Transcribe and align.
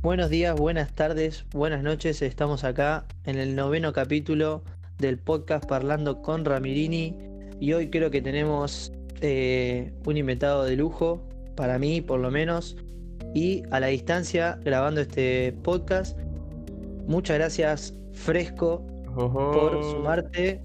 Buenos 0.00 0.30
días, 0.30 0.54
buenas 0.54 0.92
tardes, 0.92 1.44
buenas 1.50 1.82
noches. 1.82 2.22
Estamos 2.22 2.62
acá 2.62 3.04
en 3.24 3.36
el 3.36 3.56
noveno 3.56 3.92
capítulo 3.92 4.62
del 4.96 5.18
podcast 5.18 5.68
Parlando 5.68 6.22
con 6.22 6.44
Ramirini 6.44 7.16
y 7.58 7.72
hoy 7.72 7.90
creo 7.90 8.08
que 8.08 8.22
tenemos 8.22 8.92
eh, 9.22 9.92
un 10.06 10.16
invitado 10.16 10.62
de 10.62 10.76
lujo, 10.76 11.26
para 11.56 11.80
mí 11.80 12.00
por 12.00 12.20
lo 12.20 12.30
menos, 12.30 12.76
y 13.34 13.64
a 13.72 13.80
la 13.80 13.88
distancia 13.88 14.60
grabando 14.64 15.00
este 15.00 15.52
podcast. 15.64 16.16
Muchas 17.08 17.36
gracias 17.36 17.94
Fresco 18.12 18.86
por 19.16 19.82
sumarte. 19.82 20.62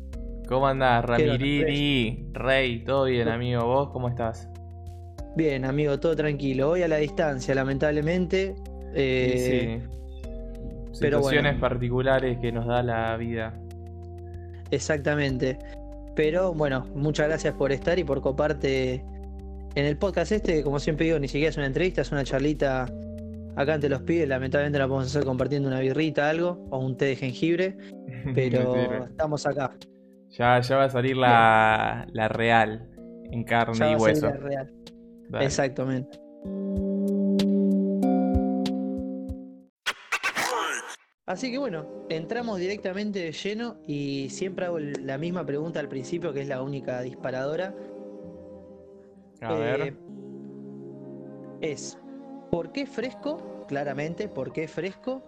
¿Cómo 0.47 0.67
andás, 0.67 1.05
Ramirini? 1.05 2.23
Rey, 2.33 2.83
¿todo 2.83 3.05
bien, 3.05 3.27
amigo? 3.27 3.65
¿Vos 3.65 3.89
cómo 3.89 4.09
estás? 4.09 4.47
Bien, 5.35 5.65
amigo, 5.65 5.99
todo 5.99 6.15
tranquilo. 6.15 6.69
Hoy 6.69 6.83
a 6.83 6.87
la 6.87 6.97
distancia, 6.97 7.55
lamentablemente. 7.55 8.53
Eh, 8.93 9.79
sí. 9.81 11.03
Situaciones 11.05 11.59
particulares 11.59 12.37
que 12.39 12.51
nos 12.51 12.67
da 12.67 12.83
la 12.83 13.17
vida. 13.17 13.53
Exactamente. 14.71 15.57
Pero 16.15 16.53
bueno, 16.53 16.85
muchas 16.95 17.27
gracias 17.27 17.53
por 17.55 17.71
estar 17.71 17.97
y 17.97 18.03
por 18.03 18.21
coparte 18.21 19.03
en 19.75 19.85
el 19.85 19.97
podcast 19.97 20.31
este. 20.31 20.63
Como 20.63 20.79
siempre 20.79 21.05
digo, 21.05 21.19
ni 21.19 21.27
siquiera 21.27 21.49
es 21.49 21.57
una 21.57 21.65
entrevista, 21.65 22.01
es 22.01 22.11
una 22.11 22.23
charlita 22.23 22.85
acá 23.55 23.73
ante 23.73 23.89
los 23.89 24.01
pibes. 24.01 24.27
Lamentablemente 24.27 24.79
la 24.79 24.87
podemos 24.87 25.07
hacer 25.07 25.23
compartiendo 25.23 25.67
una 25.67 25.79
birrita, 25.79 26.29
algo, 26.29 26.65
o 26.69 26.79
un 26.79 26.97
té 26.97 27.05
de 27.05 27.15
jengibre. 27.15 27.77
Pero 28.35 29.05
estamos 29.05 29.45
acá. 29.45 29.75
Ya, 30.29 30.59
ya 30.61 30.77
va 30.77 30.85
a 30.85 30.89
salir 30.89 31.17
la, 31.17 32.07
la 32.11 32.27
real, 32.27 32.89
en 33.31 33.43
carne 33.43 33.91
y 33.91 33.95
hueso. 33.95 34.27
La 34.27 34.37
real. 34.37 34.73
Exactamente. 35.39 36.19
Así 41.25 41.51
que 41.51 41.57
bueno, 41.57 41.85
entramos 42.09 42.59
directamente 42.59 43.19
de 43.19 43.31
lleno 43.31 43.77
y 43.87 44.29
siempre 44.29 44.65
hago 44.65 44.79
la 44.79 45.17
misma 45.17 45.45
pregunta 45.45 45.79
al 45.79 45.87
principio, 45.87 46.33
que 46.33 46.41
es 46.41 46.47
la 46.49 46.61
única 46.61 47.01
disparadora. 47.01 47.73
A 49.41 49.53
ver. 49.53 49.81
Eh, 49.81 49.93
es, 51.61 51.97
¿por 52.51 52.73
qué 52.73 52.85
fresco? 52.85 53.65
Claramente, 53.69 54.27
¿por 54.27 54.51
qué 54.51 54.67
fresco? 54.67 55.23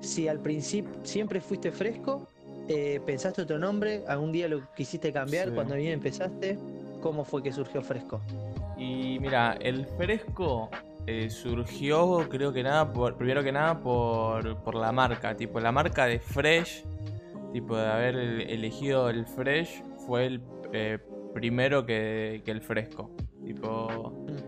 Si 0.00 0.28
al 0.28 0.40
principio 0.40 0.92
siempre 1.04 1.40
fuiste 1.40 1.72
fresco, 1.72 2.28
eh, 2.68 3.00
pensaste 3.06 3.42
otro 3.42 3.58
nombre, 3.58 4.04
algún 4.06 4.30
día 4.30 4.46
lo 4.46 4.70
quisiste 4.74 5.10
cambiar, 5.10 5.54
cuando 5.54 5.74
bien 5.74 5.94
empezaste, 5.94 6.58
¿cómo 7.00 7.24
fue 7.24 7.42
que 7.42 7.52
surgió 7.52 7.82
fresco? 7.82 8.20
Y 8.76 9.18
mira, 9.20 9.56
el 9.60 9.86
fresco 9.86 10.70
eh, 11.06 11.30
surgió, 11.30 12.28
creo 12.28 12.52
que 12.52 12.62
nada, 12.62 12.92
por, 12.92 13.16
primero 13.16 13.42
que 13.42 13.50
nada 13.52 13.80
por, 13.80 14.74
la 14.74 14.92
marca. 14.92 15.36
Tipo, 15.36 15.58
la 15.58 15.72
marca 15.72 16.04
de 16.04 16.18
Fresh, 16.18 16.84
tipo 17.52 17.76
de 17.76 17.86
haber 17.86 18.16
elegido 18.16 19.08
el 19.08 19.26
Fresh, 19.26 19.82
fue 20.06 20.26
el 20.26 20.42
eh, 20.72 20.98
primero 21.32 21.86
que, 21.86 22.42
que, 22.44 22.50
el 22.50 22.60
fresco. 22.60 23.10
Tipo. 23.44 24.12
Mm. 24.26 24.47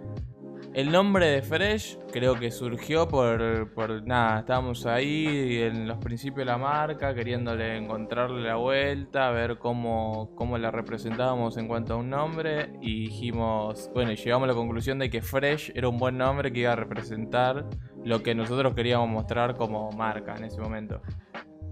El 0.72 0.92
nombre 0.92 1.26
de 1.26 1.42
Fresh 1.42 1.98
creo 2.12 2.38
que 2.38 2.52
surgió 2.52 3.08
por, 3.08 4.06
nada, 4.06 4.38
estábamos 4.38 4.86
ahí 4.86 5.58
en 5.62 5.88
los 5.88 5.98
principios 5.98 6.38
de 6.38 6.44
la 6.44 6.58
marca, 6.58 7.12
queriéndole 7.12 7.76
encontrarle 7.76 8.46
la 8.46 8.54
vuelta, 8.54 9.30
ver 9.30 9.58
cómo, 9.58 10.30
cómo 10.36 10.58
la 10.58 10.70
representábamos 10.70 11.56
en 11.56 11.66
cuanto 11.66 11.94
a 11.94 11.96
un 11.96 12.08
nombre 12.08 12.72
y 12.80 13.00
dijimos, 13.00 13.90
bueno, 13.92 14.12
llegamos 14.12 14.44
a 14.44 14.52
la 14.52 14.54
conclusión 14.54 15.00
de 15.00 15.10
que 15.10 15.20
Fresh 15.22 15.72
era 15.74 15.88
un 15.88 15.98
buen 15.98 16.16
nombre 16.16 16.52
que 16.52 16.60
iba 16.60 16.72
a 16.72 16.76
representar 16.76 17.66
lo 18.04 18.22
que 18.22 18.36
nosotros 18.36 18.72
queríamos 18.72 19.08
mostrar 19.08 19.56
como 19.56 19.90
marca 19.90 20.36
en 20.36 20.44
ese 20.44 20.60
momento. 20.60 21.02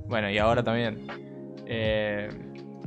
Bueno, 0.09 0.29
y 0.29 0.39
ahora 0.39 0.65
también. 0.65 1.07
Eh, 1.67 2.29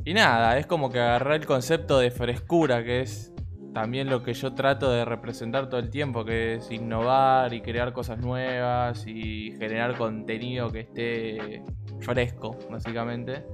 y 0.04 0.12
nada, 0.12 0.58
es 0.58 0.66
como 0.66 0.90
que 0.90 1.00
agarrar 1.00 1.34
el 1.34 1.46
concepto 1.46 1.98
de 1.98 2.10
frescura, 2.10 2.84
que 2.84 3.00
es 3.00 3.31
también 3.72 4.10
lo 4.10 4.22
que 4.22 4.34
yo 4.34 4.54
trato 4.54 4.90
de 4.90 5.04
representar 5.04 5.68
todo 5.68 5.80
el 5.80 5.90
tiempo, 5.90 6.24
que 6.24 6.54
es 6.54 6.70
innovar 6.70 7.54
y 7.54 7.62
crear 7.62 7.92
cosas 7.92 8.18
nuevas 8.18 9.06
y 9.06 9.52
generar 9.58 9.96
contenido 9.96 10.70
que 10.70 10.80
esté 10.80 11.62
fresco, 12.00 12.58
básicamente. 12.70 13.44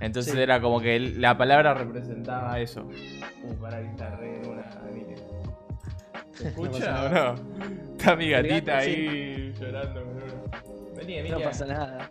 Entonces 0.00 0.34
era 0.34 0.60
como 0.60 0.80
que 0.80 0.98
la 0.98 1.36
palabra 1.36 1.74
representaba 1.74 2.58
eso. 2.58 2.88
Uh, 3.44 3.54
para 3.60 3.80
re 3.80 4.42
una 4.48 4.64
¿Se 6.32 6.48
escucha 6.48 7.04
o 7.04 7.08
no? 7.08 7.34
Está 7.92 8.16
mi 8.16 8.30
gatita 8.30 8.78
ahí 8.78 9.52
llorando 9.60 10.02
Vení, 10.96 11.28
No 11.28 11.40
pasa 11.40 11.66
nada. 11.66 12.10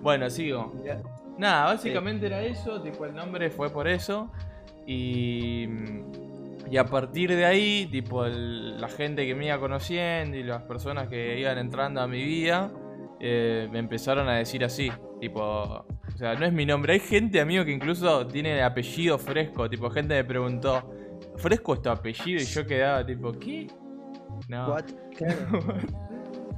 Bueno, 0.00 0.30
sigo. 0.30 0.72
Nada, 1.36 1.66
básicamente 1.66 2.26
era 2.26 2.42
eso, 2.42 2.80
tipo 2.82 3.04
el 3.04 3.14
nombre 3.14 3.50
fue 3.50 3.70
por 3.70 3.86
eso. 3.86 4.30
Y 4.86 5.68
y 6.68 6.76
a 6.76 6.84
partir 6.84 7.34
de 7.34 7.44
ahí, 7.44 7.88
tipo, 7.90 8.26
la 8.26 8.88
gente 8.88 9.26
que 9.26 9.34
me 9.34 9.46
iba 9.46 9.58
conociendo 9.58 10.36
y 10.36 10.42
las 10.42 10.62
personas 10.62 11.08
que 11.08 11.38
iban 11.38 11.58
entrando 11.58 12.00
a 12.00 12.06
mi 12.06 12.24
vida, 12.24 12.72
eh, 13.20 13.68
me 13.70 13.78
empezaron 13.78 14.28
a 14.28 14.36
decir 14.36 14.64
así, 14.64 14.90
tipo, 15.20 15.40
o 15.40 16.16
sea, 16.16 16.34
no 16.34 16.46
es 16.46 16.52
mi 16.52 16.66
nombre. 16.66 16.94
Hay 16.94 17.00
gente, 17.00 17.40
amigo, 17.40 17.64
que 17.64 17.72
incluso 17.72 18.26
tiene 18.26 18.62
apellido 18.62 19.18
fresco, 19.18 19.68
tipo, 19.68 19.90
gente 19.90 20.14
me 20.14 20.24
preguntó, 20.24 20.90
¿fresco 21.36 21.74
es 21.74 21.82
tu 21.82 21.90
apellido? 21.90 22.40
Y 22.40 22.44
yo 22.44 22.66
quedaba 22.66 23.04
tipo, 23.04 23.32
¿qué? 23.32 23.68
No. 24.48 24.76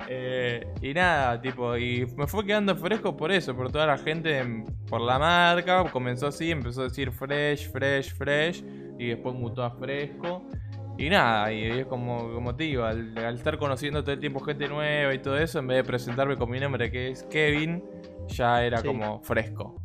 Eh, 0.08 0.66
y 0.80 0.92
nada, 0.94 1.40
tipo, 1.40 1.76
y 1.76 2.04
me 2.16 2.26
fue 2.26 2.44
quedando 2.44 2.74
fresco 2.74 3.16
por 3.16 3.30
eso, 3.30 3.54
por 3.54 3.70
toda 3.70 3.86
la 3.86 3.98
gente, 3.98 4.64
por 4.88 5.00
la 5.00 5.16
marca, 5.16 5.84
comenzó 5.92 6.26
así, 6.26 6.50
empezó 6.50 6.80
a 6.80 6.84
decir 6.84 7.12
fresh, 7.12 7.70
fresh, 7.70 8.12
fresh 8.12 8.64
y 9.02 9.08
después 9.08 9.34
mutó 9.34 9.64
a 9.64 9.70
fresco. 9.70 10.46
Y 10.98 11.08
nada, 11.08 11.52
y 11.52 11.64
es 11.64 11.86
como, 11.86 12.32
como 12.32 12.54
te 12.54 12.64
digo, 12.64 12.84
al, 12.84 13.16
estar 13.34 13.58
conociendo 13.58 14.02
todo 14.02 14.12
el 14.12 14.20
tiempo 14.20 14.40
gente 14.40 14.68
nueva 14.68 15.14
y 15.14 15.18
todo 15.18 15.38
eso, 15.38 15.58
en 15.58 15.66
vez 15.66 15.78
de 15.78 15.84
presentarme 15.84 16.36
con 16.36 16.50
mi 16.50 16.60
nombre 16.60 16.90
que 16.90 17.08
es 17.10 17.22
Kevin, 17.24 17.82
ya 18.28 18.64
era 18.64 18.82
como 18.82 19.20
fresco. 19.20 19.82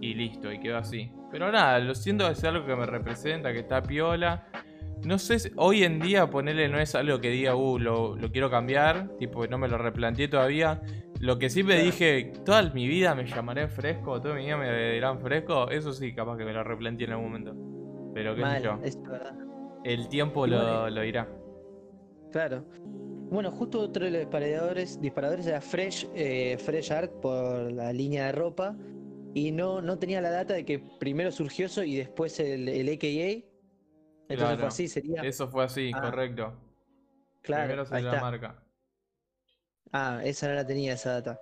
Y 0.00 0.14
listo, 0.14 0.52
y 0.52 0.60
quedó 0.60 0.78
así. 0.78 1.10
Pero 1.32 1.50
nada, 1.50 1.78
lo 1.78 1.94
siento 1.94 2.26
que 2.26 2.32
es 2.32 2.44
algo 2.44 2.66
que 2.66 2.76
me 2.76 2.86
representa, 2.86 3.52
que 3.52 3.60
está 3.60 3.82
piola. 3.82 4.46
No 5.04 5.18
sé, 5.18 5.52
hoy 5.56 5.82
en 5.82 5.98
día 5.98 6.28
ponerle 6.28 6.68
no 6.68 6.78
es 6.78 6.94
algo 6.94 7.20
que 7.20 7.30
diga, 7.30 7.56
uh, 7.56 7.78
lo, 7.78 8.16
quiero 8.32 8.50
cambiar, 8.50 9.16
tipo, 9.18 9.46
no 9.46 9.56
me 9.56 9.66
lo 9.66 9.78
replanteé 9.78 10.28
todavía. 10.28 10.82
Lo 11.20 11.38
que 11.38 11.48
sí 11.50 11.62
me 11.62 11.82
dije, 11.82 12.32
toda 12.44 12.62
mi 12.70 12.86
vida 12.86 13.14
me 13.14 13.26
llamaré 13.26 13.68
fresco, 13.68 14.20
toda 14.20 14.34
mi 14.34 14.44
vida 14.44 14.56
me 14.56 14.92
dirán 14.92 15.20
fresco, 15.20 15.70
eso 15.70 15.92
sí, 15.92 16.14
capaz 16.14 16.36
que 16.36 16.44
me 16.44 16.52
lo 16.52 16.62
replanteé 16.64 17.06
en 17.06 17.12
algún 17.12 17.26
momento. 17.26 17.79
Pero 18.14 18.34
qué 18.34 18.44
sé 18.44 18.62
yo. 18.62 18.78
El 19.84 20.08
tiempo 20.08 20.46
lo, 20.46 20.90
lo, 20.90 21.00
dirá. 21.00 21.28
Claro. 22.30 22.64
Bueno, 23.30 23.50
justo 23.50 23.80
otro 23.80 24.04
de 24.04 24.10
los 24.10 24.20
disparadores, 24.20 25.00
disparadores 25.00 25.46
era 25.46 25.60
Fresh, 25.60 26.08
eh, 26.14 26.56
Fresh 26.58 26.92
Art 26.92 27.12
por 27.20 27.72
la 27.72 27.92
línea 27.92 28.26
de 28.26 28.32
ropa. 28.32 28.76
Y 29.32 29.52
no, 29.52 29.80
no 29.80 29.98
tenía 29.98 30.20
la 30.20 30.30
data 30.30 30.54
de 30.54 30.64
que 30.64 30.80
primero 30.98 31.30
surgió 31.30 31.66
eso 31.66 31.84
y 31.84 31.96
después 31.96 32.40
el, 32.40 32.68
el 32.68 32.88
AKA. 32.88 33.46
Entonces 34.28 34.58
fue 34.58 34.66
así, 34.66 34.88
sería. 34.88 35.22
Eso 35.22 35.48
fue 35.48 35.64
así, 35.64 35.92
ah. 35.94 36.00
correcto. 36.00 36.52
Claro. 37.42 37.64
Primero 37.64 37.86
salió 37.86 38.12
la 38.12 38.20
marca. 38.20 38.62
Ah, 39.92 40.20
esa 40.24 40.48
no 40.48 40.54
la 40.54 40.66
tenía, 40.66 40.94
esa 40.94 41.14
data. 41.14 41.40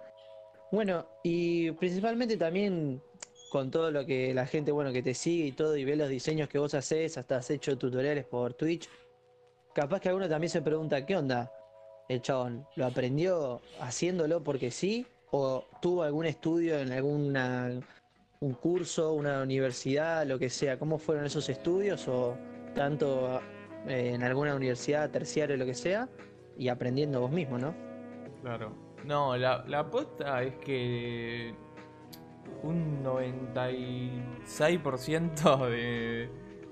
Bueno, 0.70 1.06
y 1.24 1.70
principalmente 1.72 2.36
también 2.36 3.02
con 3.50 3.70
todo 3.70 3.91
lo 3.91 4.04
que 4.04 4.34
la 4.34 4.47
gente, 4.47 4.72
bueno, 4.72 4.92
que 4.92 5.03
te 5.03 5.14
sigue 5.14 5.47
y 5.47 5.53
todo, 5.53 5.76
y 5.76 5.84
ve 5.84 5.97
los 5.97 6.09
diseños 6.09 6.48
que 6.48 6.59
vos 6.59 6.75
haces, 6.75 7.19
hasta 7.19 7.36
has 7.36 7.50
hecho 7.50 7.76
tutoriales 7.78 8.25
por 8.25 8.54
Twitch. 8.54 8.88
Capaz 9.75 10.00
que 10.00 10.08
alguno 10.08 10.28
también 10.28 10.50
se 10.50 10.62
pregunta, 10.62 11.05
¿qué 11.06 11.17
onda? 11.17 11.52
El 12.08 12.22
chabón, 12.22 12.67
¿lo 12.76 12.87
aprendió 12.87 13.61
haciéndolo 13.81 14.43
porque 14.43 14.70
sí? 14.70 15.06
¿O 15.31 15.64
tuvo 15.82 16.02
algún 16.02 16.26
estudio 16.26 16.78
en 16.78 16.93
alguna 16.93 17.70
un 18.40 18.55
curso, 18.55 19.12
una 19.12 19.43
universidad, 19.43 20.26
lo 20.26 20.38
que 20.38 20.49
sea? 20.49 20.78
¿Cómo 20.78 20.99
fueron 20.99 21.26
esos 21.26 21.49
estudios? 21.49 22.08
¿O 22.08 22.37
tanto 22.75 23.40
eh, 23.87 24.12
en 24.14 24.22
alguna 24.22 24.55
universidad, 24.55 25.11
terciaria, 25.11 25.56
lo 25.56 25.67
que 25.67 25.75
sea? 25.75 26.08
Y 26.56 26.69
aprendiendo 26.69 27.20
vos 27.20 27.31
mismo, 27.31 27.58
¿no? 27.58 27.75
Claro. 28.40 28.72
No, 29.05 29.37
la, 29.37 29.64
la 29.69 29.87
es 30.43 30.56
que 30.56 31.55
un 32.62 33.04
96% 33.04 35.68
de, 35.68 36.30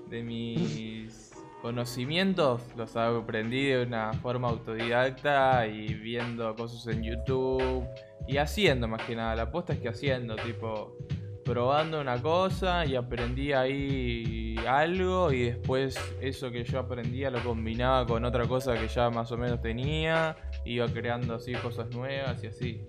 de 0.09 0.23
mis 0.23 1.27
conocimientos 1.61 2.61
los 2.75 2.95
aprendí 2.95 3.65
de 3.65 3.83
una 3.83 4.13
forma 4.13 4.49
autodidacta 4.49 5.67
y 5.67 5.93
viendo 5.95 6.55
cosas 6.55 6.87
en 6.87 7.03
YouTube 7.03 7.85
y 8.27 8.37
haciendo 8.37 8.87
más 8.87 9.03
que 9.03 9.15
nada. 9.15 9.35
La 9.35 9.43
aposta 9.43 9.73
es 9.73 9.79
que 9.79 9.89
haciendo, 9.89 10.35
tipo, 10.35 10.95
probando 11.43 12.01
una 12.01 12.21
cosa 12.21 12.85
y 12.85 12.95
aprendí 12.95 13.53
ahí 13.53 14.55
algo 14.67 15.31
y 15.31 15.43
después 15.43 15.97
eso 16.21 16.51
que 16.51 16.63
yo 16.65 16.79
aprendía 16.79 17.31
lo 17.31 17.41
combinaba 17.43 18.05
con 18.05 18.25
otra 18.25 18.45
cosa 18.47 18.75
que 18.75 18.87
ya 18.87 19.09
más 19.09 19.31
o 19.31 19.37
menos 19.37 19.61
tenía, 19.61 20.35
iba 20.65 20.87
creando 20.87 21.35
así 21.35 21.53
cosas 21.53 21.89
nuevas 21.95 22.43
y 22.43 22.47
así. 22.47 22.81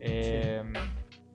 Eh, 0.00 0.62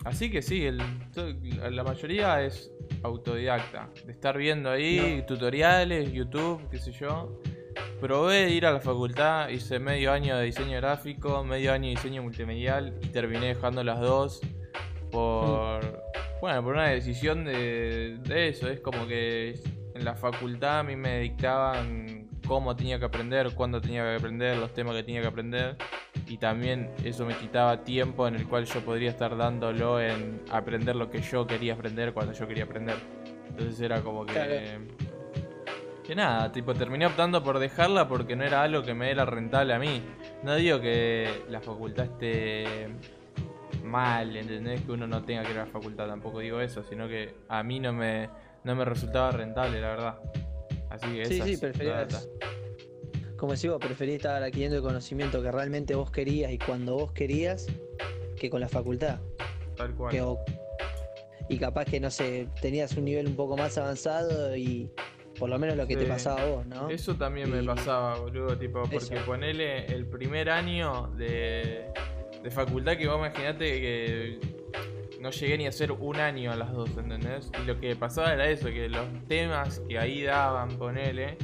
así 0.04 0.30
que 0.30 0.42
sí, 0.42 0.68
la 0.72 1.84
mayoría 1.84 2.44
es 2.44 2.72
autodidacta, 3.04 3.90
de 4.06 4.12
estar 4.12 4.38
viendo 4.38 4.70
ahí 4.70 5.24
tutoriales, 5.28 6.12
YouTube, 6.12 6.68
qué 6.70 6.80
sé 6.80 6.92
yo. 6.92 7.42
Probé 8.00 8.50
ir 8.50 8.66
a 8.66 8.72
la 8.72 8.80
facultad, 8.80 9.50
hice 9.50 9.80
medio 9.80 10.12
año 10.12 10.38
de 10.38 10.46
diseño 10.46 10.78
gráfico, 10.78 11.44
medio 11.44 11.72
año 11.72 11.86
de 11.86 11.96
diseño 11.96 12.22
multimedial 12.22 12.98
y 13.02 13.08
terminé 13.08 13.48
dejando 13.48 13.84
las 13.84 14.00
dos 14.00 14.42
por, 15.10 15.84
mm. 15.84 16.40
bueno, 16.42 16.64
por 16.64 16.74
una 16.74 16.90
decisión 16.90 17.46
de, 17.46 18.18
de 18.22 18.50
eso. 18.50 18.68
Es 18.68 18.82
como 18.82 19.08
que 19.08 19.60
en 19.96 20.06
la 20.06 20.16
facultad 20.16 20.80
a 20.80 20.84
mí 20.84 20.96
me 20.96 21.22
dictaban 21.22 22.23
cómo 22.54 22.76
tenía 22.76 23.00
que 23.00 23.06
aprender, 23.06 23.52
cuándo 23.56 23.82
tenía 23.82 24.04
que 24.04 24.16
aprender, 24.18 24.58
los 24.58 24.72
temas 24.76 24.96
que 24.96 25.02
tenía 25.02 25.22
que 25.22 25.28
aprender. 25.28 25.76
Y 26.28 26.38
también 26.38 26.92
eso 27.04 27.26
me 27.26 27.36
quitaba 27.36 27.84
tiempo 27.84 28.28
en 28.28 28.36
el 28.36 28.48
cual 28.48 28.66
yo 28.66 28.80
podría 28.82 29.10
estar 29.10 29.36
dándolo 29.36 30.00
en 30.00 30.40
aprender 30.52 30.96
lo 30.96 31.10
que 31.10 31.20
yo 31.20 31.48
quería 31.48 31.74
aprender 31.74 32.14
cuando 32.14 32.32
yo 32.32 32.48
quería 32.48 32.66
aprender. 32.66 32.98
Entonces 33.50 33.82
era 33.82 34.02
como 34.02 34.28
que... 34.28 34.78
Que 36.04 36.14
nada, 36.14 36.52
tipo 36.52 36.76
terminé 36.76 37.08
optando 37.08 37.44
por 37.44 37.58
dejarla 37.58 38.08
porque 38.08 38.36
no 38.36 38.44
era 38.44 38.62
algo 38.62 38.84
que 38.84 38.94
me 38.94 39.10
era 39.10 39.26
rentable 39.26 39.74
a 39.74 39.80
mí. 39.80 40.04
No 40.44 40.54
digo 40.54 40.80
que 40.80 41.46
la 41.50 41.60
facultad 41.60 42.06
esté 42.06 42.90
mal, 43.84 44.36
¿entendés? 44.36 44.82
Que 44.82 44.92
uno 44.92 45.08
no 45.08 45.24
tenga 45.24 45.42
que 45.42 45.54
ir 45.54 45.58
a 45.58 45.66
la 45.66 45.72
facultad, 45.72 46.08
tampoco 46.08 46.38
digo 46.38 46.60
eso, 46.60 46.84
sino 46.84 47.08
que 47.08 47.34
a 47.50 47.64
mí 47.64 47.80
no 47.80 47.94
me, 47.94 48.30
no 48.64 48.76
me 48.76 48.86
resultaba 48.86 49.32
rentable, 49.32 49.82
la 49.82 49.88
verdad. 49.88 50.20
Así 50.94 51.08
que 51.12 51.26
sí, 51.26 51.42
sí, 51.42 51.58
preferías. 51.58 52.30
Como 53.44 53.56
decís 53.56 53.70
vos, 53.70 53.80
preferís 53.82 54.16
estar 54.16 54.42
adquiriendo 54.42 54.78
el 54.78 54.84
conocimiento 54.84 55.42
que 55.42 55.52
realmente 55.52 55.96
vos 55.96 56.10
querías 56.10 56.50
y 56.54 56.58
cuando 56.58 56.96
vos 56.96 57.12
querías 57.12 57.68
que 58.40 58.50
con 58.50 58.62
la 58.62 58.70
facultad. 58.70 59.20
Tal 59.76 59.94
cual. 59.96 60.16
y 61.50 61.58
capaz 61.58 61.84
que, 61.84 62.00
no 62.00 62.10
sé, 62.10 62.48
tenías 62.62 62.96
un 62.96 63.04
nivel 63.04 63.28
un 63.28 63.36
poco 63.36 63.58
más 63.58 63.78
avanzado 63.78 64.56
y 64.56 64.90
por 65.38 65.50
lo 65.50 65.60
menos 65.60 65.76
lo 65.76 65.86
que 65.86 65.98
te 65.98 66.06
pasaba 66.06 66.42
a 66.42 66.46
vos, 66.46 66.66
¿no? 66.68 66.90
Eso 66.90 67.16
también 67.16 67.52
me 67.52 67.62
pasaba, 67.62 68.18
boludo, 68.18 68.58
tipo, 68.58 68.82
porque 68.84 69.18
ponele 69.26 69.88
el 69.88 70.06
primer 70.06 70.50
año 70.50 71.12
de, 71.18 71.92
de 72.42 72.50
facultad 72.50 72.96
que 72.96 73.10
vos 73.10 73.18
imaginate 73.18 73.82
que 73.82 74.40
no 75.20 75.32
llegué 75.32 75.58
ni 75.58 75.66
a 75.66 75.70
hacer 75.70 75.92
un 75.92 76.16
año 76.16 76.50
a 76.50 76.56
las 76.56 76.72
dos, 76.72 76.92
¿entendés? 76.98 77.52
Y 77.62 77.66
lo 77.66 77.78
que 77.78 77.94
pasaba 77.98 78.34
era 78.34 78.48
eso, 78.48 78.68
que 78.68 78.88
los 78.88 79.06
temas 79.28 79.82
que 79.90 80.00
ahí 80.00 80.24
daban, 80.24 80.78
ponele, 80.78 81.38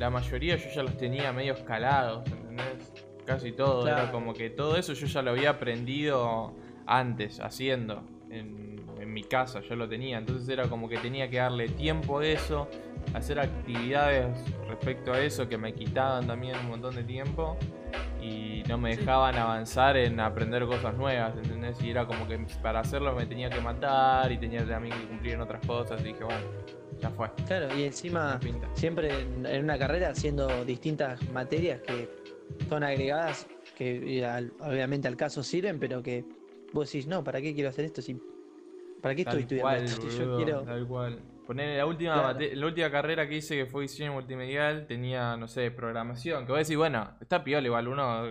la 0.00 0.08
mayoría 0.08 0.56
yo 0.56 0.70
ya 0.70 0.82
los 0.82 0.96
tenía 0.96 1.30
medio 1.30 1.52
escalados, 1.52 2.26
¿entendés? 2.26 2.90
Casi 3.26 3.52
todo, 3.52 3.86
era 3.86 4.10
como 4.10 4.32
que 4.32 4.48
todo 4.48 4.76
eso 4.76 4.94
yo 4.94 5.06
ya 5.06 5.20
lo 5.20 5.32
había 5.32 5.50
aprendido 5.50 6.54
antes, 6.86 7.38
haciendo, 7.38 8.02
en, 8.30 8.82
en 8.98 9.12
mi 9.12 9.22
casa, 9.22 9.60
yo 9.60 9.76
lo 9.76 9.86
tenía, 9.90 10.16
entonces 10.16 10.48
era 10.48 10.68
como 10.68 10.88
que 10.88 10.96
tenía 10.96 11.28
que 11.28 11.36
darle 11.36 11.68
tiempo 11.68 12.20
a 12.20 12.26
eso, 12.26 12.66
hacer 13.12 13.38
actividades 13.40 14.42
respecto 14.66 15.12
a 15.12 15.20
eso 15.20 15.46
que 15.50 15.58
me 15.58 15.74
quitaban 15.74 16.26
también 16.26 16.56
un 16.56 16.70
montón 16.70 16.94
de 16.94 17.04
tiempo 17.04 17.58
y 18.22 18.62
no 18.68 18.78
me 18.78 18.96
dejaban 18.96 19.36
avanzar 19.36 19.98
en 19.98 20.18
aprender 20.18 20.64
cosas 20.64 20.94
nuevas, 20.96 21.36
¿entendés? 21.36 21.78
Y 21.82 21.90
era 21.90 22.06
como 22.06 22.26
que 22.26 22.38
para 22.62 22.80
hacerlo 22.80 23.14
me 23.14 23.26
tenía 23.26 23.50
que 23.50 23.60
matar 23.60 24.32
y 24.32 24.38
tenía 24.38 24.66
también 24.66 24.98
que 24.98 25.08
cumplir 25.08 25.34
en 25.34 25.42
otras 25.42 25.64
cosas 25.66 26.00
y 26.00 26.04
dije, 26.04 26.24
bueno, 26.24 26.46
ya 27.00 27.10
fue. 27.10 27.30
Claro, 27.46 27.76
y 27.76 27.84
encima 27.84 28.38
siempre 28.74 29.20
en 29.20 29.64
una 29.64 29.78
carrera 29.78 30.10
haciendo 30.10 30.64
distintas 30.64 31.22
materias 31.30 31.80
que 31.80 32.08
son 32.68 32.82
agregadas, 32.82 33.46
que 33.76 34.24
obviamente 34.60 35.08
al 35.08 35.16
caso 35.16 35.42
sirven, 35.42 35.78
pero 35.78 36.02
que 36.02 36.24
vos 36.72 36.90
decís, 36.90 37.06
no, 37.06 37.24
¿para 37.24 37.40
qué 37.40 37.54
quiero 37.54 37.70
hacer 37.70 37.86
esto? 37.86 38.02
Si, 38.02 38.20
¿Para 39.00 39.14
qué 39.14 39.22
estoy 39.22 39.40
estudiando 39.40 39.84
esto? 39.84 40.08
yo 40.08 40.36
quiero... 40.36 40.62
Tal 40.62 40.86
cual. 40.86 41.20
Poner 41.46 41.78
la 41.78 41.86
última, 41.86 42.32
la 42.32 42.66
última 42.66 42.90
carrera 42.92 43.28
que 43.28 43.36
hice 43.36 43.56
que 43.56 43.66
fue 43.66 43.82
diseño 43.82 44.12
multimedial 44.12 44.86
tenía, 44.86 45.36
no 45.36 45.48
sé, 45.48 45.70
programación. 45.72 46.44
Que 46.44 46.52
voy 46.52 46.58
a 46.58 46.60
decir, 46.60 46.76
bueno, 46.76 47.16
está 47.20 47.42
piola 47.42 47.66
igual, 47.66 47.88
uno. 47.88 48.24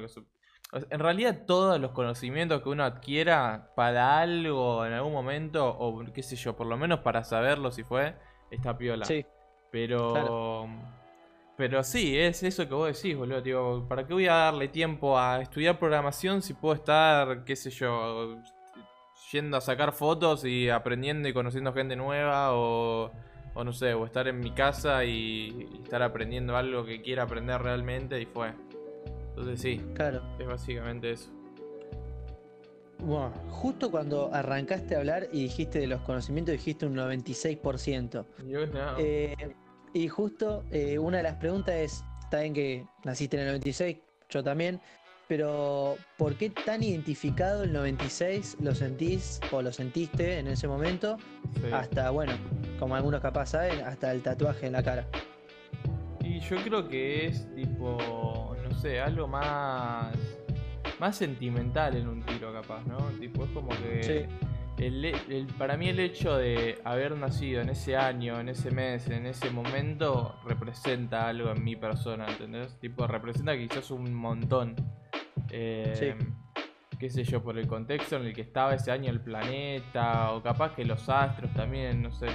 En 0.89 0.99
realidad, 0.99 1.43
todos 1.45 1.81
los 1.81 1.91
conocimientos 1.91 2.61
que 2.61 2.69
uno 2.69 2.85
adquiera 2.85 3.73
para 3.75 4.19
algo 4.19 4.85
en 4.85 4.93
algún 4.93 5.11
momento, 5.11 5.67
o 5.67 6.01
qué 6.13 6.23
sé 6.23 6.37
yo, 6.37 6.55
por 6.55 6.67
lo 6.67 6.77
menos 6.77 6.99
para 6.99 7.25
saberlo 7.25 7.71
si 7.71 7.83
fue, 7.83 8.15
está 8.51 8.77
piola. 8.77 9.05
Sí. 9.05 9.25
Pero. 9.71 10.67
Pero 11.57 11.83
sí, 11.83 12.17
es 12.17 12.41
eso 12.43 12.69
que 12.69 12.73
vos 12.73 12.87
decís, 12.87 13.17
boludo. 13.17 13.85
¿para 13.85 14.07
qué 14.07 14.13
voy 14.13 14.27
a 14.27 14.35
darle 14.35 14.69
tiempo 14.69 15.19
a 15.19 15.41
estudiar 15.41 15.77
programación 15.77 16.41
si 16.41 16.53
puedo 16.53 16.73
estar, 16.73 17.43
qué 17.43 17.57
sé 17.57 17.69
yo, 17.69 18.37
yendo 19.33 19.57
a 19.57 19.61
sacar 19.61 19.91
fotos 19.91 20.45
y 20.45 20.69
aprendiendo 20.69 21.27
y 21.27 21.33
conociendo 21.33 21.73
gente 21.73 21.97
nueva 21.97 22.53
o, 22.53 23.11
o 23.53 23.63
no 23.65 23.73
sé, 23.73 23.93
o 23.93 24.05
estar 24.05 24.29
en 24.29 24.39
mi 24.39 24.51
casa 24.51 25.03
y, 25.03 25.67
estar 25.83 26.01
aprendiendo 26.01 26.55
algo 26.55 26.85
que 26.85 27.01
quiera 27.01 27.23
aprender 27.23 27.61
realmente 27.61 28.21
y 28.21 28.25
fue. 28.25 28.53
Entonces 29.29 29.59
sí, 29.59 29.81
claro. 29.95 30.21
es 30.39 30.47
básicamente 30.47 31.11
eso. 31.11 31.29
Bueno, 33.01 33.31
justo 33.49 33.89
cuando 33.89 34.29
arrancaste 34.33 34.95
a 34.95 34.99
hablar 34.99 35.29
y 35.31 35.43
dijiste 35.43 35.79
de 35.79 35.87
los 35.87 36.01
conocimientos, 36.01 36.51
dijiste 36.53 36.85
un 36.85 36.95
96%. 36.95 38.25
Yo 38.45 38.67
no. 38.67 38.97
Eh, 38.97 39.35
y 39.93 40.07
justo 40.07 40.63
eh, 40.71 40.99
una 40.99 41.17
de 41.17 41.23
las 41.23 41.35
preguntas 41.35 41.75
es, 41.75 42.03
está 42.21 42.41
bien 42.41 42.53
que 42.53 42.85
naciste 43.03 43.37
en 43.37 43.43
el 43.43 43.47
96, 43.49 43.97
yo 44.29 44.43
también, 44.43 44.79
pero 45.27 45.95
¿por 46.17 46.35
qué 46.35 46.49
tan 46.49 46.83
identificado 46.83 47.63
el 47.63 47.71
96 47.71 48.57
lo 48.61 48.75
sentís 48.75 49.39
o 49.51 49.61
lo 49.61 49.71
sentiste 49.71 50.39
en 50.39 50.47
ese 50.47 50.67
momento? 50.67 51.17
Hasta, 51.71 52.09
bueno, 52.09 52.33
como 52.79 52.95
algunos 52.95 53.21
capaz 53.21 53.47
saben, 53.47 53.79
hasta 53.81 54.11
el 54.11 54.21
tatuaje 54.21 54.67
en 54.67 54.73
la 54.73 54.83
cara. 54.83 55.07
Y 56.21 56.39
yo 56.41 56.57
creo 56.63 56.87
que 56.87 57.27
es 57.27 57.55
tipo, 57.55 58.55
no 58.63 58.75
sé, 58.75 58.99
algo 58.99 59.27
más 59.27 60.15
más 60.99 61.17
sentimental 61.17 61.95
en 61.95 62.07
un 62.07 62.21
tiro 62.23 62.53
capaz, 62.53 62.85
¿no? 62.85 62.97
Tipo, 63.19 63.45
es 63.45 63.51
como 63.51 63.69
que 63.69 64.27
el, 64.79 65.47
para 65.57 65.75
mí 65.75 65.89
el 65.89 65.99
hecho 65.99 66.37
de 66.37 66.79
haber 66.83 67.15
nacido 67.17 67.61
en 67.61 67.69
ese 67.69 67.97
año, 67.97 68.39
en 68.39 68.49
ese 68.49 68.71
mes, 68.71 69.09
en 69.09 69.25
ese 69.25 69.49
momento, 69.49 70.39
representa 70.45 71.27
algo 71.27 71.51
en 71.51 71.63
mi 71.63 71.75
persona, 71.75 72.27
¿entendés? 72.29 72.79
Tipo, 72.79 73.05
representa 73.05 73.57
quizás 73.57 73.91
un 73.91 74.13
montón. 74.13 74.75
Eh, 75.51 76.15
qué 76.97 77.09
sé 77.09 77.23
yo, 77.23 77.43
por 77.43 77.57
el 77.57 77.67
contexto 77.67 78.17
en 78.17 78.25
el 78.25 78.33
que 78.33 78.41
estaba 78.41 78.75
ese 78.75 78.91
año 78.91 79.09
el 79.09 79.19
planeta, 79.19 80.31
o 80.31 80.41
capaz 80.41 80.75
que 80.75 80.85
los 80.85 81.09
astros 81.09 81.53
también, 81.53 82.01
no 82.01 82.11
sé. 82.11 82.27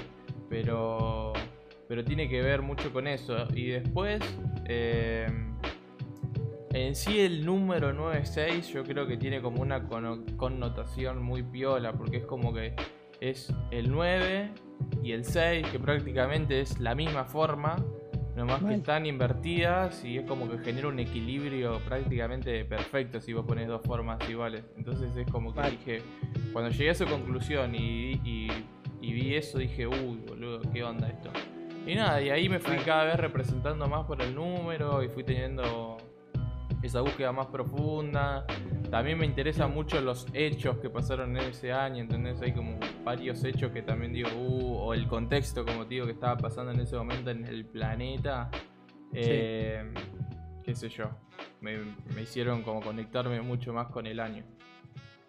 Pero, 0.50 1.32
pero 1.88 2.04
tiene 2.04 2.28
que 2.28 2.42
ver 2.42 2.60
mucho 2.60 2.92
con 2.92 3.06
eso. 3.06 3.46
Y 3.54 3.68
después, 3.68 4.20
eh, 4.66 5.26
en 6.74 6.94
sí 6.94 7.20
el 7.20 7.44
número 7.46 7.92
96 7.92 8.68
yo 8.68 8.84
creo 8.84 9.06
que 9.06 9.16
tiene 9.16 9.40
como 9.40 9.62
una 9.62 9.88
connotación 10.36 11.22
muy 11.22 11.42
piola, 11.42 11.92
porque 11.92 12.18
es 12.18 12.26
como 12.26 12.52
que 12.52 12.74
es 13.20 13.52
el 13.70 13.90
9 13.90 14.50
y 15.02 15.12
el 15.12 15.24
6, 15.24 15.68
que 15.68 15.78
prácticamente 15.78 16.60
es 16.60 16.80
la 16.80 16.94
misma 16.94 17.24
forma, 17.24 17.76
Nomás 18.36 18.64
que 18.64 18.74
están 18.74 19.06
invertidas 19.06 20.04
y 20.04 20.18
es 20.18 20.26
como 20.26 20.50
que 20.50 20.58
genera 20.58 20.88
un 20.88 20.98
equilibrio 20.98 21.78
prácticamente 21.86 22.64
perfecto 22.64 23.20
si 23.20 23.32
vos 23.32 23.46
pones 23.46 23.68
dos 23.68 23.80
formas 23.82 24.28
iguales. 24.28 24.64
Entonces 24.76 25.16
es 25.16 25.30
como 25.30 25.54
que 25.54 25.70
dije, 25.70 26.02
cuando 26.52 26.70
llegué 26.72 26.88
a 26.88 26.92
esa 26.92 27.06
conclusión 27.06 27.76
y, 27.76 28.48
vi 29.00 29.36
eso, 29.36 29.58
dije, 29.58 29.86
uy, 29.86 30.20
boludo, 30.26 30.60
¿qué 30.72 30.82
onda 30.82 31.08
esto? 31.08 31.30
Y 31.86 31.94
nada, 31.94 32.20
y 32.20 32.30
ahí 32.30 32.48
me 32.48 32.58
fui 32.58 32.76
cada 32.78 33.04
vez 33.04 33.16
representando 33.18 33.86
más 33.86 34.04
por 34.04 34.20
el 34.20 34.34
número 34.34 35.00
y 35.04 35.08
fui 35.08 35.22
teniendo 35.22 35.98
esa 36.86 37.00
búsqueda 37.00 37.32
más 37.32 37.46
profunda. 37.46 38.46
También 38.90 39.18
me 39.18 39.26
interesan 39.26 39.72
mucho 39.72 40.00
los 40.00 40.26
hechos 40.34 40.78
que 40.78 40.90
pasaron 40.90 41.36
en 41.36 41.44
ese 41.44 41.72
año, 41.72 42.02
¿entendés? 42.02 42.40
Hay 42.42 42.52
como 42.52 42.78
varios 43.02 43.42
hechos 43.44 43.72
que 43.72 43.82
también 43.82 44.12
digo, 44.12 44.28
uh, 44.30 44.76
o 44.76 44.94
el 44.94 45.06
contexto, 45.06 45.64
como 45.64 45.84
digo, 45.84 46.06
que 46.06 46.12
estaba 46.12 46.36
pasando 46.36 46.72
en 46.72 46.80
ese 46.80 46.96
momento 46.96 47.30
en 47.30 47.44
el 47.46 47.64
planeta. 47.64 48.50
Eh, 49.12 49.92
qué 50.62 50.74
sé 50.74 50.88
yo, 50.88 51.10
me, 51.60 51.78
hicieron 52.22 52.62
como 52.62 52.80
conectarme 52.80 53.40
mucho 53.40 53.72
más 53.72 53.88
con 53.88 54.06
el 54.06 54.20
año. 54.20 54.44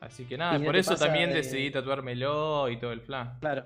Así 0.01 0.25
que 0.25 0.38
nada, 0.38 0.59
por 0.59 0.75
eso 0.75 0.95
también 0.95 1.31
decidí 1.31 1.71
tatuármelo 1.71 2.69
y 2.69 2.77
todo 2.77 2.91
el 2.91 3.01
plan. 3.01 3.38
Claro. 3.39 3.65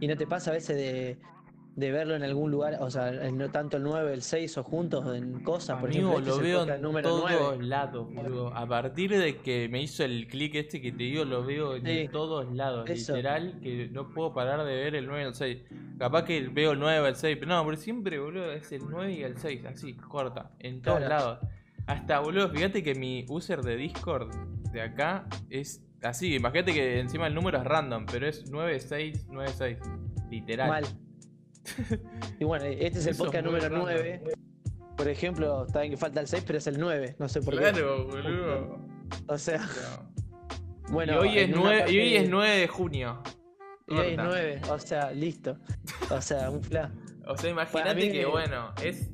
¿Y 0.00 0.06
no 0.06 0.16
te 0.16 0.26
pasa 0.26 0.50
a 0.50 0.54
veces 0.54 0.76
de, 0.76 1.18
de 1.80 1.90
verlo 1.90 2.14
en 2.14 2.22
algún 2.22 2.50
lugar, 2.50 2.76
o 2.80 2.90
sea, 2.90 3.10
no 3.10 3.50
tanto 3.50 3.78
el 3.78 3.82
9, 3.82 4.12
el 4.14 4.22
6 4.22 4.58
o 4.58 4.62
juntos 4.64 5.16
en 5.16 5.40
cosas, 5.40 5.80
por 5.80 5.90
Amigo, 5.90 6.12
ejemplo, 6.12 6.18
este 6.18 6.30
lo 6.30 6.36
el 6.36 6.66
veo 6.66 6.74
en 6.76 6.82
número 6.82 7.08
todos 7.08 7.30
9. 7.30 7.64
lados, 7.66 8.14
boludo. 8.14 8.54
A 8.54 8.66
partir 8.68 9.10
de 9.18 9.38
que 9.38 9.68
me 9.68 9.82
hizo 9.82 10.04
el 10.04 10.28
clic 10.28 10.54
este 10.54 10.80
que 10.80 10.92
te 10.92 10.98
digo, 11.04 11.24
lo 11.24 11.44
veo 11.44 11.76
en 11.76 11.84
Sí. 11.86 12.08
todos 12.12 12.52
lados. 12.54 12.88
Eso. 12.88 13.16
Literal, 13.16 13.58
que 13.62 13.88
no 13.90 14.08
puedo 14.14 14.32
parar 14.32 14.64
de 14.64 14.74
ver 14.74 14.94
el 14.94 15.06
9 15.06 15.22
y 15.22 15.26
el 15.26 15.34
6. 15.34 15.62
Capaz 15.98 16.24
que 16.24 16.46
veo 16.48 16.72
el 16.72 16.78
9 16.78 17.08
el 17.08 17.16
6, 17.16 17.36
pero 17.40 17.50
no, 17.56 17.64
pero 17.64 17.76
siempre, 17.76 18.18
boludo, 18.20 18.52
es 18.52 18.70
el 18.72 18.82
9 18.88 19.12
y 19.12 19.22
el 19.22 19.36
6, 19.38 19.64
así, 19.66 19.94
corta, 19.94 20.50
en 20.60 20.82
todos 20.82 20.98
Claro. 20.98 21.14
lados. 21.14 21.38
Hasta, 21.86 22.20
boludo, 22.20 22.48
fíjate 22.50 22.82
que 22.82 22.94
mi 22.94 23.24
user 23.28 23.62
de 23.62 23.76
Discord 23.76 24.30
de 24.72 24.82
acá 24.82 25.26
es 25.48 25.82
así. 26.02 26.34
Imagínate 26.36 26.72
que 26.72 27.00
encima 27.00 27.26
el 27.26 27.34
número 27.34 27.58
es 27.58 27.64
random, 27.64 28.06
pero 28.10 28.28
es 28.28 28.48
9696. 28.50 29.78
Literal. 30.30 30.68
Mal. 30.68 30.84
Y 32.38 32.44
bueno, 32.44 32.64
este 32.64 32.86
es 32.86 32.94
el 32.94 33.00
Eso 33.00 33.10
es 33.10 33.16
podcast 33.18 33.44
número 33.44 33.68
raro. 33.68 33.82
9. 33.82 34.22
Por 34.96 35.08
ejemplo, 35.08 35.64
está 35.66 35.80
bien 35.80 35.92
que 35.92 35.96
falta 35.96 36.20
el 36.20 36.26
6, 36.26 36.44
pero 36.46 36.58
es 36.58 36.66
el 36.66 36.78
9, 36.78 37.16
no 37.18 37.28
sé 37.28 37.40
por 37.40 37.54
qué. 37.54 37.60
Claro, 37.60 38.06
boludo. 38.06 38.86
O 39.26 39.38
sea, 39.38 39.58
No. 39.58 40.92
bueno. 40.92 41.12
y 41.14 41.16
hoy 41.16 41.38
es 41.38 41.48
en 41.48 41.58
una 41.58 41.70
9, 41.78 41.92
y 41.92 41.98
hoy 41.98 42.16
es 42.16 42.28
9 42.28 42.56
de 42.58 42.68
junio. 42.68 43.22
y 43.88 43.94
hoy 43.94 44.00
es 44.10 44.16
Corta. 44.16 44.24
9, 44.24 44.60
o 44.70 44.78
sea, 44.78 45.10
listo. 45.12 45.58
O 46.10 46.20
sea, 46.20 46.50
un 46.50 46.62
fla. 46.62 46.92
O 47.26 47.36
sea, 47.36 47.50
imagínate 47.50 48.12
que, 48.12 48.26
bueno, 48.26 48.72
es. 48.82 49.10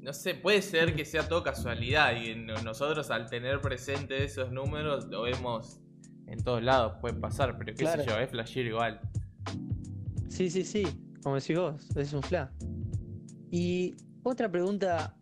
No 0.00 0.12
sé, 0.12 0.34
puede 0.34 0.62
ser 0.62 0.94
que 0.94 1.04
sea 1.04 1.26
todo 1.28 1.42
casualidad 1.42 2.14
y 2.20 2.34
no- 2.36 2.60
nosotros 2.62 3.10
al 3.10 3.28
tener 3.28 3.60
presente 3.60 4.22
esos 4.24 4.52
números 4.52 5.06
lo 5.08 5.22
vemos 5.22 5.80
en 6.28 6.42
todos 6.44 6.62
lados, 6.62 6.94
puede 7.00 7.14
pasar, 7.14 7.56
pero 7.58 7.74
qué 7.74 7.82
Claro. 7.84 8.02
sé 8.02 8.08
yo, 8.08 8.16
es 8.18 8.30
flasher 8.30 8.66
igual. 8.66 9.00
Sí, 10.28 10.48
sí, 10.50 10.64
sí, 10.64 10.84
como 11.26 11.34
decís 11.40 11.58
vos, 11.58 11.88
es 11.96 12.12
un 12.12 12.22
fla. 12.22 12.52
Y 13.50 13.96
otra 14.22 14.48
pregunta, 14.48 15.16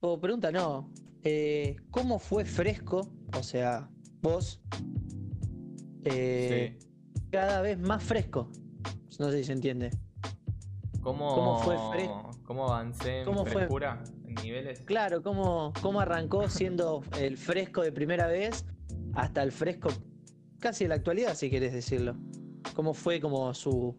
o 0.00 0.20
pregunta 0.20 0.52
no, 0.52 0.92
eh, 1.22 1.74
¿cómo 1.90 2.18
fue 2.18 2.44
fresco? 2.44 3.10
O 3.34 3.42
sea, 3.42 3.88
vos, 4.20 4.60
eh, 6.04 6.76
Sí. 6.78 6.88
cada 7.30 7.62
vez 7.62 7.78
más 7.78 8.02
fresco. 8.04 8.50
No 9.18 9.30
sé 9.30 9.38
si 9.38 9.44
se 9.44 9.52
entiende. 9.54 9.90
¿Cómo, 11.00 11.34
¿Cómo 11.34 11.58
fue 11.60 11.76
fre- 11.78 12.42
¿Cómo 12.44 12.66
avancé 12.70 13.20
en 13.20 13.24
¿Cómo 13.24 13.46
fue? 13.46 13.52
frescura? 13.62 14.04
¿En 14.26 14.34
niveles? 14.34 14.82
Claro, 14.82 15.22
¿cómo, 15.22 15.72
cómo 15.80 15.98
arrancó 16.00 16.50
siendo 16.50 17.02
el 17.18 17.38
fresco 17.38 17.80
de 17.80 17.90
primera 17.90 18.26
vez 18.26 18.66
hasta 19.14 19.42
el 19.42 19.52
fresco 19.52 19.88
casi 20.58 20.84
de 20.84 20.88
la 20.88 20.96
actualidad, 20.96 21.34
si 21.34 21.48
querés 21.48 21.72
decirlo? 21.72 22.16
¿Cómo 22.76 22.92
fue 22.92 23.18
como 23.18 23.54
su, 23.54 23.96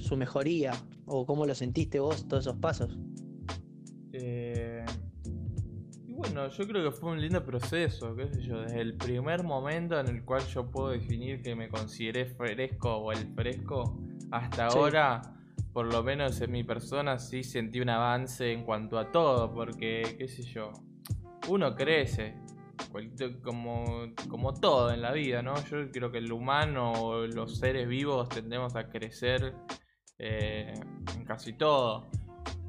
su 0.00 0.16
mejoría? 0.16 0.72
¿O 1.06 1.26
cómo 1.26 1.46
lo 1.46 1.54
sentiste 1.54 2.00
vos 2.00 2.26
todos 2.26 2.44
esos 2.46 2.56
pasos? 2.56 2.96
Eh, 4.12 4.84
y 6.06 6.12
bueno, 6.12 6.48
yo 6.48 6.66
creo 6.66 6.90
que 6.90 6.96
fue 6.96 7.12
un 7.12 7.20
lindo 7.20 7.44
proceso, 7.44 8.14
qué 8.16 8.28
sé 8.28 8.42
yo, 8.42 8.60
desde 8.60 8.80
el 8.80 8.96
primer 8.96 9.42
momento 9.44 9.98
en 9.98 10.08
el 10.08 10.24
cual 10.24 10.42
yo 10.46 10.70
puedo 10.70 10.90
definir 10.90 11.42
que 11.42 11.54
me 11.54 11.68
consideré 11.68 12.26
fresco 12.26 12.96
o 12.96 13.12
el 13.12 13.32
fresco, 13.34 13.98
hasta 14.30 14.68
Sí. 14.70 14.78
ahora, 14.78 15.22
por 15.72 15.86
lo 15.92 16.02
menos 16.02 16.40
en 16.40 16.50
mi 16.50 16.64
persona, 16.64 17.18
sí 17.18 17.44
sentí 17.44 17.80
un 17.80 17.88
avance 17.90 18.52
en 18.52 18.64
cuanto 18.64 18.98
a 18.98 19.10
todo, 19.12 19.52
porque, 19.52 20.16
qué 20.18 20.28
sé 20.28 20.42
yo, 20.42 20.72
uno 21.48 21.74
crece, 21.74 22.34
como, 23.42 24.02
como 24.28 24.52
todo 24.54 24.92
en 24.92 25.02
la 25.02 25.12
vida, 25.12 25.42
¿no? 25.42 25.54
Yo 25.70 25.90
creo 25.92 26.10
que 26.10 26.18
el 26.18 26.32
humano 26.32 26.92
o 26.92 27.26
los 27.26 27.58
seres 27.58 27.86
vivos 27.88 28.28
tendemos 28.28 28.74
a 28.74 28.88
crecer 28.88 29.54
eh, 30.20 30.74
en 31.16 31.24
casi 31.24 31.54
todo. 31.54 32.10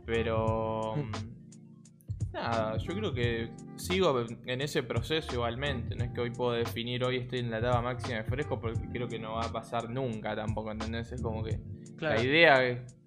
Pero 0.06 0.96
mm, 0.96 2.32
nada, 2.34 2.78
yo 2.78 2.94
creo 2.96 3.14
que 3.14 3.52
sigo 3.76 4.26
en 4.46 4.62
ese 4.62 4.84
proceso 4.84 5.34
igualmente. 5.34 5.96
No 5.96 6.06
es 6.06 6.12
que 6.12 6.22
hoy 6.22 6.32
puedo 6.32 6.54
definir 6.54 7.04
hoy 7.04 7.18
estoy 7.18 7.40
en 7.40 7.52
la 7.52 7.60
etapa 7.60 7.82
máxima 7.82 8.18
de 8.18 8.24
fresco 8.24 8.60
porque 8.60 8.88
creo 8.92 9.08
que 9.08 9.20
no 9.20 9.34
va 9.34 9.46
a 9.46 9.52
pasar 9.52 9.90
nunca 9.90 10.36
tampoco, 10.36 10.72
¿entendés? 10.72 11.12
Es 11.12 11.22
como 11.22 11.44
que 11.44 11.60
la 12.00 12.22
idea 12.22 12.66
es. 12.66 12.98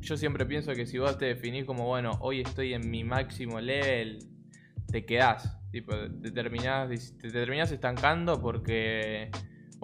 Yo 0.00 0.18
siempre 0.18 0.44
pienso 0.44 0.74
que 0.74 0.84
si 0.84 0.98
vos 0.98 1.16
te 1.16 1.24
definís 1.24 1.64
como, 1.64 1.86
bueno, 1.86 2.18
hoy 2.20 2.42
estoy 2.42 2.74
en 2.74 2.90
mi 2.90 3.04
máximo 3.04 3.58
level, 3.58 4.18
te 4.86 5.06
quedás. 5.06 5.58
Tipo, 5.72 5.92
te 6.22 6.30
terminás, 6.30 7.16
te 7.18 7.30
terminás 7.30 7.72
estancando 7.72 8.40
porque, 8.40 9.30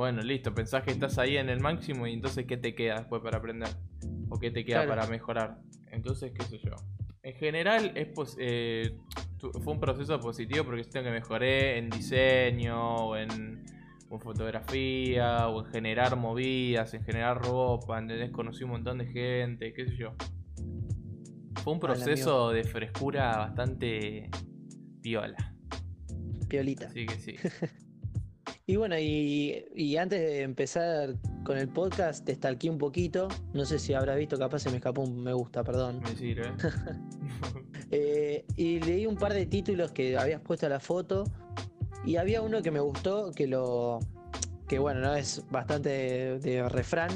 bueno, 0.01 0.23
listo, 0.23 0.55
pensás 0.55 0.83
que 0.83 0.93
estás 0.93 1.19
ahí 1.19 1.37
en 1.37 1.51
el 1.51 1.61
máximo 1.61 2.07
y 2.07 2.15
entonces, 2.15 2.47
¿qué 2.47 2.57
te 2.57 2.75
queda 2.75 3.01
después 3.01 3.21
para 3.21 3.37
aprender? 3.37 3.69
¿O 4.31 4.39
qué 4.39 4.51
te 4.51 4.65
queda 4.65 4.85
Claro. 4.85 4.89
para 5.03 5.07
mejorar? 5.09 5.59
Entonces, 5.91 6.33
qué 6.33 6.43
sé 6.47 6.59
yo. 6.59 6.75
En 7.23 7.35
general, 7.35 7.93
es 7.95 8.09
eh, 8.39 8.97
fue 9.63 9.75
un 9.75 9.79
proceso 9.79 10.19
positivo 10.19 10.65
porque 10.65 10.85
siento 10.85 11.03
que 11.03 11.11
mejoré 11.11 11.77
en 11.77 11.91
diseño 11.91 12.95
o 12.97 13.15
en, 13.15 13.63
o 14.09 14.15
en 14.15 14.21
fotografía 14.23 15.49
o 15.49 15.67
en 15.67 15.71
generar 15.71 16.17
movidas, 16.17 16.95
en 16.95 17.05
generar 17.05 17.37
ropa, 17.45 17.99
¿entendés? 17.99 18.31
Conocí 18.31 18.65
un 18.65 18.71
montón 18.71 18.97
de 18.97 19.07
gente, 19.07 19.75
qué 19.75 19.85
sé 19.85 19.99
yo. 19.99 20.15
Fue 21.63 21.75
un 21.75 21.79
Hola, 21.79 21.93
proceso 21.93 22.53
de 22.53 22.65
frescura 22.65 23.37
bastante 23.37 24.31
viola. 25.03 25.55
Piolita. 26.49 26.87
Así 26.87 27.05
que 27.05 27.19
sí. 27.19 27.37
Y 28.71 28.77
bueno, 28.77 28.97
y, 28.97 29.65
y 29.75 29.97
antes 29.97 30.21
de 30.21 30.43
empezar 30.43 31.17
con 31.43 31.59
el 31.59 31.69
podcast, 31.69 32.25
te 32.25 32.37
stalkeé 32.37 32.71
un 32.71 32.79
poquito. 32.79 33.27
No 33.53 33.65
sé 33.65 33.81
si 33.81 33.95
habrás 33.95 34.17
visto, 34.17 34.39
capaz 34.39 34.61
se 34.61 34.71
me 34.71 34.77
escapó 34.77 35.03
un 35.03 35.25
me 35.25 35.33
gusta, 35.33 35.65
perdón. 35.65 36.01
Me 36.05 36.15
sirve. 36.17 36.53
Eh, 37.93 38.45
y 38.55 38.79
leí 38.79 39.05
un 39.07 39.17
par 39.17 39.35
de 39.35 39.47
títulos 39.47 39.91
que 39.91 40.17
habías 40.17 40.41
puesto 40.41 40.67
a 40.67 40.69
la 40.69 40.79
foto. 40.79 41.25
Y 42.05 42.15
había 42.15 42.41
uno 42.43 42.63
que 42.63 42.71
me 42.71 42.79
gustó, 42.79 43.33
que 43.33 43.49
lo. 43.49 43.99
que 44.69 44.79
bueno, 44.79 45.01
no 45.01 45.17
es 45.17 45.45
bastante 45.51 45.89
de, 45.89 46.39
de 46.39 46.69
refrán. 46.69 47.11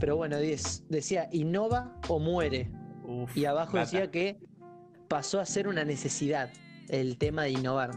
Pero 0.00 0.16
bueno, 0.16 0.38
diez- 0.38 0.82
decía, 0.88 1.28
innova 1.32 1.94
o 2.08 2.18
muere. 2.18 2.70
Uf, 3.04 3.36
Y 3.36 3.44
abajo 3.44 3.76
decía 3.76 4.10
que 4.10 4.38
pasó 5.08 5.40
a 5.40 5.44
ser 5.44 5.68
una 5.68 5.84
necesidad 5.84 6.48
el 6.88 7.18
tema 7.18 7.42
de 7.42 7.50
innovar. 7.50 7.90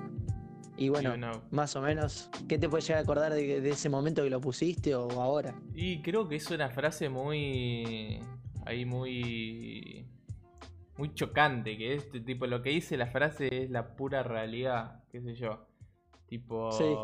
Y 0.81 0.89
bueno, 0.89 1.15
no. 1.15 1.43
más 1.51 1.75
o 1.75 1.81
menos, 1.81 2.29
¿qué 2.49 2.57
te 2.57 2.67
puedes 2.67 2.87
llegar 2.87 3.01
a 3.01 3.03
acordar 3.03 3.31
de, 3.33 3.61
de 3.61 3.69
ese 3.69 3.87
momento 3.87 4.23
que 4.23 4.31
lo 4.31 4.41
pusiste 4.41 4.95
o 4.95 5.09
ahora? 5.21 5.53
Y 5.75 6.01
creo 6.01 6.27
que 6.27 6.37
es 6.37 6.49
una 6.49 6.69
frase 6.71 7.07
muy. 7.07 8.19
ahí 8.65 8.83
muy. 8.85 10.07
muy 10.97 11.13
chocante. 11.13 11.77
Que 11.77 11.93
es 11.93 12.09
tipo, 12.25 12.47
lo 12.47 12.63
que 12.63 12.71
dice 12.71 12.97
la 12.97 13.05
frase 13.07 13.63
es 13.65 13.69
la 13.69 13.95
pura 13.95 14.23
realidad. 14.23 15.03
qué 15.11 15.21
sé 15.21 15.35
yo. 15.35 15.67
Tipo. 16.25 16.71
Sí. 16.71 16.95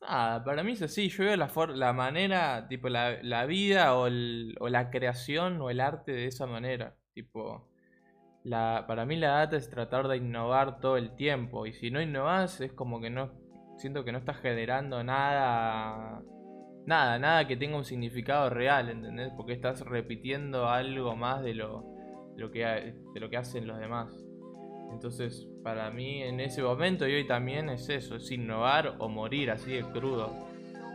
Nada, 0.00 0.42
para 0.44 0.62
mí 0.64 0.72
es 0.72 0.82
así. 0.82 1.08
Yo 1.10 1.24
veo 1.24 1.36
la, 1.36 1.48
for- 1.48 1.76
la 1.76 1.92
manera, 1.92 2.66
tipo, 2.68 2.88
la, 2.88 3.22
la 3.22 3.46
vida 3.46 3.94
o, 3.96 4.06
el- 4.08 4.56
o 4.58 4.68
la 4.68 4.90
creación 4.90 5.60
o 5.60 5.70
el 5.70 5.80
arte 5.80 6.10
de 6.10 6.26
esa 6.26 6.46
manera. 6.46 6.96
Tipo. 7.14 7.68
La, 8.48 8.84
para 8.86 9.04
mí 9.04 9.16
la 9.16 9.30
data 9.32 9.56
es 9.56 9.68
tratar 9.70 10.08
de 10.08 10.16
innovar 10.16 10.80
todo 10.80 10.96
el 10.96 11.14
tiempo. 11.14 11.66
Y 11.66 11.72
si 11.72 11.90
no 11.90 12.00
innovas, 12.00 12.60
es 12.60 12.72
como 12.72 13.00
que 13.00 13.10
no. 13.10 13.30
Siento 13.76 14.04
que 14.04 14.12
no 14.12 14.18
estás 14.18 14.38
generando 14.38 15.02
nada. 15.04 16.22
Nada, 16.86 17.18
nada 17.18 17.46
que 17.46 17.56
tenga 17.56 17.76
un 17.76 17.84
significado 17.84 18.48
real, 18.48 18.88
¿entendés? 18.88 19.30
Porque 19.36 19.52
estás 19.52 19.80
repitiendo 19.82 20.68
algo 20.68 21.14
más 21.16 21.42
de 21.42 21.52
lo, 21.54 21.84
de 22.34 22.40
lo, 22.42 22.50
que, 22.50 22.64
de 23.14 23.20
lo 23.20 23.28
que 23.28 23.36
hacen 23.36 23.66
los 23.66 23.78
demás. 23.78 24.08
Entonces, 24.90 25.46
para 25.62 25.90
mí 25.90 26.22
en 26.22 26.40
ese 26.40 26.62
momento 26.62 27.06
y 27.06 27.12
hoy 27.14 27.26
también 27.26 27.68
es 27.68 27.90
eso, 27.90 28.16
es 28.16 28.30
innovar 28.30 28.94
o 28.98 29.08
morir 29.10 29.50
así 29.50 29.72
de 29.72 29.82
crudo. 29.82 30.32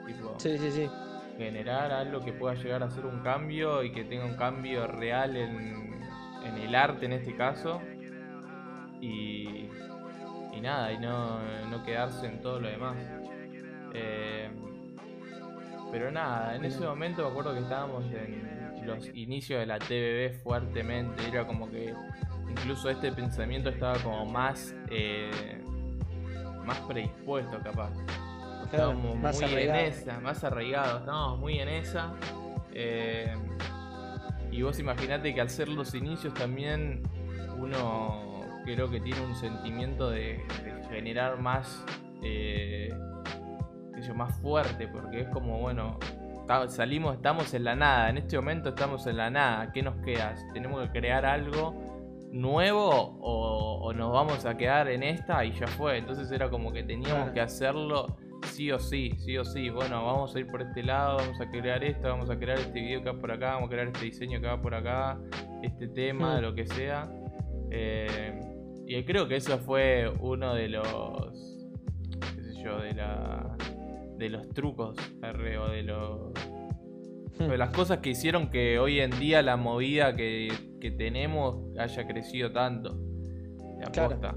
Tipo, 0.08 0.34
Sí, 0.40 0.58
sí, 0.58 0.72
sí. 0.72 0.90
generar 1.38 1.92
algo 1.92 2.20
que 2.22 2.34
pueda 2.34 2.56
llegar 2.56 2.82
a 2.82 2.90
ser 2.90 3.06
un 3.06 3.22
cambio 3.22 3.84
y 3.84 3.92
que 3.92 4.04
tenga 4.04 4.26
un 4.26 4.36
cambio 4.36 4.88
real 4.88 5.38
en, 5.38 5.93
en 6.44 6.58
el 6.58 6.76
arte 6.76 7.06
en 7.06 7.14
este 7.14 7.36
caso. 7.36 7.82
Y, 9.02 9.68
y 10.54 10.62
nada, 10.62 10.92
y 10.94 10.98
no, 10.98 11.40
no 11.70 11.84
quedarse 11.84 12.26
en 12.28 12.42
todo 12.42 12.60
lo 12.60 12.68
demás. 12.70 12.96
Eh, 13.94 14.50
pero 15.92 16.12
nada, 16.12 16.56
en 16.56 16.66
ese 16.66 16.80
momento 16.86 17.24
me 17.24 17.30
acuerdo 17.30 17.54
que 17.54 17.60
estábamos 17.60 18.06
en 18.06 18.86
los 18.86 19.08
inicios 19.16 19.60
de 19.60 19.66
la 19.66 19.78
TVB 19.80 20.42
fuertemente. 20.42 21.28
Era 21.28 21.46
como 21.46 21.70
que 21.70 21.94
incluso 22.50 22.90
este 22.90 23.12
pensamiento 23.12 23.70
estaba 23.70 23.98
como 24.00 24.26
más, 24.26 24.74
eh, 24.90 25.62
más 26.66 26.80
predispuesto 26.82 27.60
capaz. 27.64 27.92
Estábamos 28.66 29.16
más 29.18 29.36
muy 29.36 29.46
arraigado. 29.52 29.80
en 29.80 29.86
esa, 29.86 30.20
más 30.20 30.44
arraigados, 30.44 31.00
estábamos 31.02 31.40
muy 31.40 31.60
en 31.60 31.70
esa. 31.70 32.14
eh, 32.74 33.36
y 34.54 34.62
vos 34.62 34.80
imaginate 34.80 35.34
que 35.34 35.42
al 35.42 35.50
ser 35.50 35.70
los 35.70 35.94
inicios 35.96 36.34
también 36.34 37.04
uno 37.58 38.42
creo 38.66 38.90
que 38.90 39.00
tiene 39.00 39.22
un 39.22 39.36
sentimiento 39.36 40.10
de, 40.10 40.44
de 40.64 40.84
generar 40.90 41.40
más, 41.40 41.84
eh, 42.22 42.94
sé 43.96 44.02
yo, 44.08 44.14
más 44.14 44.40
fuerte, 44.40 44.88
porque 44.88 45.22
es 45.22 45.28
como, 45.30 45.60
bueno, 45.60 46.00
salimos, 46.68 47.16
estamos 47.16 47.54
en 47.54 47.64
la 47.64 47.76
nada. 47.76 48.10
En 48.10 48.18
este 48.18 48.36
momento 48.38 48.70
estamos 48.70 49.06
en 49.08 49.18
la 49.18 49.30
nada. 49.30 49.72
¿Qué 49.72 49.82
nos 49.82 49.96
queda? 49.98 50.36
¿Tenemos 50.54 50.82
que 50.84 51.00
crear 51.00 51.26
algo 51.26 52.30
nuevo 52.32 53.18
o, 53.22 53.94
nos 53.94 54.12
vamos 54.12 54.46
a 54.46 54.58
quedar 54.58 54.88
en 54.88 55.04
esta 55.04 55.44
y 55.46 55.52
ya 55.54 55.68
fue? 55.68 55.98
Entonces 55.98 56.32
era 56.32 56.50
como 56.50 56.72
que 56.72 56.84
teníamos 56.84 57.32
que 57.32 57.42
hacerlo 57.42 58.18
sí 58.46 58.72
o 58.72 58.80
sí, 58.80 59.12
sí 59.18 59.38
o 59.38 59.46
sí. 59.46 59.70
Bueno, 59.70 60.06
vamos 60.06 60.36
a 60.36 60.40
ir 60.40 60.48
por 60.48 60.62
este 60.62 60.84
lado, 60.84 61.18
vamos 61.18 61.40
a 61.40 61.50
crear 61.50 61.84
esto, 61.84 62.08
vamos 62.08 62.30
a 62.30 62.38
crear 62.38 62.60
este 62.60 62.80
video 62.80 63.04
que 63.04 63.12
va 63.12 63.20
por 63.20 63.32
acá, 63.32 63.54
vamos 63.54 63.68
a 63.68 63.72
crear 63.72 63.88
este 63.88 64.06
diseño 64.06 64.40
que 64.42 64.48
va 64.48 64.62
por 64.62 64.76
acá, 64.76 65.20
este 65.62 65.88
tema, 65.88 66.40
lo 66.42 66.54
que 66.54 66.66
sea. 66.66 67.10
Eh, 67.72 68.40
y 68.86 69.04
creo 69.04 69.28
que 69.28 69.38
eso 69.38 69.58
fue 69.60 70.12
uno 70.20 70.54
de 70.54 70.70
los, 70.70 71.68
qué 72.36 72.44
sé 72.44 72.64
yo, 72.64 72.80
de 72.80 72.94
la 72.94 73.56
de 74.18 74.30
los 74.30 74.48
trucos, 74.50 74.96
o 75.22 75.68
de 75.70 75.84
los 75.84 76.34
de 77.40 77.58
las 77.58 77.72
cosas 77.72 77.98
que 77.98 78.12
hicieron 78.12 78.50
que 78.50 78.80
hoy 78.80 79.00
en 79.00 79.12
día 79.20 79.42
la 79.42 79.58
movida 79.58 80.16
que, 80.16 80.50
tenemos 80.98 81.60
haya 81.80 82.06
crecido 82.06 82.52
tanto. 82.52 83.00
Aposta. 83.86 84.36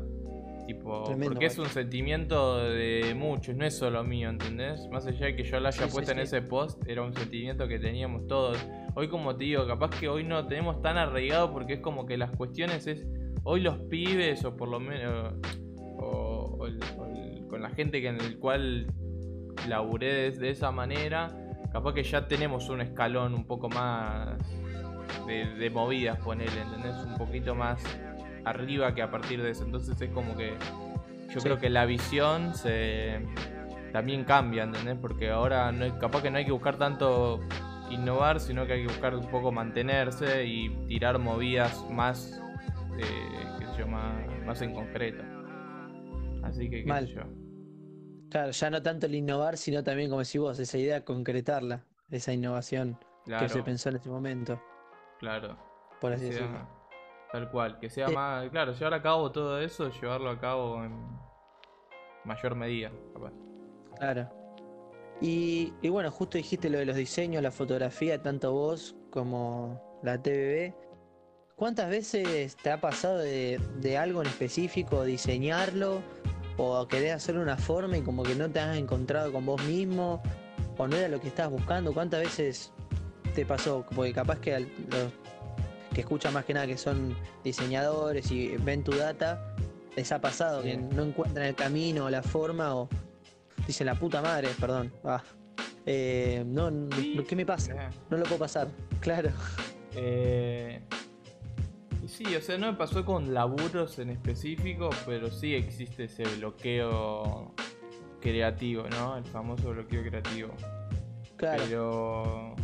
Tipo, 0.67 1.05
porque 1.23 1.47
es 1.47 1.59
un 1.59 1.67
sentimiento 1.67 2.59
de 2.59 3.15
muchos, 3.15 3.55
no 3.55 3.65
es 3.65 3.77
solo 3.77 4.03
mío, 4.03 4.29
¿entendés? 4.29 4.89
Más 4.91 5.07
allá 5.07 5.27
de 5.27 5.37
que 5.37 5.45
yo 5.45 5.61
la 5.61 5.69
haya 5.69 5.87
puesto 5.87 6.11
en 6.11 6.19
ese 6.19 6.43
post, 6.43 6.83
era 6.89 7.03
un 7.03 7.13
sentimiento 7.13 7.69
que 7.69 7.79
teníamos 7.79 8.27
todos. 8.27 8.59
Hoy 8.97 9.09
como 9.09 9.37
te 9.37 9.45
digo, 9.45 9.65
capaz 9.67 9.91
que 9.91 10.09
hoy 10.09 10.25
no 10.25 10.47
tenemos 10.49 10.83
tan 10.83 10.99
arraigado 10.99 11.53
porque 11.53 11.75
es 11.75 11.81
como 11.81 12.05
que 12.05 12.17
las 12.17 12.33
cuestiones 12.33 12.87
es, 12.89 13.07
hoy 13.45 13.61
los 13.61 13.79
pibes 13.83 14.45
o 14.45 14.57
por 14.57 14.69
lo 14.69 14.81
menos, 14.81 15.35
o, 15.99 16.67
con 17.49 17.63
la 17.63 17.71
gente 17.71 18.01
que 18.01 18.09
en 18.09 18.21
el 18.21 18.39
cual 18.39 18.87
laburé 19.69 20.33
de, 20.33 20.51
esa 20.51 20.73
manera, 20.73 21.31
capaz 21.73 21.95
que 21.95 22.03
ya 22.03 22.27
tenemos 22.27 22.69
un 22.71 22.81
escalón 22.81 23.35
un 23.35 23.47
poco 23.47 23.69
más 23.69 24.37
de, 25.29 25.47
de 25.47 25.71
movidas, 25.71 26.19
ponerle, 26.19 26.63
¿entendés? 26.63 26.97
Un 27.07 27.17
poquito 27.17 27.55
más 27.55 27.81
arriba 28.47 28.95
que 28.95 29.03
a 29.03 29.11
partir 29.11 29.43
de 29.43 29.51
eso. 29.51 29.65
Entonces 29.65 30.01
es 30.01 30.11
como 30.11 30.37
que 30.37 30.55
yo 31.35 31.41
creo 31.41 31.59
que 31.59 31.69
la 31.69 31.85
visión 31.85 32.55
se 32.55 33.21
también 33.93 34.25
cambia, 34.25 34.63
¿entendés? 34.63 34.97
Porque 35.01 35.31
ahora 35.31 35.71
no 35.73 35.85
es, 35.85 35.93
capaz 35.95 36.23
que 36.23 36.31
no 36.31 36.39
hay 36.39 36.45
que 36.45 36.53
buscar 36.53 36.79
tanto 36.79 37.41
innovar, 37.91 38.41
sino 38.41 38.67
que 38.67 38.75
hay 38.75 38.83
que 38.83 38.89
buscar 38.89 39.15
un 39.15 39.27
poco 39.31 39.53
mantenerse 39.53 40.45
y 40.45 40.71
tirar 40.87 41.19
movidas 41.19 41.85
más, 41.91 42.41
eh, 42.99 43.85
más, 44.45 44.63
en 44.63 44.75
concreto. 44.75 45.23
Así 46.43 46.71
que, 46.71 46.85
qué 46.85 47.07
yo. 47.07 47.23
Claro, 48.31 48.51
ya 48.51 48.71
no 48.71 48.83
tanto 48.83 49.07
el 49.07 49.15
innovar, 49.15 49.57
sino 49.57 49.83
también, 49.83 50.09
como 50.09 50.23
decís 50.23 50.41
vos, 50.41 50.59
esa 50.59 50.79
idea, 50.79 51.05
concretarla, 51.05 51.85
esa 52.11 52.33
innovación 52.33 52.99
que 53.25 53.49
se 53.49 53.63
pensó 53.63 53.89
en 53.89 53.97
ese 53.97 54.09
momento. 54.09 54.61
Claro. 55.19 55.57
Por 56.01 56.13
así 56.13 56.27
decirlo. 56.27 56.76
Tal 57.37 57.51
cual, 57.51 57.79
que 57.79 57.91
sea 57.91 58.09
más. 58.09 58.49
Claro, 58.49 58.73
llevar 58.73 58.95
a 58.95 59.03
cabo 59.03 59.31
todo 59.31 59.61
eso, 59.61 59.91
llevarlo 59.91 60.31
a 60.31 60.41
cabo 60.41 60.83
en 60.83 60.95
mayor 62.25 62.55
medida, 62.55 62.91
Claro. 63.99 64.31
Y, 65.21 65.75
y, 65.83 65.91
bueno, 65.91 66.11
justo 66.11 66.39
dijiste 66.39 66.71
lo 66.71 66.79
de 66.79 66.87
los 66.87 66.97
diseños, 66.97 67.43
la 67.43 67.51
fotografía, 67.51 68.23
tanto 68.23 68.55
vos 68.55 68.97
como 69.11 70.01
la 70.03 70.17
TVB. 70.23 70.73
¿Cuántas 71.57 71.91
veces 71.91 72.57
te 72.57 72.71
ha 72.71 72.81
pasado 72.81 73.19
de, 73.19 73.61
de 73.81 73.99
algo 73.99 74.23
en 74.23 74.29
específico 74.29 75.05
diseñarlo 75.05 76.01
o 76.57 76.89
querés 76.89 77.13
hacer 77.13 77.37
una 77.37 77.59
forma 77.59 77.99
y 77.99 78.01
como 78.01 78.23
que 78.23 78.35
no 78.35 78.51
te 78.51 78.61
has 78.61 78.79
encontrado 78.79 79.31
con 79.31 79.45
vos 79.45 79.63
mismo 79.65 80.23
o 80.79 80.89
no 80.89 80.97
era 80.97 81.09
lo 81.09 81.21
que 81.21 81.29
estabas 81.29 81.53
buscando? 81.53 81.93
¿Cuántas 81.93 82.23
veces 82.23 82.73
te 83.35 83.45
pasó? 83.45 83.85
Porque 83.95 84.15
capaz 84.15 84.39
que 84.39 84.59
los 84.61 85.13
que 85.97 86.03
escuchan 86.03 86.35
más 86.35 86.45
que 86.45 86.53
nada 86.53 86.67
que 86.67 86.77
son 86.77 87.17
diseñadores 87.43 88.31
y 88.31 88.55
ven 88.59 88.85
tu 88.85 88.93
data, 88.93 89.57
les 89.97 90.13
ha 90.13 90.21
pasado 90.21 90.63
que 90.63 90.77
no 90.77 91.05
encuentran 91.05 91.47
el 91.47 91.55
camino 91.55 92.05
o 92.05 92.11
la 92.11 92.23
forma 92.23 92.77
o 92.77 92.87
dicen 93.67 93.87
la 93.87 93.95
puta 93.95 94.21
madre, 94.21 94.51
perdón. 94.61 94.93
Ah, 95.05 95.23
eh, 95.87 96.45
no, 96.47 96.71
¿qué 97.27 97.35
me 97.35 97.47
pasa? 97.47 97.89
No 98.11 98.19
lo 98.19 98.25
puedo 98.25 98.41
pasar, 98.41 98.69
claro. 99.01 99.31
Eh, 99.95 100.83
Sí, 102.07 102.37
o 102.37 102.41
sea, 102.41 102.57
no 102.57 102.71
me 102.71 102.79
pasó 102.79 103.05
con 103.05 103.35
laburos 103.35 103.99
en 103.99 104.11
específico, 104.11 104.91
pero 105.07 105.29
sí 105.31 105.55
existe 105.55 106.05
ese 106.05 106.23
bloqueo 106.37 107.53
creativo, 108.21 108.85
¿no? 108.91 109.17
El 109.17 109.25
famoso 109.25 109.71
bloqueo 109.71 110.03
creativo. 110.03 110.51
Claro. 111.37 111.63
Pero. 111.65 112.56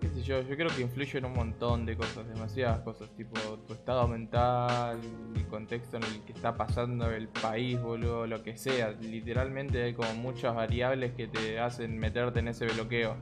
Qué 0.00 0.08
sé 0.08 0.22
yo, 0.22 0.40
yo 0.40 0.56
creo 0.56 0.68
que 0.68 0.82
influye 0.82 1.18
en 1.18 1.26
un 1.26 1.34
montón 1.34 1.84
de 1.84 1.96
cosas, 1.96 2.26
demasiadas 2.26 2.80
cosas, 2.80 3.10
tipo 3.16 3.38
tu 3.66 3.74
estado 3.74 4.08
mental, 4.08 4.98
el 5.36 5.46
contexto 5.46 5.98
en 5.98 6.04
el 6.04 6.22
que 6.22 6.32
está 6.32 6.56
pasando 6.56 7.10
el 7.10 7.28
país, 7.28 7.80
boludo, 7.80 8.26
lo 8.26 8.42
que 8.42 8.56
sea. 8.56 8.92
Literalmente 8.92 9.82
hay 9.82 9.94
como 9.94 10.12
muchas 10.14 10.54
variables 10.54 11.12
que 11.12 11.28
te 11.28 11.60
hacen 11.60 11.98
meterte 11.98 12.40
en 12.40 12.48
ese 12.48 12.66
bloqueo. 12.66 13.16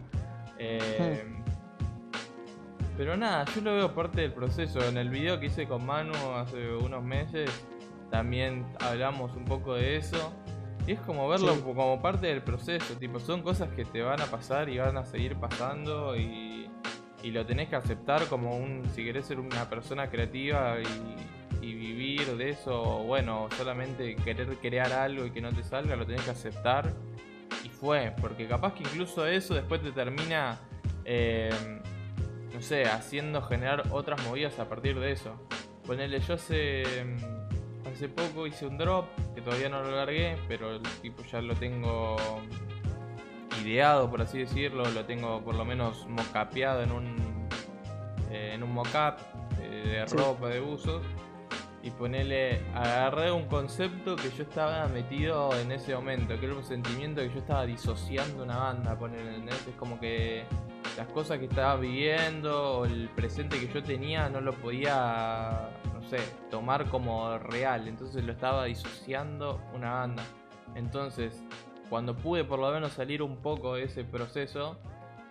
Eh, 0.59 1.25
hmm. 1.27 1.38
Pero 2.97 3.17
nada, 3.17 3.45
yo 3.55 3.61
lo 3.61 3.75
veo 3.75 3.95
parte 3.95 4.23
del 4.23 4.33
proceso. 4.33 4.81
En 4.85 4.97
el 4.97 5.09
video 5.09 5.38
que 5.38 5.47
hice 5.47 5.67
con 5.67 5.85
Manu 5.87 6.14
hace 6.35 6.75
unos 6.75 7.03
meses, 7.03 7.51
también 8.11 8.67
hablamos 8.81 9.37
un 9.37 9.45
poco 9.45 9.75
de 9.75 9.97
eso. 9.97 10.33
Y 10.88 10.92
es 10.92 11.01
como 11.01 11.29
verlo 11.29 11.61
como 11.61 12.01
parte 12.01 12.29
del 12.29 12.40
proceso. 12.40 12.94
Tipo, 12.94 13.20
son 13.20 13.42
cosas 13.42 13.68
que 13.77 13.85
te 13.85 14.01
van 14.01 14.22
a 14.22 14.24
pasar 14.24 14.70
y 14.70 14.79
van 14.79 14.96
a 14.96 15.05
seguir 15.05 15.37
pasando 15.37 16.16
y, 16.16 16.70
y 17.22 17.31
lo 17.31 17.44
tenés 17.44 17.68
que 17.68 17.77
aceptar 17.77 18.24
como 18.24 18.57
un, 18.57 18.83
si 18.94 19.05
querés 19.05 19.27
ser 19.27 19.38
una 19.38 19.68
persona 19.68 20.09
creativa 20.09 20.77
y, 20.81 21.66
y 21.66 21.74
vivir 21.74 22.38
de 22.38 22.48
eso, 22.48 23.03
bueno, 23.05 23.48
solamente 23.59 24.16
querer 24.16 24.48
crear 24.57 24.90
algo 24.94 25.27
y 25.27 25.31
que 25.31 25.42
no 25.42 25.53
te 25.53 25.62
salga, 25.62 25.94
lo 25.94 26.07
tenés 26.07 26.22
que 26.22 26.31
aceptar. 26.31 26.90
Y 27.62 27.68
fue, 27.68 28.14
porque 28.18 28.48
capaz 28.48 28.72
que 28.72 28.85
incluso 28.85 29.27
eso 29.27 29.53
después 29.55 29.83
te 29.83 29.92
termina... 29.92 30.59
Eh, 31.05 31.51
no 32.55 32.62
sé, 32.62 32.85
haciendo 32.85 33.42
generar 33.42 33.85
otras 33.90 34.24
movidas 34.24 34.59
a 34.59 34.70
partir 34.70 34.98
de 34.98 35.12
eso. 35.12 35.38
Ponele, 35.87 36.18
yo 36.20 36.35
hace, 36.35 36.83
mm, 37.05 37.58
hace 37.92 38.09
poco 38.09 38.46
hice 38.46 38.66
un 38.66 38.79
drop, 38.79 39.07
que 39.35 39.40
todavía 39.40 39.68
no 39.68 39.83
lo 39.83 39.90
largué, 39.90 40.37
pero 40.48 40.77
el 40.77 40.83
tipo 41.03 41.22
ya 41.24 41.40
lo 41.40 41.55
tengo 41.55 42.16
ideado, 43.62 44.11
por 44.11 44.22
así 44.22 44.38
decirlo, 44.38 44.85
lo 44.85 45.05
tengo 45.05 45.40
por 45.42 45.55
lo 45.55 45.64
menos 45.64 46.07
mocapeado 46.09 46.83
en 46.83 46.92
un, 46.92 47.48
eh, 48.31 48.53
en 48.55 48.62
un 48.62 48.72
mocap 48.72 49.20
eh, 49.61 50.07
de 50.07 50.07
ropa, 50.07 50.48
de 50.48 50.61
usos. 50.61 51.03
Y 51.81 51.90
ponele, 51.90 52.61
agarré 52.74 53.31
un 53.31 53.46
concepto 53.46 54.16
que 54.16 54.31
yo 54.31 54.42
estaba 54.42 54.88
metido 54.88 55.57
en 55.59 55.70
ese 55.70 55.94
momento, 55.94 56.38
que 56.38 56.46
era 56.46 56.55
un 56.57 56.64
sentimiento 56.64 57.20
que 57.22 57.31
yo 57.31 57.38
estaba 57.38 57.64
disociando 57.66 58.42
una 58.42 58.57
banda, 58.57 58.98
ponele, 58.98 59.48
Es 59.48 59.77
como 59.79 59.98
que 60.01 60.44
las 60.96 61.07
cosas 61.09 61.38
que 61.38 61.44
estaba 61.44 61.77
viviendo 61.77 62.79
o 62.79 62.85
el 62.85 63.09
presente 63.11 63.61
que 63.61 63.72
yo 63.72 63.83
tenía 63.83 64.29
no 64.29 64.40
lo 64.40 64.53
podía, 64.55 65.70
tomar 66.51 66.88
como 66.88 67.38
real. 67.38 67.88
Entonces 67.88 68.25
lo 68.25 68.33
estaba 68.33 68.64
disociando 68.64 69.61
una 69.75 69.92
banda. 69.92 70.23
Entonces, 70.75 71.42
cuando 71.88 72.16
pude 72.16 72.44
por 72.44 72.59
lo 72.59 72.71
menos 72.71 72.92
salir 72.92 73.23
un 73.23 73.37
poco 73.37 73.75
de 73.75 73.85
ese 73.85 74.05
proceso, 74.05 74.79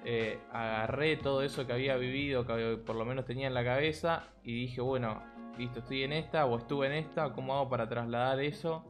eh, 0.05 0.39
agarré 0.51 1.17
todo 1.17 1.41
eso 1.41 1.67
que 1.67 1.73
había 1.73 1.97
vivido, 1.97 2.45
que 2.45 2.77
por 2.85 2.95
lo 2.95 3.05
menos 3.05 3.25
tenía 3.25 3.47
en 3.47 3.53
la 3.53 3.63
cabeza, 3.63 4.23
y 4.43 4.53
dije, 4.53 4.81
bueno, 4.81 5.21
listo, 5.57 5.79
estoy 5.79 6.03
en 6.03 6.13
esta 6.13 6.45
o 6.45 6.57
estuve 6.57 6.87
en 6.87 6.93
esta, 6.93 7.33
¿cómo 7.33 7.55
hago 7.55 7.69
para 7.69 7.89
trasladar 7.89 8.39
eso 8.39 8.85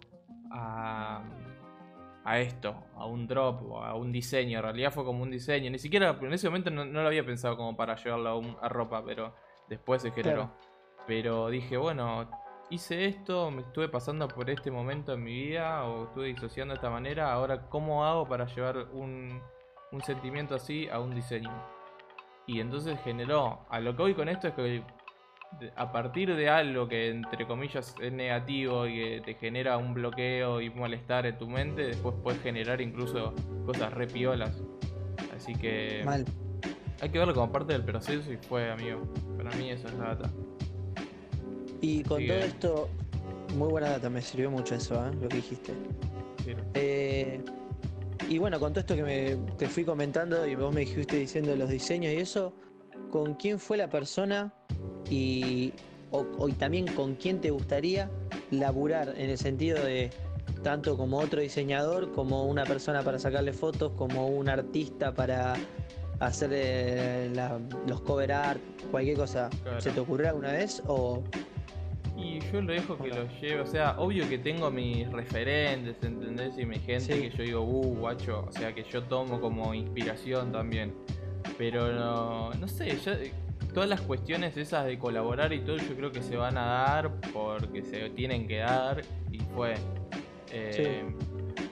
a, 0.51 1.23
a 2.27 2.39
esto, 2.39 2.75
a 2.95 3.05
un 3.05 3.25
drop 3.25 3.63
o 3.71 3.81
a 3.81 3.95
un 3.95 4.11
diseño. 4.11 4.57
En 4.57 4.63
realidad 4.63 4.91
fue 4.91 5.05
como 5.05 5.23
un 5.23 5.31
diseño. 5.31 5.71
Ni 5.71 5.79
siquiera 5.79 6.17
en 6.21 6.33
ese 6.33 6.49
momento 6.49 6.69
no, 6.69 6.83
lo 6.83 7.07
había 7.07 7.25
pensado 7.25 7.55
como 7.55 7.75
para 7.77 7.95
llevarlo 7.95 8.57
a, 8.61 8.67
ropa, 8.67 9.01
pero 9.05 9.33
después 9.69 10.01
se 10.01 10.11
generó. 10.11 10.51
Pero 11.07 11.49
dije, 11.49 11.77
bueno, 11.77 12.29
hice 12.69 13.05
esto, 13.05 13.49
me 13.49 13.61
estuve 13.61 13.87
pasando 13.87 14.27
por 14.27 14.49
este 14.49 14.69
momento 14.69 15.13
en 15.13 15.23
mi 15.23 15.33
vida 15.33 15.85
o 15.85 16.05
estuve 16.05 16.27
disociando 16.27 16.73
de 16.73 16.75
esta 16.75 16.89
manera. 16.89 17.31
Ahora, 17.31 17.69
¿cómo 17.69 18.05
hago 18.05 18.27
para 18.27 18.45
llevar 18.45 18.89
un, 18.93 19.41
un 19.91 20.01
sentimiento 20.01 20.55
así 20.55 20.87
a 20.89 20.99
un 20.99 21.15
diseño? 21.15 21.51
Y 22.45 22.59
entonces 22.59 22.99
generó. 23.03 23.65
A 23.69 23.79
lo 23.79 23.95
que 23.95 24.03
voy 24.03 24.13
con 24.13 24.29
esto 24.29 24.49
es 24.49 24.53
que 24.53 24.83
a 25.75 25.91
partir 25.91 26.35
de 26.35 26.49
algo 26.49 26.87
que 26.87 27.09
entre 27.09 27.47
comillas 27.47 27.95
es 28.01 28.11
negativo 28.11 28.85
y 28.85 28.95
que 28.95 29.21
te 29.25 29.33
genera 29.35 29.77
un 29.77 29.93
bloqueo 29.93 30.61
y 30.61 30.69
malestar 30.69 31.25
en 31.25 31.37
tu 31.37 31.47
mente, 31.47 31.83
después 31.87 32.15
puedes 32.21 32.41
generar 32.41 32.81
incluso 32.81 33.33
cosas 33.65 33.93
re 33.93 34.07
piolas. 34.07 34.61
Así 35.35 35.55
que 35.55 36.01
Mal. 36.05 36.25
hay 37.01 37.09
que 37.09 37.17
verlo 37.17 37.33
como 37.33 37.51
parte 37.51 37.73
del 37.73 37.83
proceso 37.83 38.31
y 38.31 38.37
fue, 38.37 38.69
amigo. 38.69 39.01
Para 39.37 39.51
mí 39.51 39.69
esa 39.69 39.87
es 39.87 39.93
la 39.95 40.15
data. 40.15 40.29
Y 41.81 42.03
con 42.03 42.25
todo 42.25 42.37
esto, 42.39 42.89
muy 43.55 43.69
buena 43.69 43.89
data, 43.91 44.09
me 44.09 44.21
sirvió 44.21 44.49
mucho 44.51 44.75
eso, 44.75 44.95
¿eh? 44.95 45.11
lo 45.21 45.29
que 45.29 45.37
dijiste. 45.37 45.73
Eh, 46.73 47.41
y 48.29 48.37
bueno, 48.37 48.59
con 48.59 48.73
todo 48.73 48.79
esto 48.81 48.95
que 48.95 49.03
me, 49.03 49.35
te 49.57 49.67
fui 49.67 49.83
comentando 49.85 50.45
y 50.47 50.55
vos 50.55 50.73
me 50.73 50.81
dijiste 50.81 51.17
diciendo 51.17 51.55
los 51.55 51.69
diseños 51.69 52.13
y 52.13 52.17
eso, 52.17 52.53
¿con 53.11 53.35
quién 53.35 53.59
fue 53.59 53.77
la 53.77 53.89
persona 53.89 54.53
y, 55.09 55.73
o, 56.11 56.47
y 56.47 56.53
también 56.53 56.87
con 56.87 57.15
quién 57.15 57.39
te 57.39 57.51
gustaría 57.51 58.09
laburar 58.51 59.13
en 59.17 59.29
el 59.29 59.37
sentido 59.37 59.83
de 59.83 60.09
tanto 60.63 60.97
como 60.97 61.19
otro 61.19 61.39
diseñador, 61.41 62.11
como 62.13 62.45
una 62.45 62.65
persona 62.65 63.03
para 63.03 63.19
sacarle 63.19 63.53
fotos, 63.53 63.91
como 63.93 64.27
un 64.27 64.49
artista 64.49 65.13
para 65.13 65.55
hacer 66.19 66.49
eh, 66.53 67.29
la- 67.33 67.59
los 67.87 68.01
cover 68.01 68.31
art, 68.31 68.61
cualquier 68.91 69.17
cosa. 69.17 69.49
Claro. 69.63 69.79
¿Se 69.81 69.91
te 69.91 69.99
ocurrió 69.99 70.29
alguna 70.29 70.51
vez? 70.51 70.81
O 70.87 71.23
Y 72.17 72.39
yo 72.51 72.61
lo 72.61 72.73
dejo 72.73 72.97
que 72.97 73.09
lo 73.09 73.27
lleve, 73.39 73.61
o 73.61 73.65
sea, 73.67 73.95
obvio 73.99 74.27
que 74.27 74.37
tengo 74.39 74.71
mis 74.71 75.09
referentes, 75.11 75.95
¿entendés? 76.03 76.57
Y 76.57 76.65
mi 76.65 76.79
gente 76.79 77.13
Sí. 77.13 77.21
que 77.21 77.29
yo 77.29 77.43
digo, 77.43 77.61
uh, 77.61 77.95
guacho, 77.99 78.45
o 78.47 78.51
sea, 78.51 78.73
que 78.73 78.83
yo 78.83 79.03
tomo 79.03 79.39
como 79.39 79.73
inspiración 79.73 80.51
también. 80.51 80.93
Pero 81.57 81.93
no, 81.93 82.51
no 82.53 82.67
sé, 82.67 82.97
ya, 82.97 83.17
todas 83.73 83.87
las 83.89 84.01
cuestiones 84.01 84.57
esas 84.57 84.85
de 84.85 84.97
colaborar 84.97 85.53
y 85.53 85.59
todo, 85.59 85.77
yo 85.77 85.95
creo 85.95 86.11
que 86.11 86.21
se 86.21 86.35
van 86.35 86.57
a 86.57 86.65
dar 86.65 87.11
porque 87.31 87.83
se 87.83 88.09
tienen 88.09 88.47
que 88.47 88.57
dar 88.57 89.01
y 89.31 89.39
fue. 89.55 89.75
Eh, 90.51 91.03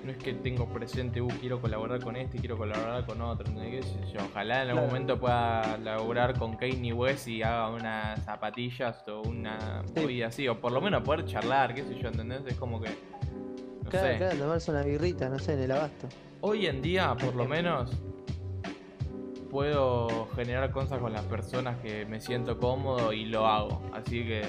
No 0.05 0.11
es 0.11 0.17
que 0.17 0.33
tengo 0.33 0.67
presente, 0.67 1.19
uh, 1.19 1.27
quiero 1.39 1.59
colaborar 1.59 1.99
con 1.99 2.15
este, 2.15 2.37
quiero 2.37 2.55
colaborar 2.59 3.03
con 3.07 3.19
otro, 3.21 3.47
¿entendés? 3.47 3.83
¿Qué 3.87 3.91
sé 4.05 4.13
yo? 4.13 4.19
Ojalá 4.29 4.61
en 4.61 4.69
algún 4.69 4.73
Claro. 4.83 4.87
momento 4.87 5.19
pueda 5.19 5.77
laburar 5.79 6.37
con 6.37 6.55
Kanye 6.57 6.93
West 6.93 7.27
y 7.27 7.41
haga 7.41 7.69
unas 7.69 8.23
zapatillas 8.23 9.03
o 9.07 9.21
una 9.27 9.81
Sí. 9.95 10.21
así, 10.21 10.47
o 10.47 10.61
por 10.61 10.71
lo 10.71 10.79
menos 10.79 11.01
poder 11.01 11.25
charlar, 11.25 11.73
qué 11.73 11.83
sé 11.83 11.97
yo, 11.99 12.09
¿entendés? 12.09 12.41
Es 12.45 12.53
como 12.55 12.79
que. 12.79 12.89
No 13.83 13.89
claro, 13.89 14.07
sé. 14.07 14.17
claro, 14.17 14.37
tomarse 14.37 14.69
una 14.71 14.83
birrita, 14.83 15.27
no 15.27 15.39
sé, 15.39 15.53
en 15.53 15.61
el 15.61 15.71
abasto. 15.71 16.07
Hoy 16.41 16.67
en 16.67 16.83
día, 16.83 17.15
por 17.15 17.33
lo 17.35 17.45
menos, 17.45 17.91
puedo 19.49 20.27
generar 20.35 20.69
cosas 20.71 20.99
con 20.99 21.13
las 21.13 21.23
personas 21.25 21.77
que 21.81 22.05
me 22.05 22.19
siento 22.19 22.59
cómodo 22.59 23.11
y 23.13 23.25
lo 23.25 23.47
hago. 23.47 23.81
Así 23.93 24.23
que 24.23 24.43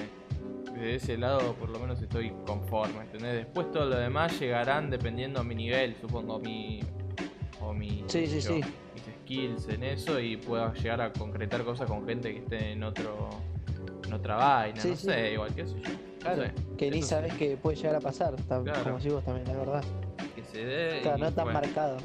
desde 0.77 0.95
ese 0.95 1.17
lado, 1.17 1.53
por 1.55 1.69
lo 1.69 1.79
menos, 1.79 2.01
estoy 2.01 2.31
conforme. 2.45 3.01
¿entendés? 3.01 3.33
Después 3.33 3.71
todo 3.71 3.85
lo 3.85 3.97
demás 3.97 4.39
llegarán 4.39 4.89
dependiendo 4.89 5.43
mi 5.43 5.55
nivel, 5.55 5.95
supongo, 5.99 6.39
mi. 6.39 6.81
o 7.61 7.73
mi. 7.73 8.03
Sí, 8.07 8.21
qué 8.21 8.27
sé 8.27 8.41
sí, 8.41 8.47
yo, 8.47 8.53
sí. 8.67 8.73
mis 8.93 9.03
skills 9.23 9.69
en 9.69 9.83
eso 9.83 10.19
y 10.19 10.37
puedo 10.37 10.73
llegar 10.73 11.01
a 11.01 11.11
concretar 11.11 11.63
cosas 11.63 11.89
con 11.89 12.05
gente 12.07 12.31
que 12.33 12.39
esté 12.39 12.71
en 12.71 12.83
otro. 12.83 13.29
en 14.05 14.13
otra 14.13 14.35
vaina, 14.35 14.81
no 14.83 14.95
sé, 14.95 15.33
igual, 15.33 15.53
yo. 15.55 15.65
No 15.65 15.71
Claro, 16.19 16.43
sé. 16.43 16.51
que 16.77 16.91
ni 16.91 16.99
Eso 16.99 17.07
sabes 17.09 17.33
que 17.35 17.57
puede 17.57 17.77
llegar 17.77 17.95
a 17.95 17.99
pasar, 17.99 18.35
Claro. 18.47 18.83
como 18.83 18.99
si 18.99 19.09
vos 19.09 19.23
también, 19.23 19.47
la 19.47 19.55
verdad. 19.57 19.83
Que 20.35 20.43
se 20.43 20.65
dé. 20.65 20.99
Claro, 21.01 21.17
y 21.17 21.21
no 21.21 21.31
tan 21.31 21.45
bueno, 21.45 21.59
marcado. 21.61 21.97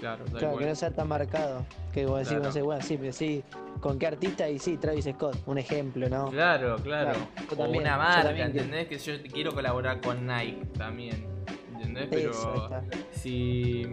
Claro, 0.00 0.24
Claro, 0.26 0.56
que 0.58 0.66
no 0.66 0.74
sea 0.74 0.90
tan 0.90 1.08
marcado. 1.08 1.64
Que 1.92 2.06
vos 2.06 2.18
decís, 2.18 2.30
Claro. 2.30 2.44
no 2.44 2.52
sé, 2.52 2.62
bueno, 2.62 2.82
sí, 2.82 2.96
pero 2.98 3.12
sí, 3.12 3.42
¿con 3.80 3.98
qué 3.98 4.06
artista? 4.06 4.48
Y 4.48 4.58
sí, 4.58 4.76
Travis 4.76 5.06
Scott, 5.06 5.36
un 5.46 5.58
ejemplo, 5.58 6.08
¿no? 6.08 6.30
Claro, 6.30 6.76
claro. 6.76 7.12
Claro, 7.12 7.26
o 7.50 7.56
también, 7.56 7.82
una 7.82 7.96
marca, 7.96 8.34
que- 8.34 8.42
¿entendés? 8.42 8.86
Que 8.88 8.98
yo 8.98 9.12
quiero 9.32 9.52
colaborar 9.52 10.00
con 10.00 10.26
Nike 10.26 10.66
también. 10.76 11.26
¿Entendés? 11.72 12.08
Pero 12.10 12.30
Eso, 12.30 12.68
si, 13.12 13.86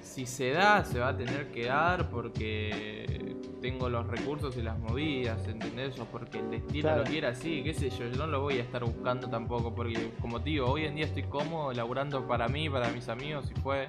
si 0.00 0.26
se 0.26 0.50
da, 0.52 0.84
se 0.84 0.98
va 1.00 1.08
a 1.08 1.16
tener 1.16 1.50
que 1.50 1.66
dar 1.66 2.08
porque 2.08 3.34
tengo 3.60 3.88
los 3.88 4.06
recursos 4.06 4.56
y 4.56 4.62
las 4.62 4.78
movidas, 4.78 5.46
¿entendés? 5.48 5.98
O 5.98 6.04
porque 6.04 6.38
el 6.38 6.50
destino 6.50 6.82
Claro. 6.88 7.02
lo 7.02 7.04
quiere 7.10 7.26
así, 7.26 7.62
qué 7.64 7.74
sé 7.74 7.90
yo, 7.90 8.06
yo 8.08 8.16
no 8.16 8.26
lo 8.28 8.40
voy 8.42 8.58
a 8.58 8.62
estar 8.62 8.84
buscando 8.84 9.28
tampoco, 9.28 9.74
porque 9.74 10.12
como 10.20 10.40
te 10.40 10.50
digo, 10.50 10.66
hoy 10.70 10.84
en 10.84 10.94
día 10.94 11.06
estoy 11.06 11.24
cómodo 11.24 11.72
laburando 11.72 12.26
para 12.28 12.46
mí, 12.48 12.70
para 12.70 12.88
mis 12.90 13.08
amigos, 13.08 13.50
y 13.54 13.60
fue. 13.60 13.88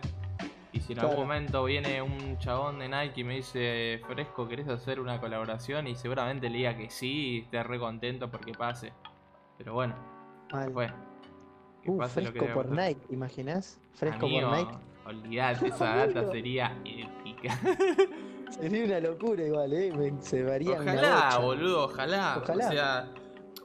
Y 0.77 0.79
si 0.79 0.93
en 0.93 0.99
algún 0.99 1.17
momento 1.17 1.63
viene 1.63 2.03
un 2.03 2.37
chabón 2.37 2.77
de 2.77 2.87
Nike 2.87 3.21
y 3.21 3.23
me 3.23 3.35
dice, 3.37 3.99
Fresco, 4.07 4.47
¿querés 4.47 4.67
hacer 4.67 4.99
una 4.99 5.19
colaboración? 5.19 5.87
Y 5.87 5.95
seguramente 5.95 6.51
le 6.51 6.57
diga 6.59 6.77
que 6.77 6.91
sí 6.91 7.29
y 7.29 7.39
esté 7.39 7.63
re 7.63 7.79
contento 7.79 8.29
porque 8.29 8.51
pase. 8.51 8.93
Pero 9.57 9.73
bueno, 9.73 9.95
Mal. 10.53 10.71
fue. 10.71 10.93
Que 11.81 11.89
Uh, 11.89 11.97
pase 11.97 12.21
lo 12.21 12.31
que 12.31 12.39
fresco 12.41 12.61
por. 12.61 12.69
Nike, 12.69 13.01
¿te 13.07 13.13
imaginas? 13.15 13.79
Fresco 13.93 14.27
Amigo, 14.27 14.49
por 14.49 14.57
Nike. 14.59 14.77
Olvidate, 15.07 15.67
esa 15.69 15.95
data 15.95 16.31
sería 16.31 16.77
épica. 16.85 17.57
Sería 18.51 18.85
una 18.85 18.99
locura 18.99 19.43
igual, 19.43 19.73
¿eh? 19.73 20.13
Se 20.19 20.43
varía 20.43 20.79
Ojalá, 20.79 21.39
boludo, 21.39 21.85
ojalá. 21.85 22.39
Ojalá. 22.41 22.67
O 22.67 22.71
sea, 22.71 23.11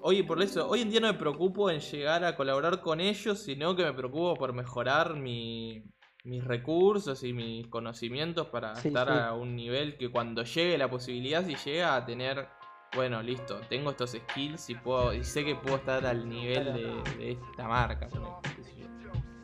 hoy 0.01 0.23
por 0.23 0.43
eso, 0.43 0.69
hoy 0.69 0.81
en 0.81 0.91
día 0.91 1.01
no 1.01 1.09
me 1.09 1.15
preocupo 1.19 1.71
en 1.71 1.79
llegar 1.81 2.25
a 2.25 2.35
colaborar 2.35 2.81
con 2.81 3.01
ellos, 3.01 3.39
sino 3.43 3.77
que 3.77 3.85
me 3.85 3.93
preocupo 3.93 4.35
por 4.35 4.53
mejorar 4.55 5.15
mi, 5.15 5.85
mis 6.25 6.45
recursos 6.45 7.23
y 7.25 7.33
mis 7.33 7.67
conocimientos 7.67 8.47
para 8.49 8.77
Sí, 8.77 8.89
estar 8.89 9.09
sí. 9.09 9.15
a 9.17 9.33
un 9.33 9.57
nivel 9.57 9.97
que 9.97 10.09
cuando 10.11 10.45
llegue 10.45 10.79
la 10.79 10.89
posibilidad, 10.89 11.45
si 11.45 11.57
llega 11.57 11.97
a 11.97 12.05
tener, 12.07 12.47
bueno, 12.95 13.23
listo, 13.23 13.61
tengo 13.69 13.91
estos 13.91 14.11
skills 14.13 14.71
y 14.71 14.75
puedo, 14.77 15.13
y 15.13 15.25
sé 15.25 15.45
que 15.45 15.57
puedo 15.57 15.77
estar 15.77 16.07
al 16.07 16.29
nivel 16.29 16.63
Claro. 16.65 16.79
de, 16.79 17.17
de 17.19 17.31
esta 17.33 17.67
marca. 17.69 18.09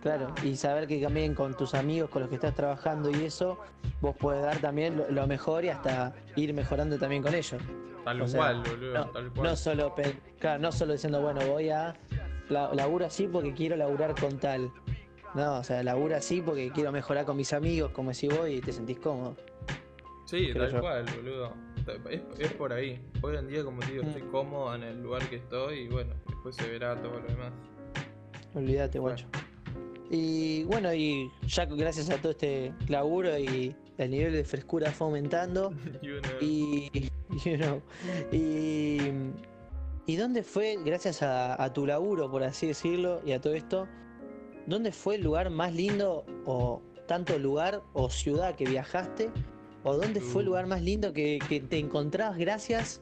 Claro, 0.01 0.33
y 0.45 0.55
saber 0.55 0.87
que 0.87 1.01
también 1.03 1.35
con 1.35 1.57
tus 1.57 1.75
amigos 1.75 2.09
con 2.11 2.23
los 2.23 2.29
que 2.29 2.37
estás 2.37 2.55
trabajando 2.55 3.11
y 3.11 3.25
eso, 3.25 3.59
vos 4.01 4.15
puedes 4.17 4.43
dar 4.45 4.59
también 4.59 5.03
lo, 5.11 5.27
mejor 5.27 5.65
y 5.65 5.71
hasta 5.71 6.15
ir 6.37 6.55
mejorando 6.55 6.97
también 6.99 7.21
con 7.25 7.35
ellos. 7.35 7.61
Tal 8.05 8.23
O 8.23 8.29
sea, 8.29 8.39
cual, 8.39 8.63
boludo, 8.63 8.95
No, 8.95 9.07
tal 9.11 9.31
cual. 9.33 9.49
no 9.51 9.57
solo 9.57 9.95
claro, 10.39 10.61
no 10.63 10.71
solo 10.71 10.93
diciendo, 10.93 11.21
bueno, 11.21 11.41
voy 11.49 11.71
a 11.71 11.95
la, 12.49 12.73
laburo 12.75 13.07
así 13.07 13.27
porque 13.27 13.53
quiero 13.53 13.75
laburar 13.77 14.15
con 14.19 14.39
tal. 14.39 14.71
No, 15.35 15.59
o 15.59 15.65
sea, 15.65 15.83
laburo 15.83 16.17
así 16.17 16.41
porque 16.41 16.71
quiero 16.73 16.91
mejorar 16.93 17.25
con 17.25 17.37
mis 17.37 17.53
amigos, 17.53 17.91
como 17.93 18.11
decís 18.11 18.31
vos, 18.37 18.49
y 18.49 18.61
te 18.61 18.73
sentís 18.73 18.99
cómodo. 18.99 19.37
Sí, 20.25 20.51
creo 20.53 20.65
tal 20.65 20.73
yo. 20.73 20.81
cual, 20.81 21.05
boludo. 21.17 21.53
Es, 22.11 22.21
es 22.39 22.53
por 22.53 22.73
ahí. 22.73 23.01
Hoy 23.23 23.37
en 23.37 23.49
día, 23.49 23.65
como 23.65 23.81
te 23.81 23.93
digo, 23.93 24.05
Mm. 24.05 24.09
estoy 24.09 24.23
cómodo 24.31 24.75
en 24.75 24.83
el 24.83 25.03
lugar 25.03 25.23
que 25.31 25.37
estoy 25.37 25.81
y 25.81 25.89
bueno, 25.89 26.15
después 26.27 26.55
se 26.57 26.69
verá 26.69 26.95
todo 27.01 27.19
lo 27.21 27.27
demás. 27.27 27.53
Olvídate, 28.55 28.99
guacho. 28.99 29.27
Y 30.11 30.65
bueno, 30.65 30.93
y 30.95 31.31
ya 31.47 31.67
gracias 31.67 32.09
a 32.11 32.17
todo 32.17 32.33
este 32.33 32.73
laburo 32.89 33.39
y 33.39 33.75
el 33.99 34.11
nivel 34.11 34.33
de 34.33 34.45
frescura 34.45 34.91
fue 34.91 35.07
aumentando. 35.07 35.73
Y 36.03 36.09
uno- 36.11 36.29
Y, 36.41 37.11
you 37.45 37.57
know, 37.57 37.83
y, 38.33 38.99
¿y 40.07 40.17
dónde 40.17 40.43
fue, 40.43 40.79
gracias 40.85 41.23
a, 41.23 41.63
a 41.63 41.73
tu 41.73 41.87
laburo, 41.87 42.31
por 42.31 42.43
así 42.43 42.67
decirlo, 42.69 43.21
y 43.25 43.33
a 43.33 43.41
todo 43.41 43.55
esto, 43.55 43.87
dónde 44.69 44.93
fue 44.93 45.17
el 45.17 45.23
lugar 45.23 45.51
más 45.51 45.75
lindo, 45.75 46.25
o 46.45 46.83
tanto 47.07 47.39
lugar 47.39 47.83
o 47.95 48.11
ciudad 48.11 48.55
que 48.55 48.65
viajaste, 48.67 49.31
o 49.83 49.97
dónde 49.97 50.21
fue 50.21 50.43
el 50.43 50.49
Uh. 50.49 50.51
lugar 50.51 50.67
más 50.67 50.83
lindo 50.83 51.13
que, 51.13 51.39
que 51.49 51.61
te 51.61 51.79
encontrabas 51.79 52.37
gracias 52.39 53.01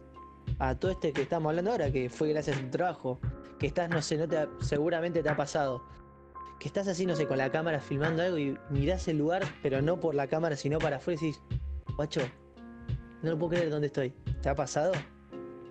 a 0.58 0.74
todo 0.76 0.92
este 0.92 1.12
que 1.12 1.22
estamos 1.22 1.50
hablando 1.50 1.72
ahora, 1.72 1.90
que 1.90 2.08
fue 2.08 2.28
gracias 2.28 2.56
a 2.56 2.60
tu 2.60 2.70
trabajo, 2.70 3.18
que 3.58 3.66
estás, 3.66 3.90
no 3.90 4.00
sé, 4.00 4.16
no 4.16 4.28
te 4.28 4.38
ha- 4.38 4.48
seguramente 4.60 5.22
te 5.22 5.28
ha 5.28 5.36
pasado, 5.36 5.82
que 6.60 6.68
estás 6.68 6.86
así, 6.88 7.04
no 7.04 7.16
sé, 7.16 7.26
con 7.26 7.38
la 7.38 7.50
cámara 7.50 7.80
filmando 7.80 8.22
algo 8.22 8.38
y 8.38 8.56
mirás 8.70 9.08
el 9.08 9.18
lugar, 9.18 9.42
pero 9.62 9.82
no 9.82 9.98
por 9.98 10.14
la 10.14 10.26
cámara, 10.28 10.56
sino 10.56 10.78
para 10.78 10.96
afuera 10.96 11.18
y 11.20 11.26
decís, 11.26 11.42
guacho, 11.96 12.20
no 13.22 13.30
lo 13.30 13.38
puedo 13.38 13.50
creer 13.50 13.70
dónde 13.70 13.88
estoy. 13.88 14.14
¿Te 14.42 14.48
ha 14.48 14.54
pasado? 14.54 14.92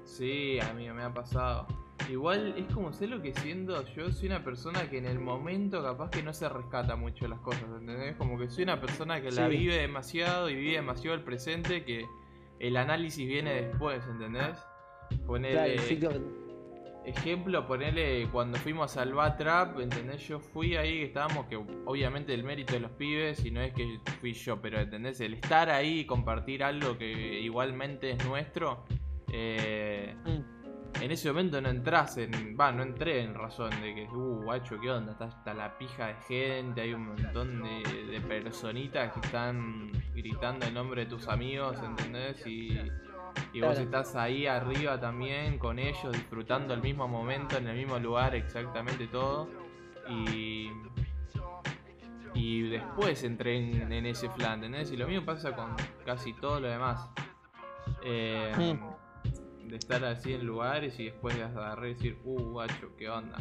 Sí, 0.03 0.59
amigo, 0.59 0.93
me 0.93 1.03
ha 1.03 1.13
pasado. 1.13 1.67
Igual 2.09 2.53
es 2.57 2.71
como 2.73 2.93
sé 2.93 3.07
lo 3.07 3.21
que 3.21 3.33
siento. 3.33 3.83
Yo 3.95 4.11
soy 4.11 4.27
una 4.27 4.43
persona 4.43 4.89
que 4.89 4.97
en 4.97 5.05
el 5.05 5.19
momento 5.19 5.81
capaz 5.81 6.11
que 6.11 6.21
no 6.21 6.33
se 6.33 6.47
rescata 6.49 6.95
mucho 6.95 7.27
las 7.27 7.39
cosas, 7.39 7.63
¿entendés? 7.79 8.15
Como 8.15 8.37
que 8.37 8.49
soy 8.49 8.63
una 8.63 8.79
persona 8.79 9.21
que 9.21 9.31
la 9.31 9.47
vive 9.47 9.75
demasiado 9.77 10.49
y 10.49 10.55
vive 10.55 10.73
demasiado 10.73 11.15
el 11.15 11.23
presente 11.23 11.83
que 11.83 12.05
el 12.59 12.77
análisis 12.77 13.27
viene 13.27 13.61
después, 13.61 14.03
¿entendés? 14.07 14.57
Ponele, 15.25 15.75
Claro, 15.97 16.21
ejemplo, 17.05 17.67
ponele 17.67 18.27
cuando 18.31 18.57
fuimos 18.57 18.97
al 18.97 19.13
Batrap, 19.13 19.79
¿entendés? 19.79 20.27
Yo 20.27 20.39
fui 20.39 20.75
ahí, 20.75 21.03
estábamos, 21.03 21.45
que 21.47 21.55
obviamente 21.55 22.33
el 22.33 22.43
mérito 22.43 22.73
de 22.73 22.79
los 22.81 22.91
pibes, 22.91 23.45
y 23.45 23.51
no 23.51 23.61
es 23.61 23.73
que 23.73 23.99
fui 24.19 24.33
yo, 24.33 24.61
pero 24.61 24.79
¿entendés? 24.79 25.19
El 25.21 25.35
estar 25.35 25.69
ahí 25.69 26.01
y 26.01 26.05
compartir 26.05 26.63
algo 26.63 26.97
que 26.97 27.39
igualmente 27.39 28.11
es 28.11 28.25
nuestro, 28.25 28.85
eh, 29.31 30.15
Mm, 30.25 30.44
en 31.01 31.11
ese 31.11 31.29
momento 31.29 31.61
no 31.61 31.69
entras 31.69 32.17
en. 32.17 32.55
Va, 32.59 32.71
no 32.71 32.83
entré 32.83 33.21
en 33.21 33.33
razón 33.33 33.69
de 33.81 33.93
que, 33.93 34.07
uh, 34.07 34.43
guacho, 34.43 34.79
¿qué 34.79 34.89
onda? 34.89 35.11
Está, 35.11 35.25
está 35.25 35.53
la 35.53 35.77
pija 35.77 36.07
de 36.07 36.15
gente, 36.27 36.81
hay 36.81 36.93
un 36.93 37.07
montón 37.07 37.63
de, 37.63 38.05
de 38.11 38.21
personitas 38.21 39.13
que 39.13 39.19
están 39.19 39.91
gritando 40.13 40.65
el 40.65 40.73
nombre 40.73 41.05
de 41.05 41.09
tus 41.09 41.27
amigos, 41.27 41.77
¿entendés? 41.83 42.45
Y, 42.47 42.79
y 43.53 43.61
vos 43.61 43.77
estás 43.77 44.15
ahí 44.15 44.47
arriba 44.47 44.99
también 44.99 45.57
con 45.57 45.79
ellos, 45.79 46.11
disfrutando 46.11 46.73
el 46.73 46.81
mismo 46.81 47.07
momento, 47.07 47.57
en 47.57 47.67
el 47.67 47.77
mismo 47.77 47.99
lugar, 47.99 48.35
exactamente 48.35 49.07
todo. 49.07 49.49
Y. 50.09 50.69
Y 52.33 52.63
después 52.63 53.23
entré 53.23 53.57
en, 53.57 53.93
en 53.93 54.05
ese 54.05 54.27
plan, 54.27 54.55
¿entendés? 54.55 54.91
Y 54.91 54.97
lo 54.97 55.07
mismo 55.07 55.25
pasa 55.25 55.55
con 55.55 55.73
casi 56.05 56.33
todo 56.33 56.59
lo 56.59 56.67
demás. 56.67 57.09
Eh. 58.03 58.77
De 59.67 59.77
estar 59.77 60.03
así 60.05 60.33
en 60.33 60.45
lugares 60.45 60.99
y 60.99 61.05
después 61.05 61.35
de 61.35 61.43
agarrar 61.43 61.85
y 61.85 61.93
decir, 61.93 62.17
uh, 62.23 62.39
guacho, 62.51 62.95
¿qué 62.97 63.09
onda? 63.09 63.37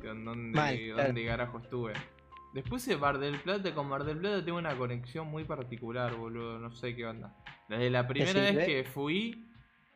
¿Qué 0.00 0.08
¿Dónde, 0.08 0.56
Mal, 0.56 0.78
claro. 0.78 1.02
¿Dónde 1.04 1.26
carajo 1.26 1.58
estuve? 1.58 1.92
Después 2.54 2.86
de 2.86 2.96
Bar 2.96 3.18
del 3.18 3.40
Plata, 3.40 3.74
con 3.74 3.88
Mar 3.88 4.04
del 4.04 4.18
Plata 4.18 4.44
tengo 4.44 4.58
una 4.58 4.76
conexión 4.76 5.26
muy 5.28 5.44
particular, 5.44 6.14
boludo. 6.16 6.58
No 6.58 6.72
sé 6.72 6.94
qué 6.96 7.06
onda. 7.06 7.36
Desde 7.68 7.90
la 7.90 8.06
primera 8.06 8.40
vez 8.40 8.66
que 8.66 8.84
fui, 8.84 9.46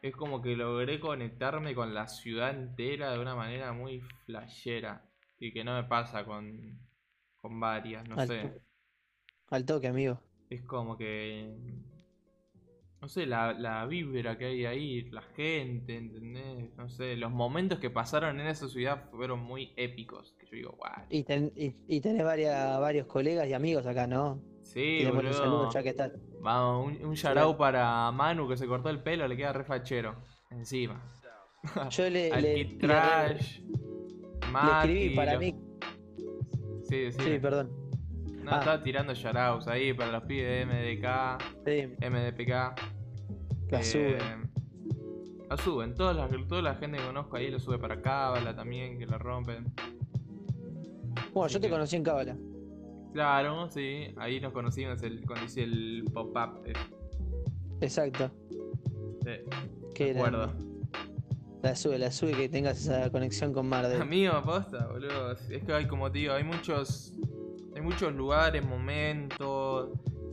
es 0.03 0.15
como 0.15 0.43
que 0.43 0.57
logré 0.57 1.01
conectarme 1.01 1.75
con 1.75 1.95
la 1.95 2.09
ciudad 2.09 2.51
entera 2.51 3.13
de 3.13 3.21
una 3.21 3.35
manera 3.35 3.73
muy 3.73 4.01
flashera. 4.27 5.09
Y 5.39 5.53
que 5.53 5.65
no 5.65 5.75
me 5.75 5.85
pasa 5.85 6.25
con, 6.25 6.79
con 7.41 7.59
varias, 7.59 8.07
no 8.09 8.25
sé. 8.27 8.61
Al 9.51 9.65
toque, 9.65 9.89
amigo. 9.89 10.21
Es 10.51 10.63
como 10.63 10.97
que 10.97 11.57
no 13.03 13.09
sé, 13.09 13.27
la, 13.27 13.53
la 13.53 13.85
vibra 13.85 14.39
que 14.39 14.45
hay 14.45 14.65
ahí, 14.65 15.03
la 15.11 15.23
gente, 15.23 15.97
¿entendés? 15.97 16.71
No 16.77 16.89
sé, 16.89 17.17
los 17.17 17.33
momentos 17.33 17.81
que 17.81 17.91
pasaron 17.91 18.39
en 18.39 18.47
esa 18.47 18.69
ciudad 18.69 19.11
fueron 19.11 19.41
muy 19.41 19.73
épicos. 19.75 20.37
Que 20.39 20.47
yo 20.47 20.53
digo, 20.53 20.79
wow. 20.79 21.05
Y, 21.11 21.25
y, 21.89 22.01
tenés 22.01 22.25
varias, 22.25 22.79
varios 22.79 23.09
colegas 23.09 23.49
y 23.49 23.55
amigos 23.55 23.87
acá, 23.87 24.07
¿no? 24.07 24.41
Sí, 24.63 25.05
boludo. 25.05 25.69
ya 25.73 25.83
que 25.83 25.89
está. 25.89 26.13
Vamos, 26.41 26.97
un, 27.03 27.05
un 27.05 27.57
para 27.57 28.13
Manu 28.13 28.49
que 28.49 28.57
se 28.57 28.69
cortó 28.69 28.89
el 28.89 29.03
pelo, 29.03 29.27
le 29.27 29.37
queda 29.37 29.53
refachero. 29.53 30.15
Encima. 30.53 31.03
Yo 31.91 32.09
le. 32.09 32.41
le, 32.41 32.65
Trash, 32.77 33.63
le 33.63 34.79
escribí 34.79 35.17
para 35.17 35.39
mí. 35.41 35.57
Sí, 36.85 37.11
sí. 37.11 37.19
Sí, 37.21 37.39
perdón. 37.41 37.82
No, 38.43 38.51
ah. 38.51 38.59
estaba 38.59 38.83
tirando 38.83 39.15
shoutouts 39.15 39.69
ahí 39.69 39.93
para 39.93 40.13
los 40.13 40.25
pibes 40.25 40.67
de 40.67 40.67
MDK, 40.67 41.43
sí. 41.65 42.07
MDPK. 42.09 42.51
La 43.71 43.81
eh, 43.81 43.85
suben. 43.85 44.51
La 45.49 45.57
suben. 45.57 45.95
Toda 45.95 46.13
la, 46.13 46.29
toda 46.49 46.63
la 46.63 46.75
gente 46.75 46.99
que 46.99 47.05
conozco 47.05 47.37
ahí 47.37 47.51
lo 47.51 47.59
sube 47.59 47.79
para 47.79 48.01
Cábala 48.01 48.55
también, 48.55 48.99
que 48.99 49.07
la 49.07 49.19
rompen. 49.19 49.73
Bueno, 51.33 51.49
yo 51.49 51.61
te 51.61 51.71
conocí 51.71 51.97
en 51.97 52.05
Cábala. 52.05 52.37
Claro, 53.13 53.69
sí. 53.69 54.15
Ahí 54.17 54.41
nos 54.41 54.53
conocimos 54.53 55.03
el, 55.03 55.25
cuando 55.25 55.45
hice 55.47 55.63
el 55.63 56.05
pop-up. 56.13 56.67
Eh. 56.67 56.73
Exacto. 57.81 58.31
Sí. 59.23 59.31
Qué 59.95 60.11
acuerdo. 60.13 60.53
La 61.63 61.77
sube, 61.77 61.97
la 61.97 62.11
sube 62.11 62.33
que 62.33 62.49
tengas 62.49 62.81
esa 62.81 63.11
conexión 63.11 63.53
con 63.53 63.69
Marvel. 63.69 64.03
Amigo, 64.03 64.33
aposta, 64.33 64.89
boludo. 64.89 65.33
Es 65.33 65.63
que 65.63 65.73
hay, 65.73 65.87
como 65.87 66.11
digo, 66.11 66.33
hay 66.33 66.43
muchos. 66.43 67.15
Muchos 67.83 68.15
lugares, 68.15 68.65
momentos, 68.65 69.91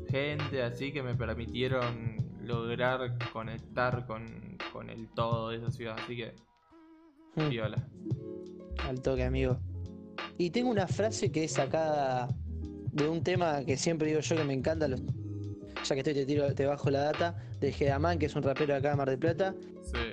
gente 0.07 0.61
así 0.61 0.91
que 0.91 1.01
me 1.01 1.15
permitieron 1.15 2.17
lograr 2.43 3.17
conectar 3.31 4.05
con, 4.05 4.57
con 4.71 4.89
el 4.89 5.07
todo 5.09 5.49
de 5.49 5.57
esa 5.57 5.71
ciudad. 5.71 5.95
Así 6.03 6.17
que, 6.17 6.35
hmm. 7.35 7.49
viola. 7.49 7.87
Al 8.87 9.01
toque, 9.01 9.23
amigo. 9.23 9.59
Y 10.37 10.51
tengo 10.51 10.69
una 10.69 10.87
frase 10.87 11.31
que 11.31 11.45
es 11.45 11.53
sacada 11.53 12.27
de 12.91 13.07
un 13.07 13.23
tema 13.23 13.63
que 13.65 13.77
siempre 13.77 14.07
digo 14.07 14.19
yo 14.19 14.35
que 14.35 14.43
me 14.43 14.53
encanta, 14.53 14.87
los... 14.87 15.01
ya 15.01 15.95
que 15.95 15.99
estoy 15.99 16.13
te, 16.13 16.25
tiro, 16.25 16.53
te 16.53 16.65
bajo 16.65 16.89
la 16.89 17.03
data, 17.03 17.35
de 17.59 17.71
Gedaman, 17.71 18.19
que 18.19 18.27
es 18.27 18.35
un 18.35 18.43
rapero 18.43 18.73
de 18.73 18.79
acá 18.79 18.91
de 18.91 18.95
Mar 18.95 19.09
del 19.09 19.19
Plata. 19.19 19.53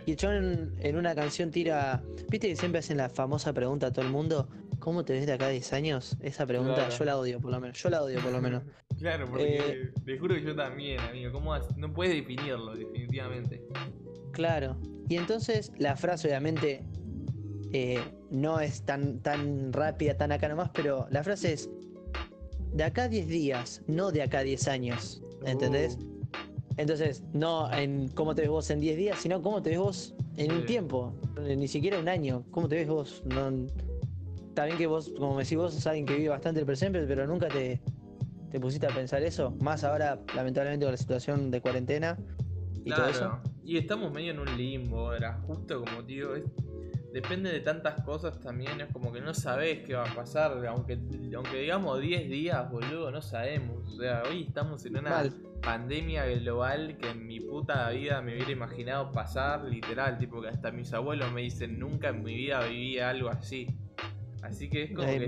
Y 0.07 0.13
el 0.13 0.25
en, 0.25 0.75
en, 0.81 0.97
una 0.97 1.15
canción 1.15 1.51
tira. 1.51 2.03
¿Viste 2.31 2.49
que 2.49 2.57
siempre 2.57 2.79
hacen 2.79 2.97
la 2.97 3.09
famosa 3.09 3.53
pregunta 3.53 3.89
a 3.89 3.93
todo 3.93 4.05
el 4.05 4.11
mundo? 4.11 4.49
¿Cómo 4.87 5.05
te 5.05 5.15
ves 5.15 5.27
de 5.27 5.33
acá 5.33 5.47
a 5.47 5.49
10 5.49 5.73
años? 5.73 6.17
Esa 6.21 6.47
pregunta 6.47 6.89
yo 6.91 7.05
la 7.05 7.19
odio, 7.19 7.41
por 7.41 7.51
lo 7.51 7.61
menos. 7.61 7.77
Yo 7.77 7.91
la 7.91 8.05
odio, 8.05 8.21
por 8.21 8.31
lo 8.31 8.41
menos. 8.41 8.63
claro, 9.01 9.27
porque 9.29 9.57
eh, 9.57 9.93
te 10.05 10.17
juro 10.17 10.37
que 10.37 10.43
yo 10.45 10.55
también, 10.55 11.01
amigo. 11.01 11.33
¿Cómo 11.33 11.57
no 11.77 11.93
puedes 11.93 12.15
definirlo, 12.15 12.73
definitivamente. 12.77 13.67
Claro. 14.31 14.81
Y 15.09 15.17
entonces 15.17 15.73
la 15.79 15.97
frase, 15.97 16.29
obviamente, 16.29 16.85
eh, 17.73 17.99
no 18.31 18.61
es 18.61 18.83
tan, 18.83 19.19
tan 19.23 19.73
rápida, 19.73 20.17
tan 20.17 20.31
acá 20.31 20.49
nomás, 20.49 20.71
pero 20.73 21.09
la 21.11 21.25
frase 21.25 21.55
es: 21.55 21.69
de 22.73 22.85
acá 22.85 23.03
a 23.03 23.09
10 23.09 23.27
días, 23.27 23.83
no 23.89 24.13
de 24.13 24.23
acá 24.23 24.39
a 24.39 24.45
10 24.45 24.69
años. 24.69 25.21
¿Entendés? 25.45 25.97
Uh. 25.97 26.17
Entonces, 26.77 27.25
no 27.33 27.73
en 27.73 28.07
cómo 28.11 28.37
te 28.37 28.43
ves 28.43 28.51
vos 28.51 28.71
en 28.71 28.79
10 28.79 28.97
días, 28.97 29.19
sino 29.19 29.43
cómo 29.43 29.61
te 29.61 29.71
ves 29.71 29.81
vos 29.81 30.15
en 30.37 30.53
un 30.53 30.65
tiempo, 30.65 31.13
ni 31.45 31.67
siquiera 31.67 31.99
un 31.99 32.09
año. 32.09 32.45
¿Cómo 32.53 32.69
te 32.69 32.77
ves 32.77 32.87
vos? 32.87 33.23
No, 33.25 33.51
está 34.57 34.65
bien 34.65 34.79
que 34.79 34.87
vos, 34.87 35.13
como 35.19 35.35
me 35.35 35.43
decís 35.43 35.59
vos, 35.59 35.75
sos 35.75 35.87
alguien 35.87 36.07
que 36.07 36.17
vive 36.17 36.31
bastante 36.31 36.61
el 36.61 36.65
presente, 36.65 37.05
pero 37.07 37.27
nunca 37.27 37.47
te, 37.49 37.83
te 38.51 38.59
pusiste 38.59 38.87
a 38.87 38.91
pensar 38.91 39.23
eso. 39.23 39.51
Más 39.61 39.85
ahora, 39.85 40.19
lamentablemente, 40.35 40.87
con 40.87 40.93
la 40.93 40.97
situación 40.97 41.51
de 41.51 41.61
cuarentena 41.61 42.17
y 42.83 42.91
todo 42.91 43.07
eso. 43.07 43.39
Y 43.63 43.77
estamos 43.77 44.11
medio 44.15 44.31
en 44.31 44.39
un 44.39 44.57
limbo 44.57 45.11
ahora, 45.11 45.43
justo 45.47 45.85
como 45.85 46.01
digo, 46.01 46.31
depende 47.13 47.53
de 47.53 47.61
tantas 47.61 48.03
cosas 48.03 48.41
también, 48.41 48.81
es 48.81 48.91
como 48.95 49.13
que 49.13 49.21
no 49.21 49.35
sabés 49.35 49.81
qué 49.85 49.93
va 49.93 50.05
a 50.05 50.15
pasar, 50.15 50.65
aunque, 50.69 50.99
aunque 51.35 51.59
digamos 51.59 52.01
10 52.01 52.31
días, 52.31 52.71
boludo, 52.71 53.11
no 53.11 53.21
sabemos. 53.21 53.87
O 53.87 53.99
sea, 53.99 54.23
hoy 54.27 54.45
estamos 54.45 54.87
en 54.87 54.97
una 54.97 55.25
pandemia 55.61 56.25
global 56.25 56.97
que 56.97 57.11
en 57.11 57.27
mi 57.27 57.41
puta 57.41 57.91
vida 57.91 58.23
me 58.23 58.33
hubiera 58.33 58.53
imaginado 58.53 59.13
pasar, 59.13 59.65
literal, 59.65 60.17
tipo 60.17 60.41
que 60.41 60.49
hasta 60.49 60.71
mis 60.71 60.95
abuelos 60.95 61.31
me 61.31 61.43
dicen, 61.43 61.79
nunca 61.79 62.09
en 62.09 62.23
mi 62.23 62.35
vida 62.35 62.67
viví 62.67 62.99
algo 63.01 63.29
así. 63.29 63.67
Así 64.47 64.69
que 64.69 64.85
es 64.85 64.93
como 64.93 65.07
que 65.07 65.25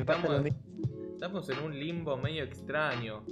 estamos, 1.12 1.48
en 1.50 1.59
un 1.59 1.78
limbo 1.78 2.16
medio 2.16 2.44
extraño. 2.44 3.24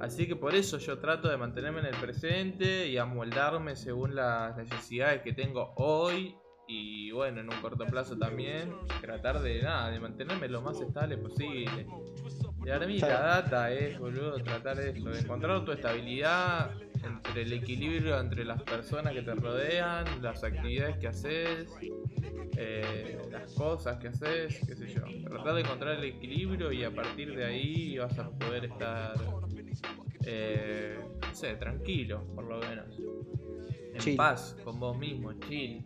Así 0.00 0.26
que 0.26 0.36
por 0.36 0.54
eso 0.54 0.78
yo 0.78 0.98
trato 0.98 1.28
de 1.28 1.36
mantenerme 1.36 1.80
en 1.80 1.86
el 1.86 1.96
presente 1.96 2.88
y 2.88 2.98
amoldarme 2.98 3.76
según 3.76 4.14
las 4.14 4.56
necesidades 4.56 5.22
que 5.22 5.32
tengo 5.32 5.72
hoy 5.76 6.36
y 6.70 7.10
bueno, 7.10 7.40
en 7.40 7.52
un 7.52 7.60
corto 7.60 7.84
plazo 7.86 8.16
también 8.16 8.72
tratar 9.00 9.40
de 9.40 9.60
nada, 9.62 9.90
de 9.90 9.98
mantenerme 9.98 10.48
lo 10.48 10.62
más 10.62 10.80
estable 10.80 11.16
posible. 11.16 11.86
Y 12.64 12.70
ahora 12.70 12.86
mí 12.86 12.98
la 12.98 13.08
data 13.08 13.72
es, 13.72 13.98
boludo, 13.98 14.40
tratar 14.42 14.76
de 14.76 14.90
eso, 14.90 15.08
de 15.10 15.18
encontrar 15.18 15.64
tu 15.64 15.72
estabilidad 15.72 16.70
entre 17.02 17.42
el 17.42 17.52
equilibrio 17.54 18.20
entre 18.20 18.44
las 18.44 18.62
personas 18.62 19.12
que 19.12 19.22
te 19.22 19.34
rodean, 19.34 20.22
las 20.22 20.44
actividades 20.44 20.98
que 20.98 21.08
haces, 21.08 21.68
eh, 22.56 23.18
las 23.30 23.52
cosas 23.54 23.98
que 23.98 24.08
haces, 24.08 24.60
qué 24.66 24.76
sé 24.76 24.94
yo. 24.94 25.02
Tratar 25.28 25.54
de 25.54 25.60
encontrar 25.62 25.96
el 25.96 26.04
equilibrio 26.04 26.70
y 26.70 26.84
a 26.84 26.94
partir 26.94 27.34
de 27.34 27.44
ahí 27.44 27.98
vas 27.98 28.16
a 28.18 28.30
poder 28.30 28.66
estar, 28.66 29.14
eh, 30.24 31.00
no 31.20 31.34
sé, 31.34 31.56
tranquilo, 31.56 32.24
por 32.36 32.44
lo 32.44 32.60
menos. 32.60 33.00
En 33.92 34.16
paz 34.16 34.56
con 34.62 34.78
vos 34.78 34.96
mismo, 34.96 35.32
chill. 35.40 35.84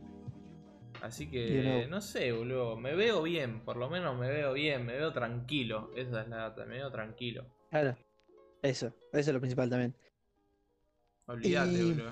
Así 1.04 1.26
que, 1.26 1.86
no 1.90 2.00
sé, 2.00 2.32
boludo, 2.32 2.78
me 2.78 2.94
veo 2.94 3.20
bien, 3.22 3.60
por 3.60 3.76
lo 3.76 3.90
menos 3.90 4.18
me 4.18 4.26
veo 4.30 4.54
bien, 4.54 4.86
me 4.86 4.94
veo 4.94 5.12
tranquilo. 5.12 5.90
Esa 5.94 6.22
es 6.22 6.28
la 6.28 6.36
data, 6.36 6.64
me 6.64 6.76
veo 6.76 6.90
tranquilo. 6.90 7.44
Claro, 7.68 7.94
eso, 8.62 8.86
eso 9.12 9.30
es 9.30 9.34
lo 9.34 9.38
principal 9.38 9.68
también. 9.68 9.94
Olvídate, 11.26 11.84
boludo. 11.84 12.10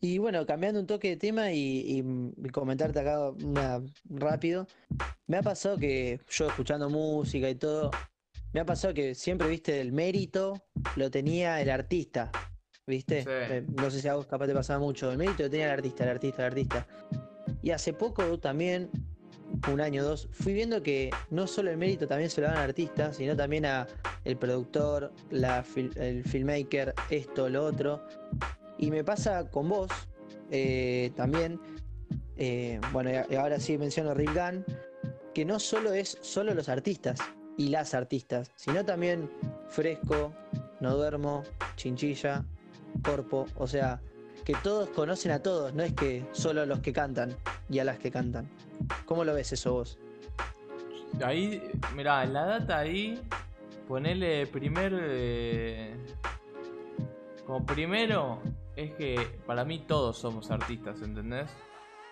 Y 0.00 0.18
bueno, 0.18 0.44
cambiando 0.46 0.80
un 0.80 0.88
toque 0.88 1.10
de 1.10 1.16
tema 1.16 1.52
y, 1.52 2.02
comentarte 2.52 2.98
acá 2.98 3.30
una, 3.30 3.80
rápido, 4.06 4.66
me 5.28 5.36
ha 5.36 5.42
pasado 5.42 5.78
que 5.78 6.18
yo 6.28 6.48
escuchando 6.48 6.90
música 6.90 7.48
y 7.48 7.54
todo, 7.54 7.92
me 8.52 8.58
ha 8.58 8.64
pasado 8.64 8.94
que 8.94 9.14
siempre, 9.14 9.46
viste, 9.46 9.80
el 9.80 9.92
mérito 9.92 10.60
lo 10.96 11.08
tenía 11.08 11.62
el 11.62 11.70
artista, 11.70 12.32
¿viste? 12.84 13.24
Eh, 13.28 13.64
no 13.80 13.92
sé 13.92 14.00
si 14.00 14.08
a 14.08 14.16
vos 14.16 14.26
capaz 14.26 14.48
te 14.48 14.54
pasaba 14.54 14.80
mucho, 14.80 15.12
el 15.12 15.18
mérito 15.18 15.44
lo 15.44 15.50
tenía 15.50 15.66
el 15.66 15.72
artista, 15.72 16.02
el 16.02 16.10
artista, 16.10 16.42
el 16.42 16.46
artista. 16.46 16.86
Y 17.62 17.70
hace 17.70 17.92
poco 17.92 18.38
también, 18.38 18.90
un 19.70 19.80
año 19.80 20.02
o 20.02 20.04
dos, 20.04 20.28
fui 20.32 20.52
viendo 20.52 20.82
que 20.82 21.10
no 21.30 21.46
solo 21.46 21.70
el 21.70 21.76
mérito 21.76 22.06
también 22.06 22.30
se 22.30 22.40
lo 22.40 22.46
dan 22.46 22.56
al 22.56 22.64
artista, 22.64 23.12
sino 23.12 23.36
también 23.36 23.66
a 23.66 23.86
el 24.24 24.36
productor, 24.36 25.12
el 25.30 26.24
filmmaker, 26.24 26.94
esto, 27.10 27.48
lo 27.48 27.64
otro. 27.64 28.02
Y 28.78 28.90
me 28.90 29.04
pasa 29.04 29.50
con 29.50 29.68
vos 29.68 29.90
eh, 30.50 31.12
también, 31.16 31.60
eh, 32.36 32.80
bueno, 32.92 33.10
ahora 33.38 33.60
sí 33.60 33.76
menciono 33.78 34.14
Rick 34.14 34.34
Gunn, 34.34 34.64
que 35.34 35.44
no 35.44 35.60
solo 35.60 35.92
es 35.92 36.18
solo 36.22 36.54
los 36.54 36.68
artistas 36.68 37.20
y 37.56 37.68
las 37.68 37.94
artistas, 37.94 38.50
sino 38.56 38.84
también 38.84 39.30
Fresco, 39.68 40.32
No 40.80 40.96
Duermo, 40.96 41.42
Chinchilla, 41.76 42.44
Corpo, 43.02 43.46
o 43.56 43.66
sea, 43.66 44.00
que 44.50 44.56
todos 44.64 44.88
conocen 44.88 45.30
a 45.30 45.38
todos, 45.40 45.74
no 45.74 45.84
es 45.84 45.92
que 45.92 46.26
solo 46.32 46.62
a 46.62 46.66
los 46.66 46.80
que 46.80 46.92
cantan 46.92 47.36
y 47.68 47.78
a 47.78 47.84
las 47.84 48.00
que 48.00 48.10
cantan. 48.10 48.50
¿Cómo 49.06 49.24
lo 49.24 49.32
ves 49.32 49.52
eso 49.52 49.74
vos? 49.74 49.96
Ahí, 51.22 51.62
mirá, 51.94 52.24
en 52.24 52.32
la 52.32 52.46
data 52.46 52.78
ahí, 52.78 53.20
ponele 53.86 54.48
primer. 54.48 54.92
Eh, 55.00 55.94
como 57.46 57.64
primero, 57.64 58.40
es 58.74 58.92
que 58.94 59.38
para 59.46 59.64
mí 59.64 59.84
todos 59.86 60.18
somos 60.18 60.50
artistas, 60.50 61.00
¿entendés? 61.00 61.48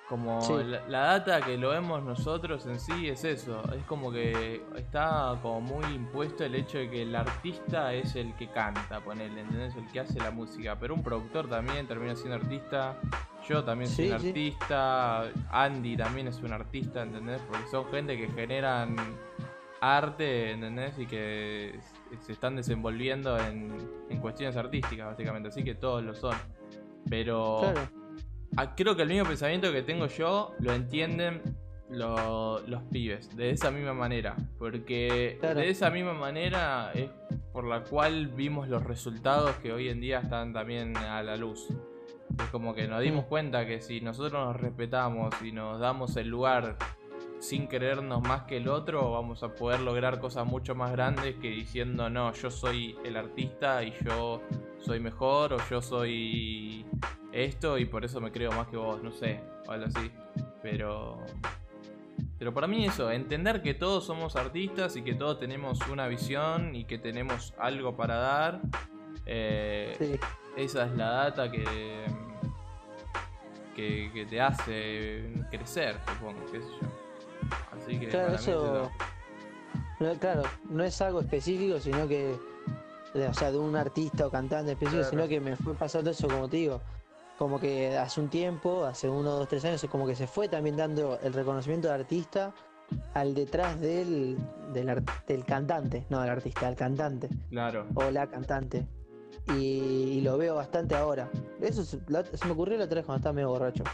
Como 0.09 0.40
la, 0.88 1.01
data 1.01 1.42
que 1.42 1.59
lo 1.59 1.68
vemos 1.68 2.03
nosotros 2.03 2.64
en 2.66 2.81
sí 2.81 3.09
es 3.09 3.25
eso, 3.25 3.62
es 3.75 3.85
como 3.85 4.11
que 4.11 4.62
está 4.75 5.38
como 5.42 5.61
muy 5.61 5.85
impuesto 5.94 6.44
el 6.44 6.55
hecho 6.55 6.79
de 6.79 6.88
que 6.88 7.03
el 7.03 7.14
artista 7.14 7.92
es 7.92 8.16
el 8.16 8.35
que 8.37 8.49
canta, 8.49 9.01
ponele, 9.01 9.42
¿entendés? 9.42 9.75
El 9.77 9.87
que 9.88 10.01
hace 10.01 10.18
la 10.18 10.31
música, 10.31 10.79
pero 10.81 10.94
un 10.94 11.03
productor 11.03 11.51
también 11.51 11.87
termina 11.87 12.16
siendo 12.16 12.37
artista, 12.37 12.97
yo 13.47 13.62
también 13.62 13.90
soy 13.90 14.07
un 14.09 14.14
artista, 14.14 15.25
Andy 15.51 15.97
también 15.99 16.29
es 16.29 16.38
un 16.38 16.55
artista, 16.55 17.03
¿entendés? 17.03 17.42
Porque 17.42 17.66
son 17.71 17.85
gente 17.90 18.16
que 18.16 18.29
generan 18.29 18.97
arte, 19.83 20.53
¿entendés? 20.53 20.99
Y 20.99 21.05
que 21.05 21.79
se 22.23 22.33
están 22.33 22.57
desenvolviendo 22.57 23.38
en, 23.38 23.77
en 24.09 24.21
cuestiones 24.21 24.57
artísticas, 24.57 25.09
básicamente. 25.09 25.51
Así 25.51 25.62
que 25.62 25.75
todos 25.75 26.03
lo 26.03 26.14
son. 26.14 26.35
Pero 27.09 27.73
creo 28.77 28.97
que 28.97 29.03
el 29.03 29.09
mismo 29.09 29.27
pensamiento 29.27 29.73
que 29.73 29.83
tengo 29.83 30.07
yo 30.07 30.55
lo 30.61 30.73
entienden 30.73 31.43
los 31.91 32.83
pibes, 32.91 33.35
de 33.37 33.51
esa 33.51 33.71
misma 33.71 33.95
manera. 33.95 34.37
Porque 34.59 35.39
de 35.41 35.71
esa 35.71 35.91
misma 35.91 36.15
manera 36.15 36.93
es 36.95 37.11
por 37.53 37.65
la 37.65 37.83
cual 37.83 38.29
vimos 38.29 38.69
los 38.69 38.85
resultados 38.85 39.57
que 39.57 39.73
hoy 39.73 39.89
en 39.89 40.01
día 40.01 40.21
están 40.21 40.53
también 40.53 40.97
a 40.97 41.23
la 41.23 41.37
luz. 41.37 41.69
Es 42.39 42.51
como 42.51 42.75
que 42.75 42.87
nos 42.87 43.01
dimos 43.03 43.25
mm. 43.25 43.29
cuenta 43.29 43.67
que 43.67 43.81
si 43.81 44.01
nosotros 44.01 44.33
nos 44.33 44.61
respetamos 44.61 45.35
y 45.43 45.53
nos 45.53 45.81
damos 45.81 46.17
el 46.17 46.29
lugar 46.29 46.77
sin 47.41 47.67
creernos 47.67 48.23
más 48.23 48.43
que 48.43 48.59
el 48.59 48.69
otro, 48.69 49.13
vamos 49.13 49.43
a 49.43 49.55
poder 49.55 49.81
lograr 49.81 50.21
cosas 50.21 50.47
mucho 50.47 50.75
más 50.75 50.93
grandes 50.93 51.37
que 51.37 51.49
diciendo, 51.49 52.11
no, 52.11 52.33
yo 52.33 52.51
soy 52.51 52.97
el 53.05 53.17
artista 53.17 53.83
y 53.85 53.95
yo 54.05 54.43
soy 54.79 55.01
mejor 55.01 55.55
o 55.55 55.59
yo 55.71 55.81
soy 55.81 56.85
esto 57.44 57.79
y 57.79 57.85
por 57.85 58.05
eso 58.05 58.20
me 58.20 58.31
creo 58.31 58.53
más 58.53 58.68
que 58.68 58.77
vos, 58.77 59.03
no 59.03 59.12
sé, 59.12 59.40
o 59.66 59.72
algo 59.72 59.87
así. 59.87 60.11
Pero 60.62 61.24
pero 62.38 62.55
para 62.55 62.68
mí 62.68 62.87
eso, 62.87 63.11
entender 63.11 63.62
que 63.62 63.74
todos 63.74 64.05
somos 64.05 64.37
artistas 64.37 64.94
y 64.96 65.03
que 65.03 65.14
todos 65.14 65.40
tenemos 65.40 65.81
una 65.88 66.07
visión 66.07 66.74
y 66.74 66.85
que 66.85 66.98
tenemos 66.98 67.53
algo 67.59 67.96
para 67.96 68.16
dar. 68.16 68.61
Eh, 69.27 70.18
esa 70.57 70.87
es 70.87 70.92
la 70.92 71.11
data 71.11 71.51
que, 71.51 71.64
que, 73.74 74.27
te 74.29 74.40
hace 74.40 75.33
crecer, 75.51 75.96
supongo, 76.07 76.40
qué 76.53 76.61
sé 76.61 76.68
yo. 76.81 76.88
Así 77.77 77.98
que 77.98 78.09
claro, 78.09 78.35
eso, 78.35 78.90
no, 79.98 80.14
claro, 80.14 80.42
no 80.70 80.85
es 80.85 81.01
algo 81.01 81.20
específico, 81.20 81.81
sino 81.81 82.07
que, 82.07 82.37
o 83.14 83.35
sea, 83.35 83.51
de 83.51 83.59
un 83.59 83.74
artista 83.74 84.27
o 84.27 84.31
cantante 84.31 84.72
específico, 84.72 85.05
sino 85.05 85.27
que 85.27 85.40
me 85.40 85.57
fue 85.57 85.74
pasando 85.74 86.11
eso, 86.11 86.29
como 86.29 86.48
te 86.48 86.59
digo 86.59 86.81
como 87.38 87.61
que 87.61 87.96
hace 87.96 88.20
un 88.20 88.29
tiempo, 88.29 88.85
hace 88.85 89.09
uno, 89.09 89.31
dos, 89.31 89.48
tres 89.48 89.64
años, 89.64 89.87
como 89.88 90.07
que 90.07 90.16
se 90.16 90.27
fue 90.27 90.48
también 90.48 90.77
dando 90.77 91.20
el 91.22 91.33
reconocimiento 91.33 91.87
de 91.87 91.94
artista 91.94 92.53
al 93.14 93.33
detrás 93.35 93.81
del, 93.81 94.37
del, 94.72 95.44
cantante, 95.46 96.05
no 96.11 96.20
del 96.20 96.31
artista, 96.31 96.66
al 96.66 96.74
cantante. 96.74 97.29
Claro. 97.51 97.87
O 97.94 98.11
la 98.11 98.27
cantante. 98.27 98.87
Y, 99.57 100.20
lo 100.22 100.37
veo 100.37 100.57
bastante 100.57 100.96
ahora. 100.96 101.31
Eso 101.61 101.85
se, 101.85 101.98
me 102.09 102.51
ocurrió 102.51 102.77
la 102.77 102.85
otra 102.85 102.96
vez 102.96 103.07
cuando 103.07 103.18
estaba 103.18 103.33
medio 103.33 103.51
borracho. 103.51 103.85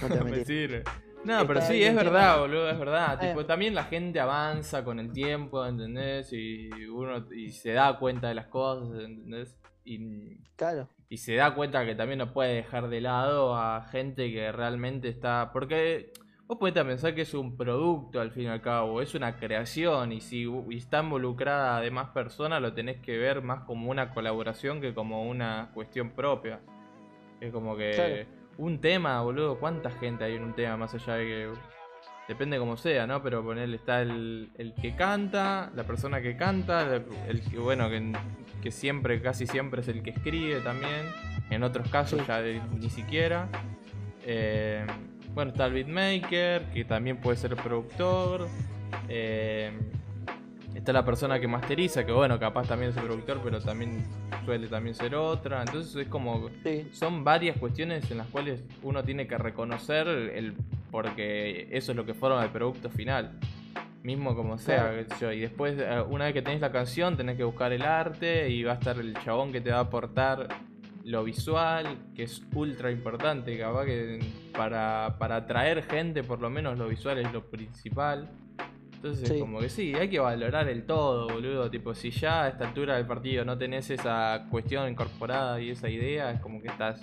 No 0.00 0.08
te 0.08 0.84
No, 1.24 1.46
pero 1.46 1.60
sí, 1.60 1.82
es 1.82 1.94
verdad, 1.94 2.40
boludo, 2.40 2.70
es 2.70 2.78
verdad. 2.78 3.20
Tipo, 3.20 3.44
también 3.44 3.74
la 3.74 3.84
gente 3.84 4.18
avanza 4.18 4.82
con 4.82 4.98
el 4.98 5.12
tiempo, 5.12 5.64
¿entendés? 5.64 6.32
Y 6.32 6.70
uno 6.86 7.26
y 7.30 7.50
se 7.52 7.72
da 7.72 7.98
cuenta 7.98 8.28
de 8.28 8.34
las 8.34 8.46
cosas, 8.46 8.88
¿entendés? 8.98 9.56
Y, 9.84 10.38
claro 10.56 10.88
y 11.10 11.16
se 11.16 11.34
da 11.34 11.54
cuenta 11.56 11.84
que 11.84 11.96
también 11.96 12.20
no 12.20 12.32
puede 12.32 12.54
dejar 12.54 12.88
de 12.88 13.00
lado 13.00 13.56
a 13.56 13.82
gente 13.90 14.32
que 14.32 14.52
realmente 14.52 15.08
está. 15.08 15.50
Porque 15.52 16.12
vos 16.46 16.56
podés 16.56 16.72
pensar 16.84 17.16
que 17.16 17.22
es 17.22 17.34
un 17.34 17.56
producto 17.56 18.20
al 18.20 18.30
fin 18.30 18.44
y 18.44 18.46
al 18.46 18.62
cabo, 18.62 19.02
es 19.02 19.16
una 19.16 19.36
creación 19.36 20.12
y 20.12 20.20
si 20.20 20.46
está 20.70 21.00
involucrada 21.02 21.80
de 21.80 21.90
más 21.90 22.10
personas 22.10 22.62
lo 22.62 22.74
tenés 22.74 23.00
que 23.00 23.18
ver 23.18 23.42
más 23.42 23.64
como 23.64 23.90
una 23.90 24.14
colaboración 24.14 24.80
que 24.80 24.94
como 24.94 25.28
una 25.28 25.72
cuestión 25.74 26.10
propia. 26.12 26.60
Es 27.40 27.52
como 27.52 27.76
que 27.76 28.28
un 28.56 28.80
tema, 28.80 29.20
boludo, 29.20 29.58
¿cuánta 29.58 29.90
gente 29.90 30.22
hay 30.22 30.36
en 30.36 30.44
un 30.44 30.54
tema 30.54 30.76
más 30.76 30.94
allá 30.94 31.14
de 31.14 31.24
que 31.24 31.52
depende 32.30 32.58
como 32.58 32.76
sea, 32.76 33.08
¿no? 33.08 33.24
Pero 33.24 33.42
ponerle 33.42 33.74
está 33.74 34.02
el, 34.02 34.50
el, 34.56 34.72
que 34.74 34.94
canta, 34.94 35.72
la 35.74 35.82
persona 35.82 36.22
que 36.22 36.36
canta, 36.36 37.02
el, 37.26 37.40
que, 37.40 37.58
bueno, 37.58 37.90
que, 37.90 38.12
que, 38.62 38.70
siempre, 38.70 39.20
casi 39.20 39.48
siempre 39.48 39.80
es 39.80 39.88
el 39.88 40.04
que 40.04 40.10
escribe 40.10 40.60
también, 40.60 41.06
en 41.50 41.64
otros 41.64 41.88
casos 41.88 42.24
ya 42.28 42.40
ni 42.40 42.88
siquiera. 42.88 43.48
Eh, 44.24 44.86
bueno, 45.34 45.50
está 45.50 45.66
el 45.66 45.72
beatmaker, 45.72 46.66
que 46.72 46.84
también 46.84 47.16
puede 47.16 47.36
ser 47.36 47.56
productor. 47.56 48.46
Eh, 49.08 49.72
está 50.72 50.92
la 50.92 51.04
persona 51.04 51.40
que 51.40 51.48
masteriza, 51.48 52.06
que 52.06 52.12
bueno, 52.12 52.38
capaz 52.38 52.68
también 52.68 52.92
es 52.92 52.96
el 52.96 53.06
productor, 53.06 53.40
pero 53.42 53.60
también 53.60 54.04
suele 54.44 54.68
también 54.68 54.94
ser 54.94 55.16
otra. 55.16 55.62
Entonces 55.62 55.96
es 55.96 56.06
como... 56.06 56.48
Son 56.92 57.24
varias 57.24 57.58
cuestiones 57.58 58.08
en 58.08 58.18
las 58.18 58.28
cuales 58.28 58.62
uno 58.84 59.02
tiene 59.02 59.26
que 59.26 59.36
reconocer 59.36 60.06
el 60.06 60.54
porque 60.90 61.68
eso 61.70 61.92
es 61.92 61.96
lo 61.96 62.04
que 62.04 62.14
forma 62.14 62.42
el 62.44 62.50
producto 62.50 62.90
final. 62.90 63.38
Mismo 64.02 64.34
como 64.34 64.56
sea, 64.56 64.94
y 65.34 65.40
después, 65.40 65.76
eh, 65.78 66.02
una 66.08 66.24
vez 66.24 66.32
que 66.32 66.40
tenés 66.40 66.60
la 66.60 66.72
canción, 66.72 67.18
tenés 67.18 67.36
que 67.36 67.44
buscar 67.44 67.72
el 67.72 67.82
arte 67.82 68.48
y 68.48 68.62
va 68.62 68.72
a 68.72 68.74
estar 68.76 68.98
el 68.98 69.14
chabón 69.18 69.52
que 69.52 69.60
te 69.60 69.70
va 69.70 69.76
a 69.76 69.80
aportar 69.80 70.48
lo 71.04 71.24
visual, 71.24 71.98
que 72.14 72.22
es 72.22 72.42
ultra 72.54 72.90
importante, 72.90 73.58
capaz 73.58 73.84
que 73.84 74.20
para, 74.56 75.16
para 75.18 75.36
atraer 75.36 75.82
gente, 75.82 76.22
por 76.22 76.40
lo 76.40 76.48
menos 76.48 76.78
lo 76.78 76.88
visual 76.88 77.18
es 77.18 77.30
lo 77.32 77.44
principal. 77.44 78.30
Entonces, 78.94 79.40
como 79.40 79.60
que 79.60 79.70
sí, 79.70 79.94
hay 79.94 80.10
que 80.10 80.18
valorar 80.18 80.68
el 80.68 80.84
todo, 80.84 81.26
boludo. 81.28 81.70
Tipo, 81.70 81.94
si 81.94 82.10
ya 82.10 82.44
a 82.44 82.48
esta 82.48 82.68
altura 82.68 82.96
del 82.96 83.06
partido 83.06 83.46
no 83.46 83.56
tenés 83.56 83.88
esa 83.88 84.46
cuestión 84.50 84.90
incorporada 84.90 85.58
y 85.58 85.70
esa 85.70 85.88
idea, 85.88 86.30
es 86.32 86.40
como 86.40 86.60
que 86.60 86.68
estás, 86.68 87.00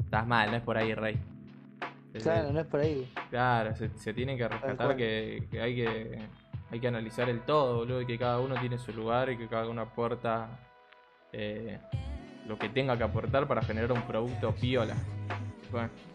estás 0.00 0.26
mal, 0.26 0.50
no 0.50 0.56
es 0.56 0.62
por 0.62 0.78
ahí, 0.78 0.94
Rey. 0.94 1.18
Claro, 2.22 2.52
no 2.52 2.60
es 2.60 2.66
por 2.66 2.80
ahí. 2.80 3.12
Claro, 3.30 3.74
se, 3.74 4.14
tiene 4.14 4.36
que 4.36 4.46
rescatar 4.46 4.96
que, 4.96 5.48
hay 5.60 5.74
que 5.74 6.18
hay 6.70 6.80
que 6.80 6.88
analizar 6.88 7.28
el 7.28 7.40
todo, 7.42 7.76
boludo, 7.78 8.02
y 8.02 8.06
que 8.06 8.18
cada 8.18 8.40
uno 8.40 8.56
tiene 8.60 8.78
su 8.78 8.92
lugar 8.92 9.30
y 9.30 9.36
que 9.36 9.48
cada 9.48 9.68
uno 9.68 9.82
aporta 9.82 10.48
eh, 11.32 11.78
lo 12.46 12.58
que 12.58 12.68
tenga 12.68 12.96
que 12.96 13.04
aportar 13.04 13.46
para 13.46 13.62
generar 13.62 13.92
un 13.92 14.02
producto 14.02 14.52
piola. 14.54 14.96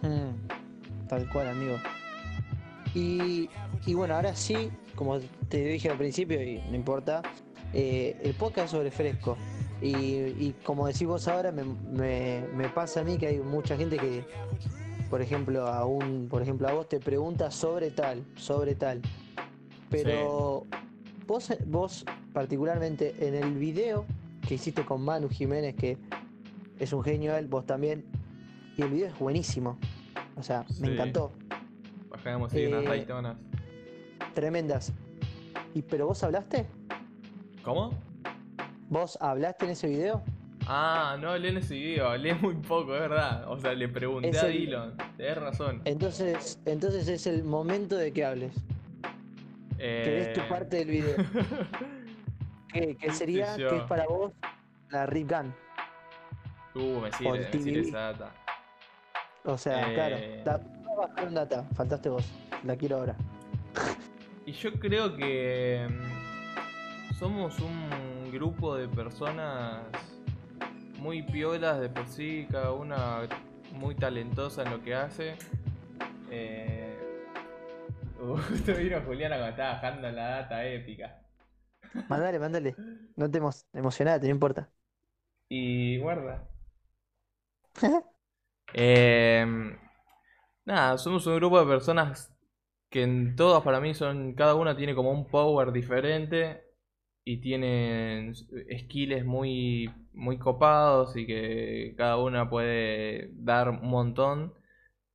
Mm, 0.01 1.07
tal 1.07 1.29
cual, 1.29 1.49
amigo. 1.49 1.77
Y, 2.93 3.49
y, 3.85 3.93
bueno, 3.93 4.15
ahora 4.15 4.35
sí, 4.35 4.71
como 4.95 5.19
te 5.47 5.63
dije 5.63 5.89
al 5.89 5.97
principio, 5.97 6.41
y 6.41 6.61
no 6.69 6.75
importa, 6.75 7.21
eh, 7.73 8.19
el 8.23 8.33
podcast 8.33 8.65
es 8.65 8.71
sobre 8.71 8.91
fresco. 8.91 9.37
Y, 9.81 9.93
y 9.95 10.55
como 10.63 10.87
decís 10.87 11.07
vos 11.07 11.27
ahora, 11.27 11.51
me, 11.51 11.63
me, 11.63 12.43
me 12.53 12.67
pasa 12.69 13.01
a 13.01 13.03
mí 13.03 13.17
que 13.17 13.27
hay 13.27 13.39
mucha 13.39 13.77
gente 13.77 13.97
que 13.97 14.25
por 15.09 15.21
ejemplo, 15.21 15.67
a 15.67 15.85
un, 15.85 16.27
por 16.29 16.41
ejemplo, 16.41 16.67
a 16.67 16.73
vos 16.73 16.87
te 16.87 16.99
pregunta 16.99 17.49
sobre 17.51 17.91
tal, 17.91 18.23
sobre 18.35 18.75
tal. 18.75 19.01
Pero 19.89 20.65
vos, 21.25 21.51
vos 21.65 22.05
particularmente 22.31 23.15
en 23.19 23.35
el 23.35 23.55
video 23.55 24.05
que 24.47 24.55
hiciste 24.55 24.85
con 24.85 25.01
Manu 25.01 25.29
Jiménez, 25.29 25.75
que 25.75 25.97
es 26.79 26.93
un 26.93 27.03
genio 27.03 27.35
él, 27.35 27.47
vos 27.47 27.65
también, 27.65 28.05
y 28.77 28.83
el 28.83 28.89
video 28.89 29.07
es 29.07 29.17
buenísimo. 29.17 29.77
O 30.37 30.43
sea, 30.43 30.65
me 30.79 30.93
encantó. 30.93 31.31
Bajamos 32.09 32.53
ahí 32.53 32.67
unas 32.67 32.85
eh, 32.85 33.35
Tremendas. 34.33 34.93
¿Y 35.73 35.81
pero 35.81 36.07
vos 36.07 36.23
hablaste? 36.23 36.65
¿Cómo? 37.63 37.91
¿Vos 38.89 39.17
hablaste 39.19 39.65
en 39.65 39.71
ese 39.71 39.87
video? 39.87 40.23
Ah, 40.71 41.17
no 41.19 41.31
hablé 41.31 41.49
en 41.49 41.57
ese 41.57 41.73
video, 41.73 42.09
hablé 42.09 42.35
muy 42.35 42.53
poco, 42.53 42.93
es 42.93 43.01
verdad. 43.01 43.49
O 43.49 43.57
sea, 43.57 43.73
le 43.73 43.89
pregunté 43.89 44.37
a 44.37 44.45
Dylan, 44.45 44.95
tenés 45.17 45.37
razón. 45.39 45.81
Entonces, 45.83 46.59
entonces 46.63 47.07
es 47.07 47.25
el 47.25 47.43
momento 47.43 47.97
de 47.97 48.13
que 48.13 48.23
hables. 48.23 48.53
Eh... 49.79 50.01
Que 50.05 50.11
des 50.11 50.33
tu 50.33 50.47
parte 50.47 50.77
del 50.77 50.89
video. 50.89 51.15
¿Qué, 52.71 53.11
sería? 53.11 53.55
¿Qué 53.55 53.77
es 53.77 53.83
para 53.85 54.05
vos 54.05 54.31
la 54.91 55.07
Rip 55.07 55.31
Gun? 55.31 55.55
Uh, 56.75 56.99
me 56.99 57.11
sirve, 57.13 57.49
me 57.51 57.51
sirve 57.51 57.79
esa 57.79 57.99
data. 58.11 58.31
O 59.45 59.57
sea, 59.57 59.91
claro, 59.95 60.17
eh, 60.19 60.43
da, 60.45 60.61
bajar 60.95 61.33
data, 61.33 61.63
faltaste 61.73 62.09
vos, 62.09 62.31
la 62.63 62.75
quiero 62.75 62.97
ahora. 62.97 63.15
y 64.45 64.51
yo 64.51 64.71
creo 64.73 65.17
que 65.17 65.87
mm, 65.89 67.15
somos 67.15 67.57
un 67.57 68.29
grupo 68.31 68.75
de 68.75 68.87
personas 68.87 69.81
muy 70.99 71.23
piolas 71.23 71.79
de 71.79 71.89
por 71.89 72.07
sí, 72.07 72.47
cada 72.51 72.73
una 72.73 73.27
muy 73.73 73.95
talentosa 73.95 74.63
en 74.63 74.71
lo 74.71 74.81
que 74.81 74.95
hace. 74.95 75.35
Eh... 76.29 76.97
Justo 78.19 78.73
vino 78.75 79.01
Juliana 79.05 79.37
cuando 79.37 79.51
estaba 79.51 79.73
bajando 79.73 80.11
la 80.11 80.27
data 80.27 80.65
épica. 80.65 81.21
Mándale, 82.09 82.37
mándale. 82.37 82.75
No 83.15 83.31
te 83.31 83.37
emo 83.37 83.49
emocionate, 83.73 84.27
no 84.27 84.33
importa. 84.33 84.69
Y 85.47 85.97
guarda. 85.99 86.47
eh, 88.73 89.45
nada, 90.65 90.97
somos 90.97 91.25
un 91.27 91.35
grupo 91.37 91.59
de 91.59 91.65
personas 91.65 92.31
que 92.89 93.03
en 93.03 93.35
todas 93.35 93.63
para 93.63 93.79
mí 93.79 93.93
son. 93.93 94.33
Cada 94.33 94.55
una 94.55 94.75
tiene 94.75 94.93
como 94.93 95.11
un 95.11 95.27
power 95.27 95.71
diferente 95.71 96.68
y 97.29 97.37
tienen 97.37 98.33
skills 98.33 99.23
muy, 99.23 99.87
muy 100.13 100.39
copados 100.39 101.15
y 101.15 101.27
que 101.27 101.93
cada 101.95 102.17
una 102.17 102.49
puede 102.49 103.29
dar 103.33 103.69
un 103.69 103.87
montón 103.87 104.55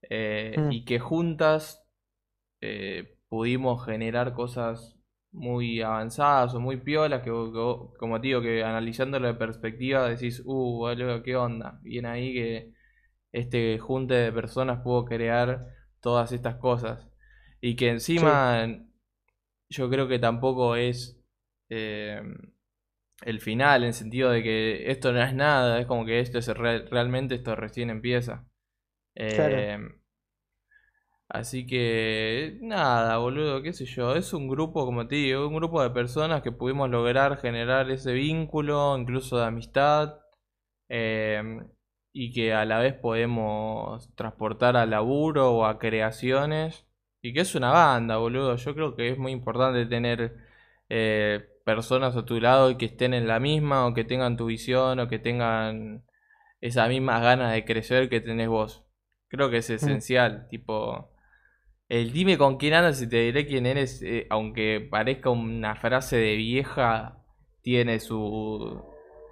eh, 0.03 0.55
mm. 0.57 0.71
y 0.71 0.85
que 0.85 1.01
juntas 1.01 1.85
eh, 2.61 3.19
pudimos 3.29 3.85
generar 3.85 4.33
cosas 4.33 4.97
muy 5.33 5.83
avanzadas 5.83 6.55
o 6.55 6.61
muy 6.61 6.77
piolas 6.77 7.23
que, 7.23 7.31
como 7.31 8.21
te 8.21 8.29
digo, 8.29 8.41
que 8.41 8.63
analizándolo 8.63 9.27
de 9.27 9.35
perspectiva 9.35 10.09
decís, 10.09 10.41
uh, 10.45 10.87
¿qué 11.25 11.35
onda? 11.35 11.81
Bien 11.83 12.07
ahí 12.07 12.33
que 12.33 12.75
este 13.33 13.81
junte 13.81 14.15
de 14.15 14.31
personas 14.31 14.83
pudo 14.85 15.05
crear 15.05 15.67
todas 15.99 16.31
estas 16.31 16.55
cosas. 16.59 17.11
Y 17.61 17.75
que 17.75 17.89
encima 17.89 18.69
yo 19.69 19.91
creo 19.91 20.07
que 20.07 20.21
tampoco 20.21 20.77
es 20.77 21.21
eh, 21.69 22.23
el 23.23 23.41
final, 23.41 23.83
en 23.83 23.89
el 23.89 23.95
sentido 23.95 24.31
de 24.31 24.43
que 24.43 24.91
esto 24.91 25.13
no 25.13 25.23
es 25.23 25.35
nada, 25.35 25.81
es 25.81 25.87
como 25.87 26.05
que 26.05 26.21
esto 26.21 26.39
es 26.39 26.49
realmente 26.49 27.35
esto 27.37 27.57
recién 27.57 27.91
empieza. 27.91 28.47
Eh, 29.15 29.79
Así 31.29 31.67
que, 31.67 32.59
nada, 32.61 33.19
boludo, 33.19 33.63
qué 33.63 33.73
sé 33.73 33.87
yo. 33.87 34.15
Es 34.15 34.33
un 34.33 34.49
grupo, 34.49 34.85
como 34.87 35.07
te 35.09 35.17
digo, 35.17 35.49
un 35.49 35.57
grupo 35.57 35.83
de 35.83 35.91
personas 35.91 36.43
que 36.43 36.53
pudimos 36.53 36.89
lograr 36.91 37.39
generar 37.39 37.91
ese 37.91 38.13
vínculo, 38.13 38.97
incluso 38.97 39.39
de 39.39 39.47
amistad. 39.47 40.21
Em, 40.89 41.69
y 42.13 42.33
que 42.33 42.53
a 42.55 42.65
la 42.67 42.79
vez 42.81 42.95
podemos 42.95 44.15
transportar 44.17 44.77
a 44.77 44.87
laburo 44.87 45.53
o 45.53 45.67
a 45.67 45.79
creaciones. 45.79 46.87
Y 47.23 47.33
que 47.35 47.41
es 47.41 47.55
una 47.55 47.73
banda, 47.73 48.19
boludo. 48.19 48.57
Yo 48.57 48.75
creo 48.75 48.95
que 48.97 49.11
es 49.11 49.19
muy 49.19 49.33
importante 49.33 49.87
tener 49.87 50.37
eh, 50.89 51.49
personas 51.65 52.17
a 52.17 52.25
tu 52.25 52.41
lado 52.41 52.71
y 52.71 52.77
que 52.77 52.87
estén 52.87 53.15
en 53.15 53.27
la 53.27 53.41
misma, 53.41 53.87
o 53.87 53.95
que 53.95 54.05
tengan 54.05 54.37
tu 54.37 54.47
visión, 54.47 55.01
o 55.01 55.09
que 55.09 55.19
tengan 55.19 56.05
esas 56.61 56.89
mismas 56.89 57.23
ganas 57.23 57.53
de 57.53 57.65
crecer 57.65 58.09
que 58.09 58.21
tenés 58.21 58.49
vos. 58.49 58.85
Creo 59.29 59.51
que 59.51 59.59
es 59.59 59.71
mm. 59.71 59.75
esencial, 59.75 60.47
tipo 60.49 61.15
el 61.89 62.13
dime 62.13 62.39
con 62.39 62.57
quién 62.57 62.75
andas 62.75 63.01
y 63.03 63.09
te 63.09 63.23
diré 63.25 63.47
quién 63.47 63.67
eres, 63.67 64.03
eh, 64.03 64.27
aunque 64.31 64.87
parezca 64.91 65.31
una 65.31 65.77
frase 65.77 66.17
de 66.17 66.35
vieja, 66.37 67.23
tiene 67.63 68.01
su, 68.01 68.83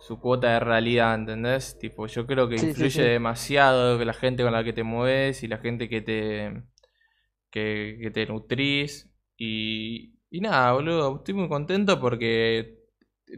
su 0.01 0.21
cuota 0.21 0.53
de 0.53 0.61
realidad, 0.61 1.15
¿entendés? 1.15 1.79
Tipo, 1.79 2.07
yo 2.07 2.27
creo 2.27 2.49
que 2.49 2.57
influye 2.57 3.03
demasiado 3.03 4.03
la 4.05 4.13
gente 4.13 4.43
con 4.43 4.53
la 4.53 4.65
que 4.65 4.73
te 4.73 4.83
mueves 4.83 5.43
y 5.43 5.49
la 5.49 5.59
gente 5.59 5.89
que 5.89 6.03
te, 6.03 6.63
que, 7.51 8.11
te 8.13 8.27
nutrís. 8.27 9.11
Y, 9.37 10.15
y 10.33 10.41
nada, 10.41 10.73
boludo, 10.73 11.17
estoy 11.19 11.35
muy 11.35 11.49
contento 11.49 12.01
porque 12.01 12.79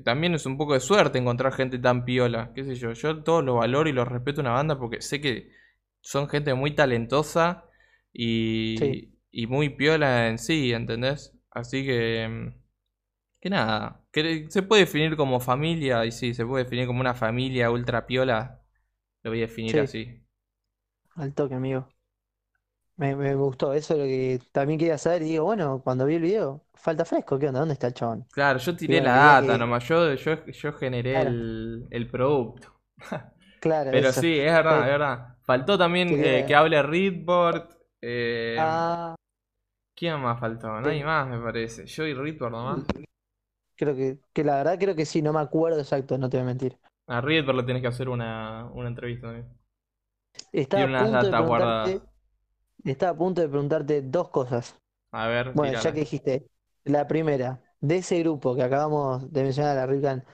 también 0.05 0.34
es 0.34 0.47
un 0.47 0.57
poco 0.59 0.74
de 0.74 0.80
suerte 0.80 1.18
encontrar 1.18 1.53
gente 1.53 1.78
tan 1.78 2.05
piola, 2.05 2.53
qué 2.55 2.64
sé 2.64 2.76
yo. 2.76 2.92
Yo 2.95 3.22
todo 3.24 3.42
lo 3.42 3.57
valoro 3.57 3.88
y 3.90 3.92
lo 3.92 4.05
respeto 4.07 4.40
una 4.40 4.53
banda 4.53 4.78
porque 4.78 5.03
sé 5.03 5.20
que 5.20 5.53
son 6.01 6.28
gente 6.28 6.55
muy 6.55 6.74
talentosa 6.74 7.66
y, 8.12 9.14
y 9.32 9.47
muy 9.49 9.70
piola 9.70 10.28
en 10.28 10.38
sí, 10.38 10.72
¿entendés? 10.72 11.36
Así 11.51 11.84
que... 11.86 12.28
Mm, 12.28 12.64
que 13.40 13.51
nada, 13.51 14.03
que 14.12 14.47
se 14.51 14.62
puede 14.62 14.82
definir 14.82 15.16
como 15.16 15.40
familia, 15.40 16.05
y 16.07 16.12
sí, 16.12 16.34
se 16.34 16.47
puede 16.47 16.64
definir 16.64 16.86
como 16.86 17.01
una 17.01 17.14
familia 17.14 17.70
ultra 17.70 18.07
piola, 18.07 18.62
lo 19.22 19.30
voy 19.30 19.40
a 19.40 19.49
definir 19.49 19.80
así. 19.80 20.24
Al 21.16 21.34
toque, 21.34 21.55
amigo. 21.55 21.88
Me, 22.97 23.34
gustó, 23.34 23.72
eso 23.72 23.95
es 23.95 24.01
lo 24.01 24.07
que 24.07 24.40
también 24.53 24.78
quería 24.78 24.99
saber. 24.99 25.22
Y 25.22 25.30
digo, 25.30 25.45
bueno, 25.45 25.80
cuando 25.82 26.07
vi 26.07 26.14
el 26.14 26.22
video, 26.22 26.64
falta 26.74 27.05
fresco, 27.05 27.38
¿qué 27.38 27.49
onda? 27.49 27.61
¿Dónde 27.61 27.74
está 27.74 27.88
el 27.88 27.95
chabón? 27.95 28.26
Claro, 28.32 28.59
yo 28.59 28.76
tiré 28.76 29.01
la 29.01 29.40
data 29.40 29.59
nomás, 29.59 29.86
yo, 29.88 30.14
yo, 30.14 30.45
yo 30.47 30.72
generé 30.74 31.20
el, 31.20 31.86
el 31.90 32.09
producto. 32.09 32.72
Claro, 33.61 33.92
Pero 33.92 34.12
sí, 34.12 34.38
es 34.38 34.53
verdad, 34.53 34.80
es 34.80 34.86
verdad. 34.88 35.36
Faltó 35.40 35.78
también 35.78 36.09
eh, 36.22 36.45
que 36.47 36.55
hable 36.55 36.82
Readboard. 36.82 37.70
Eh, 38.03 38.57
ah. 38.61 39.14
¿Quién 39.97 40.20
más 40.20 40.38
faltó? 40.38 40.68
Nadie 40.82 41.03
más, 41.03 41.26
me 41.26 41.38
parece. 41.38 41.86
Yo 41.86 42.07
y 42.07 42.12
Readboard 42.12 42.53
nomás. 42.53 42.84
Creo 43.74 43.97
que, 43.97 44.18
que 44.34 44.45
la 44.45 44.57
verdad 44.57 44.78
creo 44.78 44.95
que 44.95 45.07
sí, 45.07 45.22
no 45.22 45.32
me 45.32 45.40
acuerdo 45.40 45.78
exacto, 45.78 46.18
no 46.18 46.28
te 46.28 46.36
voy 46.36 46.42
a 46.42 46.47
mentir. 46.47 46.78
A 47.07 47.22
Readboard 47.22 47.57
le 47.57 47.62
tienes 47.62 47.80
que 47.80 47.88
hacer 47.88 48.11
una, 48.11 48.66
una 48.74 48.88
entrevista 48.88 49.28
también. 49.28 49.49
Estaba 50.53 50.82
a 50.82 51.05
punto 51.05 51.30
de 51.30 51.47
guardadas. 51.47 52.03
Estaba 52.85 53.12
a 53.12 53.16
punto 53.16 53.41
de 53.41 53.49
preguntarte 53.49 54.03
dos 54.03 54.28
cosas. 54.28 54.78
A 55.12 55.26
ver, 55.28 55.53
Bueno, 55.53 55.80
ya 55.80 55.93
que 55.93 56.01
dijiste, 56.01 56.47
la 56.85 57.07
primera, 57.07 57.61
de 57.80 57.97
ese 57.97 58.18
grupo 58.20 58.55
que 58.55 58.62
acabamos 58.62 59.32
de 59.32 59.43
mencionar 59.43 59.78
a 59.78 59.87
Rican, 59.87 60.24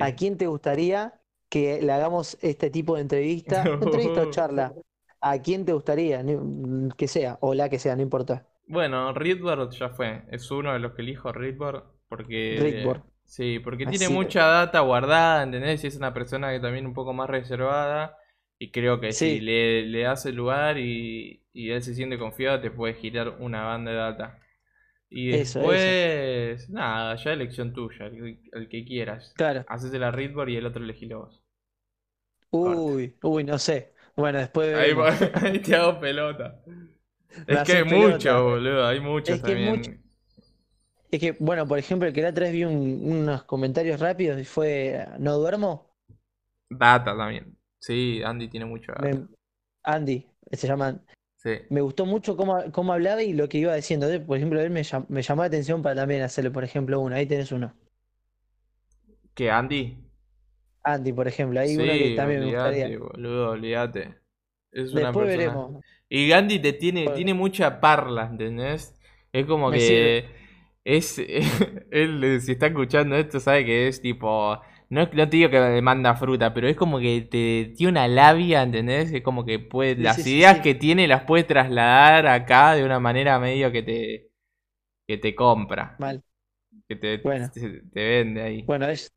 ¿a 0.00 0.12
quién 0.14 0.36
te 0.36 0.46
gustaría 0.46 1.20
que 1.48 1.80
le 1.82 1.92
hagamos 1.92 2.36
este 2.42 2.70
tipo 2.70 2.96
de 2.96 3.02
entrevista, 3.02 3.62
entrevista 3.82 4.22
o 4.22 4.30
charla, 4.30 4.74
¿a 5.20 5.38
quién 5.40 5.64
te 5.64 5.72
gustaría? 5.72 6.24
Que 6.96 7.08
sea, 7.08 7.38
o 7.40 7.54
la 7.54 7.68
que 7.68 7.78
sea, 7.78 7.96
no 7.96 8.02
importa. 8.02 8.46
Bueno, 8.66 9.12
Readboard 9.14 9.70
ya 9.70 9.88
fue. 9.88 10.24
Es 10.30 10.50
uno 10.50 10.72
de 10.72 10.78
los 10.78 10.92
que 10.92 11.02
elijo 11.02 11.32
Readboard 11.32 11.84
porque... 12.08 12.84
Sí, 13.24 13.58
porque 13.58 13.84
tiene 13.84 14.08
mucha 14.08 14.46
data 14.46 14.80
guardada, 14.80 15.42
¿entendés? 15.42 15.84
Y 15.84 15.88
es 15.88 15.96
una 15.96 16.14
persona 16.14 16.50
que 16.50 16.60
también 16.60 16.86
un 16.86 16.94
poco 16.94 17.12
más 17.12 17.28
reservada. 17.28 18.16
Y 18.58 18.70
creo 18.70 19.00
que 19.00 19.12
si 19.12 19.40
le, 19.40 19.80
el 19.80 20.34
lugar 20.34 20.78
y, 20.78 21.42
él 21.70 21.82
se 21.82 21.94
siente 21.94 22.18
confiado, 22.18 22.60
te 22.60 22.70
puede 22.70 22.94
girar 22.94 23.36
una 23.40 23.64
banda 23.64 23.90
de 23.90 23.96
data. 23.96 24.38
Y 25.10 25.30
después, 25.30 26.68
nada, 26.68 27.16
ya 27.16 27.32
elección 27.32 27.72
tuya, 27.72 28.06
el, 28.06 28.68
que 28.68 28.84
quieras. 28.84 29.32
Claro. 29.36 29.64
Haces 29.66 29.92
la 29.92 30.10
Readboard 30.10 30.50
y 30.50 30.56
el 30.56 30.66
otro 30.66 30.84
elegilo 30.84 31.20
vos. 31.20 31.42
Uy, 32.50 33.16
uy, 33.22 33.44
no 33.44 33.58
sé. 33.58 33.92
Bueno, 34.14 34.38
después. 34.38 34.74
Ahí, 34.74 34.94
te 35.62 35.74
hago 35.74 35.98
pelota. 35.98 36.60
Es 37.46 37.62
que 37.62 37.72
hay 37.72 37.84
mucho, 37.84 38.44
boludo, 38.44 38.86
hay 38.86 39.00
mucho 39.00 39.34
es 39.34 39.42
también. 39.42 39.82
Que 39.82 39.98
Es 41.10 41.20
que, 41.20 41.36
bueno, 41.40 41.66
por 41.66 41.78
ejemplo, 41.78 42.06
el 42.06 42.14
que 42.14 42.24
otra 42.24 42.44
vez 42.44 42.52
vi 42.52 42.64
unos 42.64 43.44
comentarios 43.44 44.00
rápidos 44.00 44.40
y 44.40 44.44
fue 44.44 45.06
¿No 45.18 45.38
duermo? 45.38 45.94
Data 46.68 47.16
también. 47.16 47.56
Sí, 47.78 48.22
Andy 48.22 48.48
tiene 48.48 48.66
mucho 48.66 48.92
data. 48.92 49.26
Andy, 49.84 50.26
se 50.52 50.66
llama 50.66 51.00
me 51.70 51.80
gustó 51.80 52.04
mucho 52.04 52.36
cómo, 52.36 52.64
cómo, 52.72 52.92
hablaba 52.92 53.22
y 53.22 53.32
lo 53.32 53.48
que 53.48 53.58
iba 53.58 53.74
diciendo. 53.74 54.08
Por 54.26 54.36
ejemplo, 54.36 54.60
él 54.60 54.70
me, 54.70 54.82
me, 55.08 55.22
llamó 55.22 55.42
la 55.42 55.46
atención 55.46 55.82
para 55.82 55.94
también 55.94 56.22
hacerle, 56.22 56.50
por 56.50 56.64
ejemplo, 56.64 57.00
uno. 57.00 57.14
Ahí 57.14 57.26
tenés 57.26 57.52
uno. 57.52 57.72
¿Qué, 59.34 59.50
Andy? 59.50 59.96
Andy, 60.82 61.12
por 61.12 61.28
ejemplo. 61.28 61.60
Ahí 61.60 61.76
uno 61.76 61.92
que 61.92 62.14
también 62.16 62.40
me 62.40 62.46
gustaría. 62.46 62.98
boludo, 62.98 63.50
olvídate. 63.50 64.16
Es 64.72 64.92
una 64.92 65.02
Después 65.02 65.26
veremos. 65.28 65.82
Y 66.08 66.28
Gandhi 66.28 66.58
te 66.58 66.72
tiene, 66.72 67.08
tiene 67.10 67.34
mucha 67.34 67.80
parla, 67.80 68.28
¿entendés? 68.30 68.98
Es 69.32 69.46
como 69.46 69.70
que. 69.70 70.24
Es. 70.84 71.18
él, 71.90 72.40
si 72.40 72.52
está 72.52 72.66
escuchando 72.66 73.14
esto, 73.14 73.38
sabe 73.38 73.64
que 73.64 73.88
es 73.88 74.00
tipo 74.00 74.60
no, 74.90 75.02
no 75.04 75.28
te 75.28 75.36
digo 75.36 75.50
que 75.50 75.60
me 75.60 75.82
manda 75.82 76.14
fruta, 76.14 76.54
pero 76.54 76.66
es 76.66 76.76
como 76.76 76.98
que 76.98 77.20
te 77.20 77.74
tiene 77.76 77.90
una 77.90 78.08
labia, 78.08 78.62
¿entendés? 78.62 79.12
Es 79.12 79.22
como 79.22 79.44
que 79.44 79.58
puede, 79.58 79.96
las 79.96 80.26
ideas 80.26 80.60
que 80.60 80.74
tiene 80.74 81.06
las 81.06 81.24
puede 81.24 81.44
trasladar 81.44 82.26
acá 82.26 82.74
de 82.74 82.84
una 82.84 82.98
manera 82.98 83.38
medio 83.38 83.70
que 83.70 83.82
te, 83.82 84.30
que 85.06 85.18
te 85.18 85.34
compra. 85.34 85.94
Mal. 85.98 86.22
Que 86.88 86.96
te, 86.96 87.18
vende 87.92 88.42
ahí. 88.42 88.62
Bueno, 88.62 88.86
ellos 88.88 89.10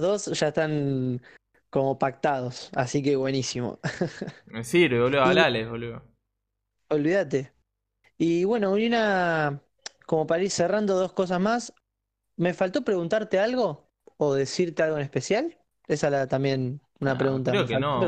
dos 0.00 0.26
ya 0.38 0.48
están 0.48 1.22
como 1.70 1.98
pactados, 1.98 2.70
así 2.74 3.02
que 3.02 3.16
buenísimo. 3.16 3.80
Me 4.46 4.62
sirve, 4.62 5.00
boludo, 5.00 5.22
hablales, 5.22 5.70
boludo. 5.70 6.02
Olvídate. 6.88 7.54
Y 8.18 8.44
bueno, 8.44 8.72
una, 8.72 9.62
como 10.04 10.26
para 10.26 10.42
ir 10.42 10.50
cerrando 10.50 10.96
dos 10.96 11.14
cosas 11.14 11.40
más, 11.40 11.72
me 12.36 12.52
faltó 12.52 12.82
preguntarte 12.82 13.38
algo 13.38 13.91
o 14.26 14.34
decirte 14.34 14.82
algo 14.82 14.96
en 14.96 15.02
especial? 15.02 15.58
Esa 15.86 16.08
era 16.08 16.26
también 16.26 16.80
una 17.00 17.16
pregunta. 17.16 17.50
Creo 17.50 17.66
que 17.66 17.78
no. 17.78 18.00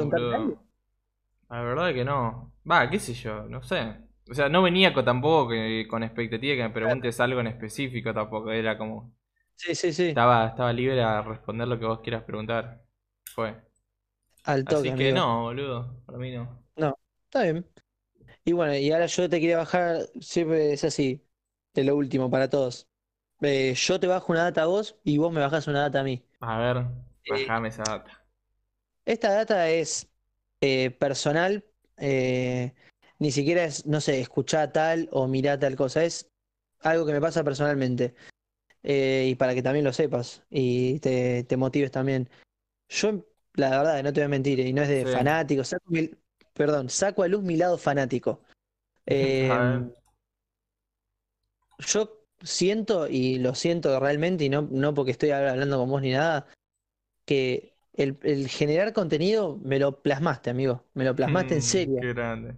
La 1.50 1.62
verdad 1.62 1.90
es 1.90 1.94
que 1.94 2.04
no. 2.04 2.52
Va, 2.70 2.88
qué 2.88 2.98
sé 2.98 3.14
yo, 3.14 3.42
no 3.48 3.62
sé. 3.62 3.96
O 4.30 4.34
sea, 4.34 4.48
no 4.48 4.62
venía 4.62 4.94
con, 4.94 5.04
tampoco 5.04 5.52
con 5.88 6.02
expectativa 6.02 6.52
de 6.52 6.56
que 6.56 6.62
me 6.62 6.70
preguntes 6.70 7.20
algo 7.20 7.40
en 7.40 7.48
específico 7.48 8.14
tampoco. 8.14 8.50
Era 8.50 8.78
como. 8.78 9.12
Sí, 9.56 9.74
sí, 9.74 9.92
sí. 9.92 10.08
Estaba, 10.08 10.48
estaba 10.48 10.72
libre 10.72 11.02
a 11.02 11.22
responder 11.22 11.68
lo 11.68 11.78
que 11.78 11.84
vos 11.84 12.00
quieras 12.00 12.24
preguntar. 12.24 12.82
Fue. 13.26 13.54
Al 14.44 14.64
toque, 14.64 14.90
Así 14.90 14.98
que 14.98 15.12
no, 15.12 15.42
boludo. 15.42 16.02
Para 16.06 16.18
mí 16.18 16.34
no. 16.34 16.64
No, 16.76 16.98
está 17.24 17.42
bien. 17.42 17.66
Y 18.44 18.52
bueno, 18.52 18.74
y 18.74 18.90
ahora 18.90 19.06
yo 19.06 19.28
te 19.28 19.40
quería 19.40 19.58
bajar. 19.58 20.08
Siempre 20.20 20.72
es 20.72 20.84
así. 20.84 21.22
Es 21.74 21.84
lo 21.84 21.96
último 21.96 22.30
para 22.30 22.48
todos. 22.48 22.88
Eh, 23.40 23.74
yo 23.74 24.00
te 24.00 24.06
bajo 24.06 24.32
una 24.32 24.44
data 24.44 24.62
a 24.62 24.66
vos 24.66 24.96
y 25.04 25.18
vos 25.18 25.32
me 25.32 25.40
bajás 25.40 25.66
una 25.66 25.80
data 25.80 26.00
a 26.00 26.04
mí. 26.04 26.24
A 26.40 26.58
ver, 26.58 26.76
eh, 27.24 27.30
bajame 27.30 27.68
esa 27.68 27.82
data. 27.82 28.24
Esta 29.04 29.32
data 29.32 29.68
es 29.68 30.08
eh, 30.60 30.90
personal, 30.90 31.64
ni 31.98 33.30
siquiera 33.30 33.64
es, 33.64 33.86
no 33.86 34.00
sé, 34.00 34.20
escuchá 34.20 34.72
tal 34.72 35.08
o 35.12 35.26
mirá 35.26 35.58
tal 35.58 35.76
cosa, 35.76 36.04
es 36.04 36.30
algo 36.80 37.04
que 37.04 37.12
me 37.12 37.20
pasa 37.20 37.44
personalmente. 37.44 38.14
y 38.82 39.34
para 39.36 39.54
que 39.54 39.62
también 39.62 39.84
lo 39.84 39.92
sepas 39.92 40.42
y 40.50 41.00
te, 41.00 41.56
motives 41.56 41.90
también. 41.90 42.30
Yo, 42.88 43.26
la 43.54 43.70
verdad, 43.70 44.02
no 44.02 44.12
te 44.12 44.20
voy 44.20 44.26
a 44.26 44.28
mentir, 44.28 44.60
y 44.60 44.72
no 44.72 44.82
es 44.82 44.88
de 44.88 45.06
fanático, 45.06 45.64
saco 45.64 45.84
perdón, 46.54 46.88
saco 46.88 47.22
a 47.22 47.28
luz 47.28 47.42
mi 47.42 47.56
lado 47.56 47.76
fanático. 47.78 48.42
yo 51.78 52.23
siento, 52.42 53.08
y 53.08 53.38
lo 53.38 53.54
siento 53.54 53.98
realmente, 54.00 54.44
y 54.44 54.48
no, 54.48 54.62
no 54.70 54.94
porque 54.94 55.12
estoy 55.12 55.30
hablando 55.30 55.78
con 55.78 55.88
vos 55.90 56.02
ni 56.02 56.12
nada, 56.12 56.46
que 57.26 57.76
el, 57.94 58.18
el 58.24 58.48
generar 58.48 58.92
contenido 58.94 59.58
me 59.64 59.78
lo 59.80 60.02
plasmaste, 60.02 60.50
amigo. 60.50 60.86
Me 60.94 61.04
lo 61.04 61.14
plasmaste 61.16 61.54
en 61.56 61.62
Mm, 61.62 61.62
serio. 61.62 62.00
qué 62.00 62.12
grande. 62.14 62.54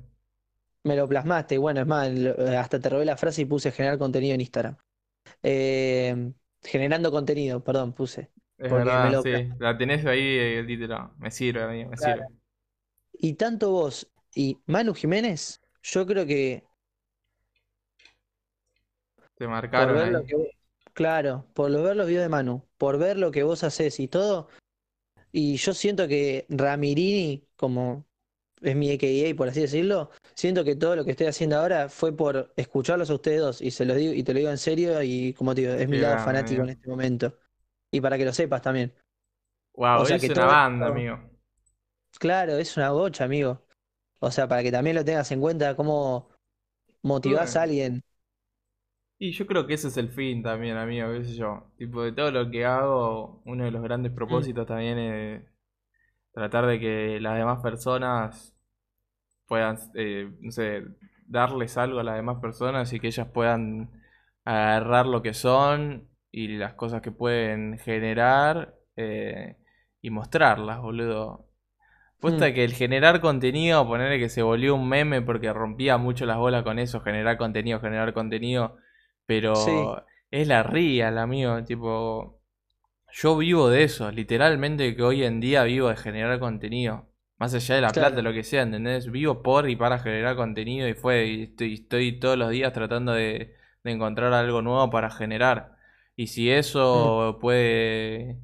Me 0.85 0.97
lo 0.97 1.09
plasmaste. 1.09 1.57
Y 1.57 1.59
bueno, 1.59 1.81
es 1.81 1.87
más, 1.87 2.11
lo- 2.13 2.35
hasta 2.59 2.81
te 2.81 2.89
robé 2.89 3.05
la 3.05 3.17
frase 3.17 3.43
y 3.43 3.45
puse 3.47 3.73
generar 3.73 3.99
contenido 3.99 4.35
en 4.35 4.41
Instagram. 4.41 4.77
Eh, 5.43 6.33
generando 6.63 7.11
contenido, 7.13 7.63
perdón, 7.65 7.95
puse. 7.95 8.31
Es 8.59 8.73
me 8.73 8.73
verdad, 8.73 9.11
lo 9.11 9.23
sí. 9.23 9.49
La 9.59 9.77
tenés 9.79 10.05
ahí 10.07 10.21
eh, 10.21 10.59
el 10.61 10.67
título. 10.67 11.15
Me 11.19 11.31
sirve, 11.31 11.63
amigo, 11.63 11.91
me 11.91 11.97
Claro. 11.97 12.23
sirve. 12.23 12.29
Y 13.13 13.35
tanto 13.35 13.71
vos 13.73 14.11
y 14.35 14.59
Manu 14.67 14.95
Jiménez, 14.95 15.63
yo 15.83 16.07
creo 16.07 16.27
que 16.27 16.65
Te 19.37 19.45
por 19.45 19.51
marcaron 19.53 19.97
ver 19.97 20.13
lo 20.13 20.25
que 20.25 20.51
claro, 20.93 21.47
por 21.53 21.71
ver 21.71 21.97
los 21.97 22.07
videos 22.07 22.25
de 22.25 22.29
Manu, 22.29 22.63
por 22.79 22.99
ver 22.99 23.19
lo 23.19 23.31
que 23.31 23.43
vos 23.43 23.65
haces 23.65 24.01
y 24.01 24.09
todo, 24.09 24.49
y 25.31 25.57
yo 25.57 25.75
siento 25.75 26.09
que 26.09 26.47
Ramirini, 26.49 27.47
como 27.57 28.07
es 28.63 28.75
mi 28.75 28.91
AKA, 28.91 29.37
por 29.37 29.49
así 29.49 29.61
decirlo, 29.61 30.11
siento 30.35 30.65
que 30.65 30.77
todo 30.77 30.97
lo 30.97 31.05
que 31.05 31.11
estoy 31.11 31.27
haciendo 31.27 31.57
ahora 31.59 31.91
fue 31.91 32.17
por 32.17 32.53
escucharlos 32.57 33.11
a 33.11 33.15
ustedes 33.15 33.41
dos, 33.41 33.61
y 33.61 33.71
se 33.71 33.85
los 33.85 33.97
digo, 33.97 34.15
y 34.15 34.23
te 34.23 34.33
lo 34.33 34.39
digo 34.39 34.51
en 34.51 34.59
serio, 34.59 35.03
y 35.03 35.35
como 35.35 35.55
te 35.55 35.61
digo, 35.63 35.75
es 35.75 35.89
mi 35.89 35.99
lado 35.99 36.19
fanático 36.19 36.63
en 36.63 36.71
este 36.71 36.89
momento. 36.89 37.37
Y 37.91 38.01
para 38.01 38.17
que 38.17 38.25
lo 38.25 38.33
sepas 38.33 38.63
también. 38.63 38.95
Wow, 39.75 40.01
O 40.01 40.07
sea 40.07 40.17
es 40.17 40.23
que 40.23 40.29
una 40.29 40.35
todo 40.35 40.47
banda, 40.47 40.87
amigo. 40.89 41.21
claro, 42.19 42.57
es 42.57 42.77
una 42.77 42.91
gocha, 42.91 43.25
amigo. 43.25 43.63
O 44.21 44.31
sea, 44.31 44.49
para 44.49 44.63
que 44.63 44.73
también 44.73 44.97
lo 44.97 45.05
tengas 45.05 45.31
en 45.33 45.41
cuenta, 45.41 45.77
cómo 45.77 46.31
motivás 47.03 47.57
a 47.57 47.63
alguien. 47.63 48.03
Y 49.19 49.33
yo 49.33 49.47
creo 49.47 49.67
que 49.67 49.75
ese 49.75 49.89
es 49.89 49.97
el 49.97 50.11
fin 50.11 50.43
también, 50.43 50.77
amigo, 50.77 51.11
qué 51.13 51.25
sé 51.25 51.35
yo. 51.37 51.73
Tipo, 51.79 52.03
de 52.03 52.13
todo 52.13 52.31
lo 52.31 52.51
que 52.51 52.65
hago, 52.67 53.41
uno 53.47 53.65
de 53.65 53.71
los 53.71 53.83
grandes 53.83 54.13
Mm, 54.29 54.47
propósitos 54.47 54.67
también 54.67 54.99
es 54.99 55.43
tratar 56.33 56.67
de 56.67 56.81
que 56.81 57.21
las 57.21 57.39
demás 57.39 57.61
personas 57.63 58.57
puedan, 59.47 59.79
eh, 59.95 60.31
no 60.41 60.53
sé, 60.53 60.85
darles 61.27 61.79
algo 61.79 62.01
a 62.01 62.05
las 62.05 62.17
demás 62.17 62.41
personas 62.41 62.93
y 62.93 63.01
que 63.01 63.09
ellas 63.09 63.29
puedan 63.33 63.91
agarrar 64.45 65.07
lo 65.07 65.23
que 65.23 65.35
son 65.35 66.09
y 66.31 66.49
las 66.59 66.75
cosas 66.75 67.03
que 67.03 67.13
pueden 67.13 67.79
generar 67.79 68.77
eh, 68.97 69.57
y 70.03 70.11
mostrarlas, 70.11 70.81
boludo. 70.81 71.49
Puesta 72.21 72.49
mm, 72.49 72.55
que 72.55 72.65
el 72.65 72.75
generar 72.75 73.21
contenido, 73.21 73.87
ponerle 73.87 74.19
que 74.19 74.29
se 74.29 74.43
volvió 74.43 74.75
un 74.75 74.89
meme 74.89 75.23
porque 75.23 75.53
rompía 75.53 75.99
mucho 75.99 76.27
las 76.27 76.39
bolas 76.39 76.63
con 76.63 76.79
eso, 76.79 77.01
generar 77.01 77.37
contenido, 77.39 77.81
generar 77.81 78.13
contenido, 78.15 78.77
sí, 79.53 79.87
pero 79.87 80.07
es 80.31 80.49
la 80.49 80.63
real, 80.63 81.19
amigo, 81.19 81.63
tipo, 81.65 82.41
yo 83.13 83.37
vivo 83.39 83.69
de 83.71 83.85
eso, 83.85 84.11
literalmente 84.13 84.97
que 84.97 85.03
hoy 85.03 85.25
en 85.25 85.41
día 85.41 85.65
vivo 85.65 85.89
de 85.89 85.97
generar 85.97 86.39
contenido. 86.41 87.09
Más 87.39 87.55
allá 87.55 87.75
de 87.77 87.81
la 87.83 87.95
plata, 87.95 88.23
claro. 88.23 88.23
lo 88.23 88.33
que 88.33 88.45
sea, 88.45 88.63
¿entendés? 88.63 89.11
Vivo 89.11 89.43
por 89.43 89.69
y 89.69 89.77
para 89.77 89.99
generar 89.99 90.37
contenido 90.37 90.89
y 90.89 90.95
fue, 90.95 91.27
y 91.27 91.43
estoy, 91.45 91.75
estoy 91.75 92.19
todos 92.21 92.39
los 92.39 92.51
días 92.51 92.73
tratando 92.73 93.13
de, 93.13 93.55
de 93.85 93.91
encontrar 93.93 94.33
algo 94.33 94.63
nuevo 94.63 94.91
para 94.91 95.11
generar. 95.11 95.77
Y 96.17 96.29
si 96.29 96.51
Mm, 96.93 97.11
eso 97.11 97.39
puede 97.41 98.41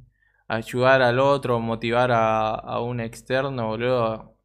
ayudar 0.48 1.02
al 1.02 1.18
otro, 1.20 1.60
motivar 1.60 2.12
a, 2.12 2.50
a 2.54 2.80
un 2.82 3.00
externo, 3.00 3.68
boludo, 3.68 4.36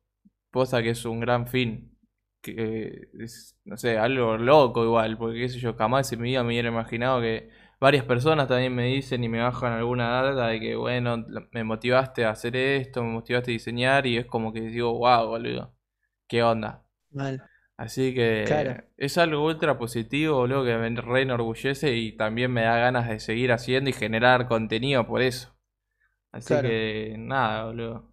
cosa 0.51 0.81
que 0.83 0.91
es 0.91 1.05
un 1.05 1.19
gran 1.19 1.47
fin. 1.47 1.86
Que 2.55 3.09
es, 3.19 3.57
no 3.65 3.77
sé, 3.77 3.97
algo 3.97 4.37
loco 4.37 4.83
igual, 4.83 5.17
porque 5.17 5.39
qué 5.39 5.49
sé 5.49 5.59
yo, 5.59 5.73
jamás 5.75 6.11
en 6.13 6.21
mi 6.21 6.29
vida 6.29 6.43
me 6.43 6.49
hubiera 6.49 6.69
imaginado 6.69 7.21
que 7.21 7.49
varias 7.79 8.05
personas 8.05 8.47
también 8.47 8.73
me 8.75 8.85
dicen 8.87 9.23
y 9.23 9.29
me 9.29 9.39
bajan 9.41 9.73
alguna 9.73 10.09
data 10.09 10.47
de 10.47 10.59
que, 10.59 10.75
bueno, 10.75 11.25
me 11.51 11.63
motivaste 11.63 12.25
a 12.25 12.31
hacer 12.31 12.55
esto, 12.55 13.03
me 13.03 13.11
motivaste 13.11 13.51
a 13.51 13.53
diseñar 13.53 14.05
y 14.07 14.17
es 14.17 14.25
como 14.25 14.53
que 14.53 14.61
digo, 14.61 14.93
wow, 14.97 15.27
boludo, 15.27 15.75
qué 16.27 16.43
onda. 16.43 16.83
mal. 17.11 17.41
Así 17.77 18.13
Claro. 18.43 18.75
que 18.75 18.89
es 18.97 19.17
algo 19.19 19.45
ultra 19.45 19.77
positivo, 19.77 20.37
boludo, 20.37 20.65
que 20.65 20.77
me 20.77 20.89
re 21.01 21.21
enorgullece 21.23 21.95
y 21.95 22.17
también 22.17 22.51
me 22.51 22.63
da 22.63 22.77
ganas 22.79 23.07
de 23.07 23.19
seguir 23.19 23.51
haciendo 23.51 23.89
y 23.89 23.93
generar 23.93 24.47
contenido 24.47 25.05
por 25.07 25.21
eso. 25.21 25.55
Así 26.31 26.47
Claro. 26.47 26.61
que 26.61 27.15
nada, 27.19 27.65
boludo, 27.65 28.11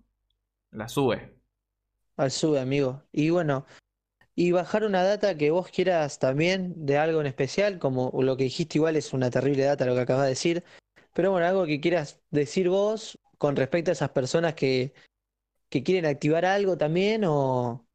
la 0.72 0.88
sube. 0.88 1.34
Al 2.16 2.30
sube, 2.30 2.60
amigo. 2.60 3.02
Y 3.12 3.30
bueno, 3.30 3.66
y 4.34 4.52
bajar 4.52 4.84
una 4.84 5.02
data 5.02 5.36
que 5.36 5.50
vos 5.50 5.68
quieras 5.68 6.18
también 6.18 6.74
de 6.86 6.98
algo 6.98 7.20
en 7.20 7.26
especial, 7.26 7.78
como 7.78 8.10
lo 8.22 8.36
que 8.36 8.44
dijiste 8.44 8.78
igual 8.78 8.96
es 8.96 9.12
una 9.12 9.30
terrible 9.30 9.64
data 9.64 9.86
lo 9.86 9.94
que 9.94 10.00
acabas 10.00 10.24
de 10.24 10.30
decir, 10.30 10.64
pero 11.12 11.30
bueno, 11.30 11.46
algo 11.46 11.66
que 11.66 11.80
quieras 11.80 12.20
decir 12.30 12.68
vos 12.68 13.18
con 13.38 13.56
respecto 13.56 13.90
a 13.90 13.94
esas 13.94 14.10
personas 14.10 14.54
que, 14.54 14.92
que 15.68 15.82
quieren 15.82 16.06
activar 16.06 16.44
algo 16.44 16.76
también 16.76 17.24
o, 17.24 17.86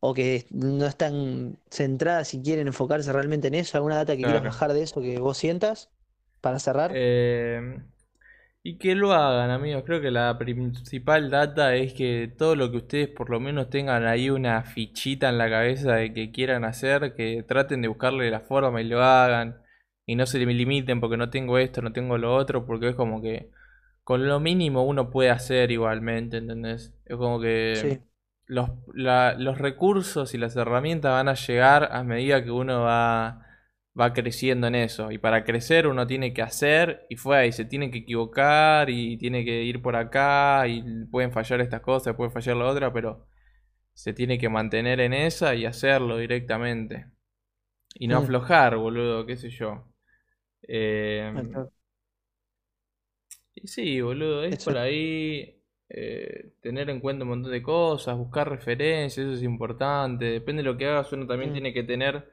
o 0.00 0.14
que 0.14 0.46
no 0.50 0.86
están 0.86 1.58
centradas 1.70 2.34
y 2.34 2.42
quieren 2.42 2.66
enfocarse 2.66 3.12
realmente 3.12 3.48
en 3.48 3.54
eso, 3.54 3.76
alguna 3.76 3.96
data 3.96 4.16
que 4.16 4.24
quieras 4.24 4.44
bajar 4.44 4.72
de 4.72 4.82
eso 4.82 5.00
que 5.00 5.18
vos 5.18 5.38
sientas 5.38 5.90
para 6.40 6.58
cerrar. 6.58 6.92
Eh, 6.94 7.80
y 8.68 8.78
que 8.78 8.94
lo 8.94 9.12
hagan, 9.12 9.50
amigos. 9.50 9.84
Creo 9.86 10.00
que 10.00 10.10
la 10.10 10.36
principal 10.38 11.30
data 11.30 11.74
es 11.74 11.92
que 11.94 12.32
todo 12.36 12.56
lo 12.56 12.70
que 12.70 12.78
ustedes 12.78 13.08
por 13.08 13.30
lo 13.30 13.38
menos 13.40 13.70
tengan 13.70 14.06
ahí 14.06 14.30
una 14.30 14.62
fichita 14.64 15.28
en 15.28 15.38
la 15.38 15.48
cabeza 15.50 15.94
de 15.94 16.12
que 16.12 16.30
quieran 16.32 16.64
hacer, 16.64 17.14
que 17.14 17.44
traten 17.46 17.82
de 17.82 17.88
buscarle 17.88 18.30
la 18.30 18.40
forma 18.40 18.80
y 18.80 18.84
lo 18.88 19.02
hagan. 19.02 19.62
Y 20.06 20.16
no 20.16 20.26
se 20.26 20.38
limiten 20.38 21.00
porque 21.00 21.16
no 21.16 21.30
tengo 21.30 21.58
esto, 21.58 21.82
no 21.82 21.92
tengo 21.92 22.18
lo 22.18 22.34
otro, 22.34 22.64
porque 22.66 22.88
es 22.90 22.94
como 22.96 23.20
que 23.22 23.50
con 24.04 24.26
lo 24.28 24.40
mínimo 24.40 24.84
uno 24.84 25.10
puede 25.10 25.30
hacer 25.30 25.70
igualmente, 25.72 26.36
¿entendés? 26.38 26.94
Es 27.06 27.16
como 27.16 27.40
que 27.40 27.80
Sí, 27.80 28.00
los, 28.46 28.70
la- 28.94 29.34
los 29.34 29.58
recursos 29.58 30.34
y 30.34 30.38
las 30.38 30.56
herramientas 30.56 31.12
van 31.12 31.28
a 31.28 31.34
llegar 31.34 31.88
a 31.92 32.02
medida 32.04 32.44
que 32.44 32.50
uno 32.52 32.82
va, 32.82 33.45
va 33.98 34.12
creciendo 34.12 34.66
en 34.66 34.74
eso. 34.74 35.10
Y 35.12 35.18
para 35.18 35.44
crecer 35.44 35.86
uno 35.86 36.06
tiene 36.06 36.32
que 36.34 36.42
hacer 36.42 37.06
y 37.10 37.16
fue, 37.16 37.46
y 37.48 37.52
se 37.52 37.64
tiene 37.64 37.90
que 37.90 37.98
equivocar 37.98 38.90
y 38.90 39.16
tiene 39.18 39.44
que 39.44 39.62
ir 39.64 39.82
por 39.82 39.96
acá 39.96 40.66
y 40.68 40.82
pueden 41.06 41.32
fallar 41.32 41.60
estas 41.60 41.80
cosas, 41.80 42.16
puede 42.16 42.30
fallar 42.30 42.56
la 42.56 42.66
otra, 42.66 42.92
pero 42.92 43.26
se 43.94 44.12
tiene 44.14 44.38
que 44.38 44.48
mantener 44.50 45.00
en 45.00 45.14
esa 45.14 45.54
y 45.54 45.66
hacerlo 45.66 46.18
directamente. 46.18 47.06
Y 47.94 48.08
no 48.08 48.18
mm, 48.18 48.18
aflojar, 48.18 48.76
boludo, 48.78 49.26
qué 49.26 49.36
sé 49.36 49.50
yo. 49.50 49.88
Eh, 50.68 51.32
y 53.54 53.68
sí, 53.68 54.00
boludo, 54.00 54.44
es 54.44 54.58
por 54.58 54.76
ahí 54.76 55.62
eh, 55.88 56.52
tener 56.60 56.90
en 56.90 57.00
cuenta 57.00 57.24
un 57.24 57.30
montón 57.30 57.52
de 57.52 57.62
cosas, 57.62 58.16
buscar 58.16 58.48
referencias, 58.50 59.26
eso 59.26 59.34
es 59.36 59.42
importante. 59.42 60.26
Depende 60.26 60.62
de 60.62 60.68
lo 60.70 60.76
que 60.76 60.86
hagas, 60.86 61.12
uno 61.12 61.26
también 61.26 61.52
Mm, 61.52 61.52
tiene 61.52 61.72
que 61.72 61.82
tener 61.82 62.28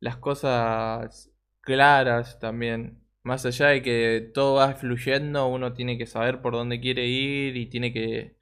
las 0.00 0.16
cosas 0.16 1.30
claras 1.60 2.38
también. 2.38 3.02
Más 3.22 3.44
allá 3.46 3.68
de 3.68 3.82
que 3.82 4.30
todo 4.34 4.54
va 4.56 4.74
fluyendo, 4.74 5.48
uno 5.48 5.74
tiene 5.74 5.98
que 5.98 6.06
saber 6.06 6.40
por 6.42 6.54
dónde 6.54 6.80
quiere 6.80 7.06
ir 7.06 7.56
y 7.56 7.66
tiene 7.68 7.92
que, 7.92 8.36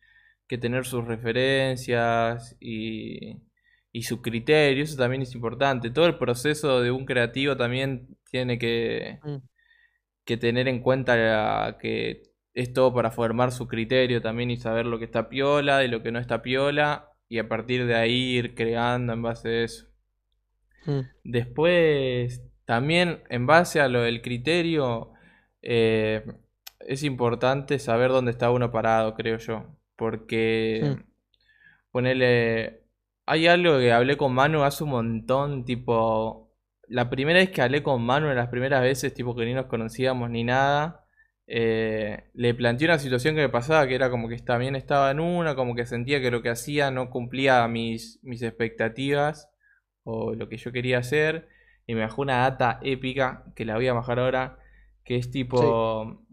que 0.46 0.58
tener 0.58 0.84
sus 0.86 1.04
referencias 1.06 2.56
y, 2.60 3.42
y 3.92 4.02
su 4.04 4.22
criterio, 4.22 4.84
eso 4.84 4.96
también 4.96 5.22
es 5.22 5.34
importante. 5.34 5.90
Todo 5.90 6.06
el 6.06 6.18
proceso 6.18 6.80
de 6.80 6.90
un 6.92 7.04
creativo 7.06 7.56
también 7.56 8.16
tiene 8.30 8.58
que 8.58 9.20
mm, 9.24 9.36
que 10.24 10.36
tener 10.36 10.68
en 10.68 10.80
cuenta 10.82 11.16
la- 11.16 11.78
que 11.80 12.22
es 12.54 12.72
todo 12.72 12.92
para 12.94 13.10
formar 13.10 13.52
su 13.52 13.66
criterio 13.68 14.20
también 14.22 14.50
y 14.50 14.56
saber 14.56 14.86
lo 14.86 14.98
que 14.98 15.04
está 15.06 15.28
piola 15.28 15.84
y 15.84 15.88
lo 15.88 16.02
que 16.02 16.12
no 16.12 16.18
está 16.18 16.42
piola 16.42 17.10
y 17.28 17.38
a 17.38 17.48
partir 17.48 17.86
de 17.86 17.94
ahí 17.96 18.36
ir 18.38 18.54
creando 18.54 19.12
en 19.12 19.22
base 19.22 19.48
a 19.48 19.64
eso. 19.64 19.86
Mm, 20.86 21.00
Después, 21.24 22.42
también 22.64 23.22
en 23.28 23.46
base 23.46 23.80
a 23.80 23.88
lo 23.88 24.02
del 24.02 24.22
criterio, 24.22 25.12
eh, 25.62 26.24
es 26.80 27.02
importante 27.02 27.78
saber 27.78 28.10
dónde 28.10 28.30
está 28.30 28.50
uno 28.50 28.70
parado, 28.70 29.14
creo 29.14 29.38
yo. 29.38 29.66
Porque, 29.96 30.96
mm, 30.96 31.02
ponele, 31.90 32.82
hay 33.26 33.46
algo 33.46 33.78
que 33.78 33.92
hablé 33.92 34.16
con 34.16 34.34
Manu 34.34 34.62
hace 34.62 34.84
un 34.84 34.90
montón, 34.90 35.64
tipo, 35.64 36.52
la 36.88 37.10
primera 37.10 37.38
vez 37.40 37.50
que 37.50 37.62
hablé 37.62 37.82
con 37.82 38.02
Manu, 38.02 38.28
en 38.30 38.36
las 38.36 38.48
primeras 38.48 38.82
veces, 38.82 39.14
tipo 39.14 39.34
que 39.34 39.44
ni 39.44 39.54
nos 39.54 39.66
conocíamos 39.66 40.30
ni 40.30 40.44
nada, 40.44 41.06
eh, 41.48 42.24
le 42.34 42.54
planteé 42.54 42.88
una 42.88 42.98
situación 42.98 43.34
que 43.34 43.42
me 43.42 43.48
pasaba, 43.48 43.86
que 43.86 43.94
era 43.94 44.10
como 44.10 44.28
que 44.28 44.36
también 44.38 44.76
estaba 44.76 45.10
en 45.10 45.20
una, 45.20 45.54
como 45.54 45.74
que 45.74 45.86
sentía 45.86 46.20
que 46.20 46.30
lo 46.30 46.42
que 46.42 46.50
hacía 46.50 46.90
no 46.90 47.10
cumplía 47.10 47.66
mis, 47.68 48.18
mis 48.22 48.42
expectativas 48.42 49.48
o 50.06 50.34
lo 50.34 50.48
que 50.48 50.58
yo 50.58 50.72
quería 50.72 50.98
hacer, 50.98 51.48
y 51.86 51.94
me 51.94 52.02
bajó 52.02 52.22
una 52.22 52.38
data 52.38 52.80
épica, 52.82 53.44
que 53.56 53.66
la 53.66 53.76
voy 53.76 53.88
a 53.88 53.94
bajar 53.94 54.20
ahora, 54.20 54.58
que 55.04 55.16
es 55.16 55.30
Sí, 55.52 55.66
tipo, 55.66 56.24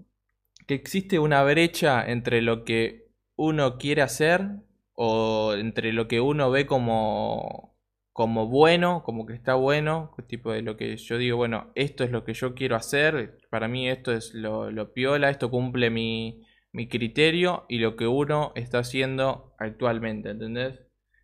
que 0.67 0.75
existe 0.75 1.19
una 1.19 1.43
brecha 1.43 2.05
entre 2.09 2.41
lo 2.41 2.63
que 2.65 3.07
uno 3.35 3.77
quiere 3.77 4.01
hacer 4.01 4.49
o 4.95 5.53
entre 5.55 5.93
lo 5.93 6.07
que 6.07 6.21
uno 6.21 6.51
ve 6.51 6.65
como, 6.67 7.75
como 8.13 8.47
bueno, 8.47 9.03
como 9.03 9.25
que 9.25 9.33
está 9.33 9.55
bueno, 9.55 10.15
tipo 10.27 10.51
de 10.51 10.61
lo 10.61 10.77
que 10.77 10.97
yo 10.97 11.17
digo, 11.17 11.37
bueno, 11.37 11.71
esto 11.75 12.03
es 12.03 12.11
lo 12.11 12.23
que 12.23 12.33
yo 12.33 12.55
quiero 12.55 12.75
hacer, 12.75 13.39
para 13.49 13.67
mí 13.67 13.89
esto 13.89 14.11
es 14.13 14.33
lo, 14.33 14.71
lo 14.71 14.93
piola, 14.93 15.29
esto 15.29 15.49
cumple 15.51 15.89
mi, 15.89 16.43
mi 16.71 16.87
criterio 16.87 17.65
y 17.69 17.79
lo 17.79 17.95
que 17.95 18.07
uno 18.07 18.51
está 18.55 18.79
haciendo 18.79 19.53
actualmente, 19.59 20.29
¿entendés? 20.29 20.79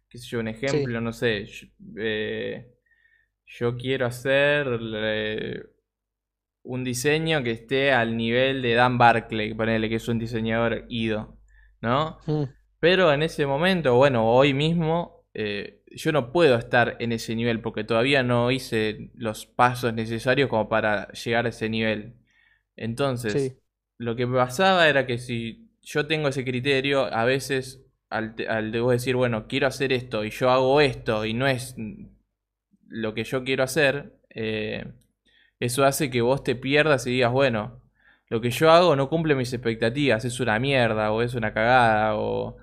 Qué 0.09 0.17
sé 0.17 0.27
yo, 0.27 0.39
un 0.39 0.47
ejemplo, 0.47 0.99
no 1.01 1.13
sé, 1.13 1.45
yo, 1.45 1.67
eh, 1.97 2.67
yo 3.45 3.77
quiero 3.77 4.05
hacer 4.07 4.67
eh, 4.81 5.63
un 6.63 6.83
diseño 6.83 7.43
que 7.43 7.51
esté 7.51 7.91
al 7.91 8.17
nivel 8.17 8.61
de 8.61 8.73
Dan 8.73 8.97
Barclay, 8.97 9.53
ponele 9.53 9.89
que 9.89 9.95
es 9.95 10.07
un 10.07 10.19
diseñador 10.19 10.85
ido, 10.89 11.37
¿no? 11.81 12.19
Mm, 12.27 12.43
Pero 12.79 13.11
en 13.13 13.23
ese 13.23 13.45
momento, 13.45 13.95
bueno, 13.95 14.31
hoy 14.31 14.53
mismo, 14.53 15.25
eh, 15.33 15.83
yo 15.87 16.11
no 16.11 16.31
puedo 16.31 16.55
estar 16.57 16.97
en 16.99 17.11
ese 17.11 17.35
nivel 17.35 17.61
porque 17.61 17.83
todavía 17.83 18.23
no 18.23 18.51
hice 18.51 19.11
los 19.15 19.45
pasos 19.45 19.93
necesarios 19.93 20.49
como 20.49 20.69
para 20.69 21.11
llegar 21.13 21.45
a 21.45 21.49
ese 21.49 21.69
nivel. 21.69 22.15
Entonces, 22.75 23.33
sí, 23.33 23.59
lo 23.97 24.15
que 24.15 24.27
pasaba 24.27 24.87
era 24.87 25.05
que 25.05 25.17
si 25.17 25.71
yo 25.81 26.07
tengo 26.07 26.29
ese 26.29 26.45
criterio, 26.45 27.05
a 27.13 27.25
veces 27.25 27.85
al, 28.09 28.35
al 28.47 28.71
de 28.71 28.81
decir, 28.81 29.15
bueno, 29.15 29.47
quiero 29.47 29.67
hacer 29.67 29.93
esto 29.93 30.23
y 30.25 30.31
yo 30.31 30.49
hago 30.49 30.81
esto 30.81 31.25
y 31.25 31.33
no 31.33 31.47
es 31.47 31.75
lo 32.87 33.13
que 33.13 33.23
yo 33.23 33.43
quiero 33.43 33.63
hacer, 33.63 34.19
eh, 34.29 34.93
eso 35.59 35.85
hace 35.85 36.09
que 36.09 36.21
vos 36.21 36.43
te 36.43 36.55
pierdas 36.55 37.05
y 37.07 37.11
digas, 37.11 37.31
bueno, 37.31 37.81
lo 38.29 38.41
que 38.41 38.51
yo 38.51 38.71
hago 38.71 38.95
no 38.95 39.09
cumple 39.09 39.35
mis 39.35 39.53
expectativas, 39.53 40.25
es 40.25 40.39
una 40.39 40.59
mierda 40.59 41.11
o 41.11 41.21
es 41.21 41.33
una 41.35 41.53
cagada 41.53 42.15
o, 42.15 42.57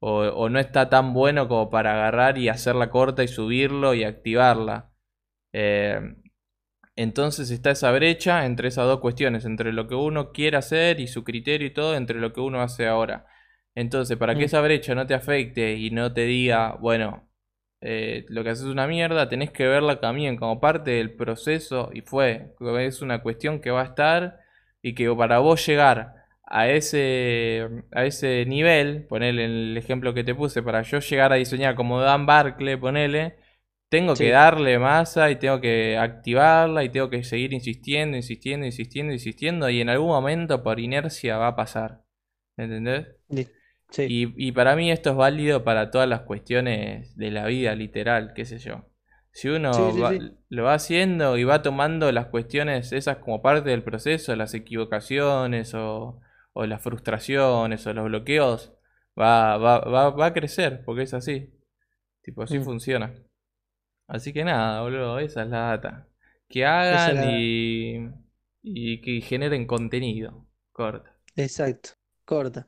o, 0.00 0.18
o 0.20 0.48
no 0.48 0.58
está 0.58 0.88
tan 0.88 1.12
bueno 1.14 1.48
como 1.48 1.70
para 1.70 1.92
agarrar 1.94 2.38
y 2.38 2.48
hacerla 2.48 2.90
corta 2.90 3.22
y 3.24 3.28
subirlo 3.28 3.94
y 3.94 4.04
activarla. 4.04 4.90
Eh, 5.52 6.00
entonces 6.96 7.50
está 7.50 7.70
esa 7.70 7.90
brecha 7.92 8.44
entre 8.46 8.68
esas 8.68 8.86
dos 8.86 9.00
cuestiones, 9.00 9.44
entre 9.44 9.72
lo 9.72 9.88
que 9.88 9.94
uno 9.94 10.32
quiere 10.32 10.56
hacer 10.56 11.00
y 11.00 11.06
su 11.06 11.24
criterio 11.24 11.68
y 11.68 11.72
todo, 11.72 11.94
entre 11.96 12.20
lo 12.20 12.32
que 12.32 12.40
uno 12.40 12.60
hace 12.60 12.86
ahora. 12.86 13.26
Entonces, 13.80 14.16
para 14.18 14.36
que 14.36 14.44
mm, 14.44 14.46
esa 14.46 14.60
brecha 14.60 14.94
no 14.94 15.06
te 15.06 15.14
afecte 15.14 15.74
y 15.74 15.90
no 15.90 16.12
te 16.12 16.22
diga, 16.22 16.76
bueno, 16.80 17.28
eh, 17.80 18.26
lo 18.28 18.44
que 18.44 18.50
haces 18.50 18.64
es 18.66 18.70
una 18.70 18.86
mierda, 18.86 19.28
tenés 19.28 19.50
que 19.52 19.66
verla 19.66 20.00
también 20.00 20.36
como 20.36 20.60
parte 20.60 20.90
del 20.92 21.14
proceso 21.16 21.90
y 21.92 22.02
fue, 22.02 22.54
es 22.80 23.00
una 23.02 23.22
cuestión 23.22 23.60
que 23.60 23.70
va 23.70 23.82
a 23.82 23.84
estar 23.86 24.40
y 24.82 24.94
que 24.94 25.10
para 25.14 25.38
vos 25.38 25.64
llegar 25.66 26.14
a 26.44 26.68
ese, 26.68 27.68
a 27.92 28.04
ese 28.04 28.44
nivel, 28.46 29.06
ponele 29.06 29.44
el 29.46 29.76
ejemplo 29.76 30.12
que 30.14 30.24
te 30.24 30.34
puse, 30.34 30.62
para 30.62 30.82
yo 30.82 30.98
llegar 31.00 31.32
a 31.32 31.36
diseñar 31.36 31.74
como 31.76 32.00
Dan 32.00 32.26
Barclay, 32.26 32.76
ponele, 32.76 33.36
tengo 33.88 34.16
que 34.18 34.28
sí, 34.28 34.30
darle 34.30 34.78
masa 34.78 35.30
y 35.30 35.36
tengo 35.36 35.60
que 35.60 35.96
activarla 35.98 36.84
y 36.84 36.90
tengo 36.90 37.08
que 37.10 37.24
seguir 37.24 37.52
insistiendo, 37.52 38.16
insistiendo, 38.16 38.66
insistiendo, 38.66 39.12
insistiendo 39.12 39.68
y 39.70 39.80
en 39.80 39.88
algún 39.88 40.08
momento 40.08 40.62
por 40.62 40.78
inercia 40.80 41.36
va 41.38 41.48
a 41.48 41.56
pasar. 41.56 42.02
¿Entendés? 42.56 43.08
li- 43.30 43.50
sí, 43.90 44.12
Y, 44.12 44.48
y 44.48 44.52
para 44.52 44.76
mí 44.76 44.90
esto 44.90 45.10
es 45.10 45.16
válido 45.16 45.64
para 45.64 45.90
todas 45.90 46.08
las 46.08 46.22
cuestiones 46.22 47.16
de 47.16 47.30
la 47.30 47.46
vida 47.46 47.74
literal, 47.74 48.32
qué 48.34 48.44
sé 48.44 48.58
yo. 48.58 48.86
Si 49.32 49.48
uno 49.48 49.92
sí, 49.92 49.92
sí, 49.92 50.04
va- 50.04 50.16
sí, 50.18 50.30
lo 50.48 50.64
va 50.64 50.74
haciendo 50.74 51.36
y 51.38 51.44
va 51.44 51.62
tomando 51.62 52.10
las 52.12 52.26
cuestiones 52.26 52.92
esas 52.92 53.18
como 53.18 53.42
parte 53.42 53.70
del 53.70 53.84
proceso, 53.84 54.34
las 54.36 54.54
equivocaciones 54.54 55.74
o, 55.74 56.20
o 56.52 56.66
las 56.66 56.82
frustraciones 56.82 57.86
o 57.86 57.92
los 57.94 58.06
bloqueos, 58.06 58.72
va, 59.18 59.56
va, 59.58 59.80
va, 59.80 60.10
va 60.10 60.26
a 60.26 60.34
crecer, 60.34 60.82
porque 60.84 61.02
es 61.02 61.14
así. 61.14 61.52
Tipo, 62.22 62.42
así 62.42 62.58
mm, 62.58 62.60
funciona. 62.60 63.14
Así 64.08 64.32
que 64.32 64.44
nada, 64.44 64.82
boludo, 64.82 65.18
esa 65.20 65.42
es 65.42 65.48
la 65.48 65.60
data. 65.70 66.08
Que 66.48 66.66
hagan 66.66 67.20
la... 67.20 67.24
y, 67.24 67.98
y 68.62 69.00
que 69.00 69.20
generen 69.22 69.66
contenido. 69.66 70.46
Corta. 70.72 71.16
Exacto, 71.34 71.90
corta. 72.24 72.66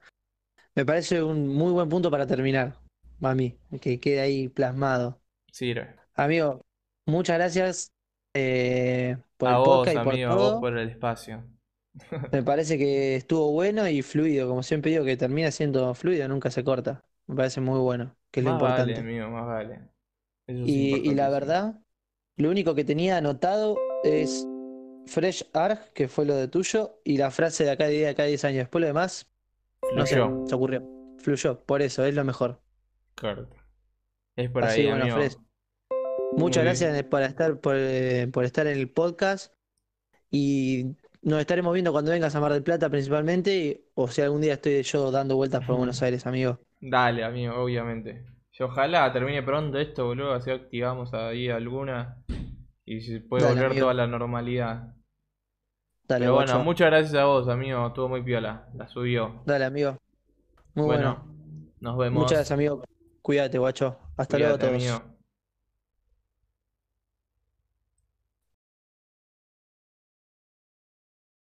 Me 0.74 0.84
parece 0.86 1.22
un 1.22 1.48
muy 1.48 1.72
buen 1.72 1.88
punto 1.88 2.10
para 2.10 2.26
terminar, 2.26 2.78
a 3.22 3.34
mí, 3.34 3.58
que 3.80 4.00
quede 4.00 4.20
ahí 4.20 4.48
plasmado. 4.48 5.20
Sirve. 5.52 5.94
Amigo, 6.14 6.62
muchas 7.06 7.36
gracias 7.38 7.92
eh, 8.34 9.18
por 9.36 9.50
A 9.50 9.52
el 9.52 9.58
vos, 9.58 9.62
podcast 9.62 9.96
y 9.96 10.00
por 10.00 10.18
amigo, 10.18 10.30
a 10.30 10.34
vos 10.36 10.56
todo. 10.56 10.58
por 10.58 10.76
el 10.76 10.88
espacio. 10.88 11.44
Me 12.30 12.42
parece 12.42 12.78
que 12.78 13.16
estuvo 13.16 13.52
bueno 13.52 13.86
y 13.88 14.02
fluido, 14.02 14.48
como 14.48 14.62
siempre 14.62 14.90
digo, 14.90 15.04
que 15.04 15.16
termina 15.16 15.50
siendo 15.50 15.94
fluido, 15.94 16.26
nunca 16.28 16.50
se 16.50 16.64
corta. 16.64 17.04
Me 17.26 17.36
parece 17.36 17.60
muy 17.60 17.78
bueno, 17.78 18.16
que 18.30 18.40
es 18.40 18.44
lo 18.44 18.50
Más 18.50 18.60
vale, 18.60 18.94
importante. 18.94 18.98
amigo, 18.98 19.30
más 19.30 19.46
vale. 19.46 19.88
Eso 20.46 20.64
Y, 20.64 20.96
y 21.08 21.14
la 21.14 21.28
verdad, 21.28 21.80
lo 22.36 22.50
único 22.50 22.74
que 22.74 22.84
tenía 22.84 23.16
anotado 23.18 23.86
es 24.02 24.50
Fresh 25.06 25.50
Arg, 25.54 25.92
que 25.94 26.08
fue 26.08 26.26
lo 26.26 26.36
de 26.36 26.48
tuyo, 26.48 27.00
y 27.04 27.18
la 27.18 27.30
frase 27.32 27.64
de 27.64 27.72
acá 27.72 27.86
de 27.88 28.08
acá 28.08 28.24
10 28.24 28.44
años. 28.44 28.60
Después 28.60 28.80
lo 28.82 28.88
demás, 28.88 29.32
no 29.91 30.07
sé, 30.07 30.16
Fluyó. 30.16 30.41
se 30.45 30.55
ocurrió. 30.55 30.89
Fluyó, 31.18 31.64
por 31.64 31.83
eso, 31.83 32.05
es 32.05 32.14
lo 32.14 32.24
mejor. 32.24 32.62
Corta. 33.14 33.57
Es 34.37 34.51
por 34.51 34.64
Así 34.64 34.83
ahí, 34.83 34.87
bueno, 34.87 35.07
muchas 35.07 35.39
Muy 36.37 36.53
bien. 36.53 36.64
gracias 36.64 37.03
por 37.05 37.22
estar, 37.22 37.61
por, 37.61 37.76
eh, 37.78 38.28
por 38.33 38.45
estar 38.45 38.66
en 38.66 38.78
el 38.78 38.91
podcast. 38.91 39.55
Y 40.30 40.97
nos 41.22 41.41
estaremos 41.41 41.72
viendo 41.74 41.93
cuando 41.93 42.11
vengas 42.12 42.35
a 42.35 42.41
Mar 42.41 42.53
del 42.53 42.62
Plata 42.64 42.91
principalmente, 42.91 43.57
y- 43.57 43.85
o 43.95 44.09
si 44.09 44.22
algún 44.22 44.41
día 44.43 44.55
estoy 44.55 44.83
yo 44.83 45.11
dando 45.11 45.37
vueltas 45.37 45.64
por 45.66 45.76
Buenos 45.76 46.03
Aires, 46.03 46.26
amigo. 46.26 46.61
Dale, 46.80 47.24
amigo, 47.24 47.55
obviamente. 47.62 48.24
Yo 48.53 48.66
ojalá 48.66 49.12
termine 49.12 49.43
pronto 49.43 49.78
esto, 49.78 50.05
boludo, 50.07 50.33
así 50.35 50.51
activamos 50.51 51.14
ahí 51.14 51.49
alguna 51.49 52.22
y 52.85 53.01
se 53.01 53.20
puede 53.20 53.45
Dale, 53.45 53.55
volver 53.55 53.66
amigo. 53.66 53.80
toda 53.80 53.95
la 53.95 54.07
normalidad. 54.07 54.95
Dale, 56.12 56.24
Pero 56.26 56.34
bueno, 56.34 56.52
guacho. 56.52 56.64
muchas 56.64 56.86
gracias 56.90 57.14
a 57.14 57.24
vos, 57.24 57.48
amigo, 57.48 57.86
estuvo 57.86 58.08
muy 58.08 58.22
piola, 58.22 58.68
la 58.74 58.86
subió. 58.88 59.42
Dale, 59.46 59.64
amigo. 59.64 59.96
Muy 60.74 60.86
bueno. 60.86 61.24
Bueno, 61.24 61.74
nos 61.80 61.94
Muchas 61.94 61.98
vemos. 62.12 62.30
gracias, 62.30 62.50
amigo. 62.52 62.84
Cuídate, 63.22 63.58
guacho. 63.58 63.96
Hasta 64.16 64.38
luego 64.38 64.54
a 64.54 64.58
Cuídate, 64.58 64.78
todos. 64.78 64.92
amigo. 64.98 65.11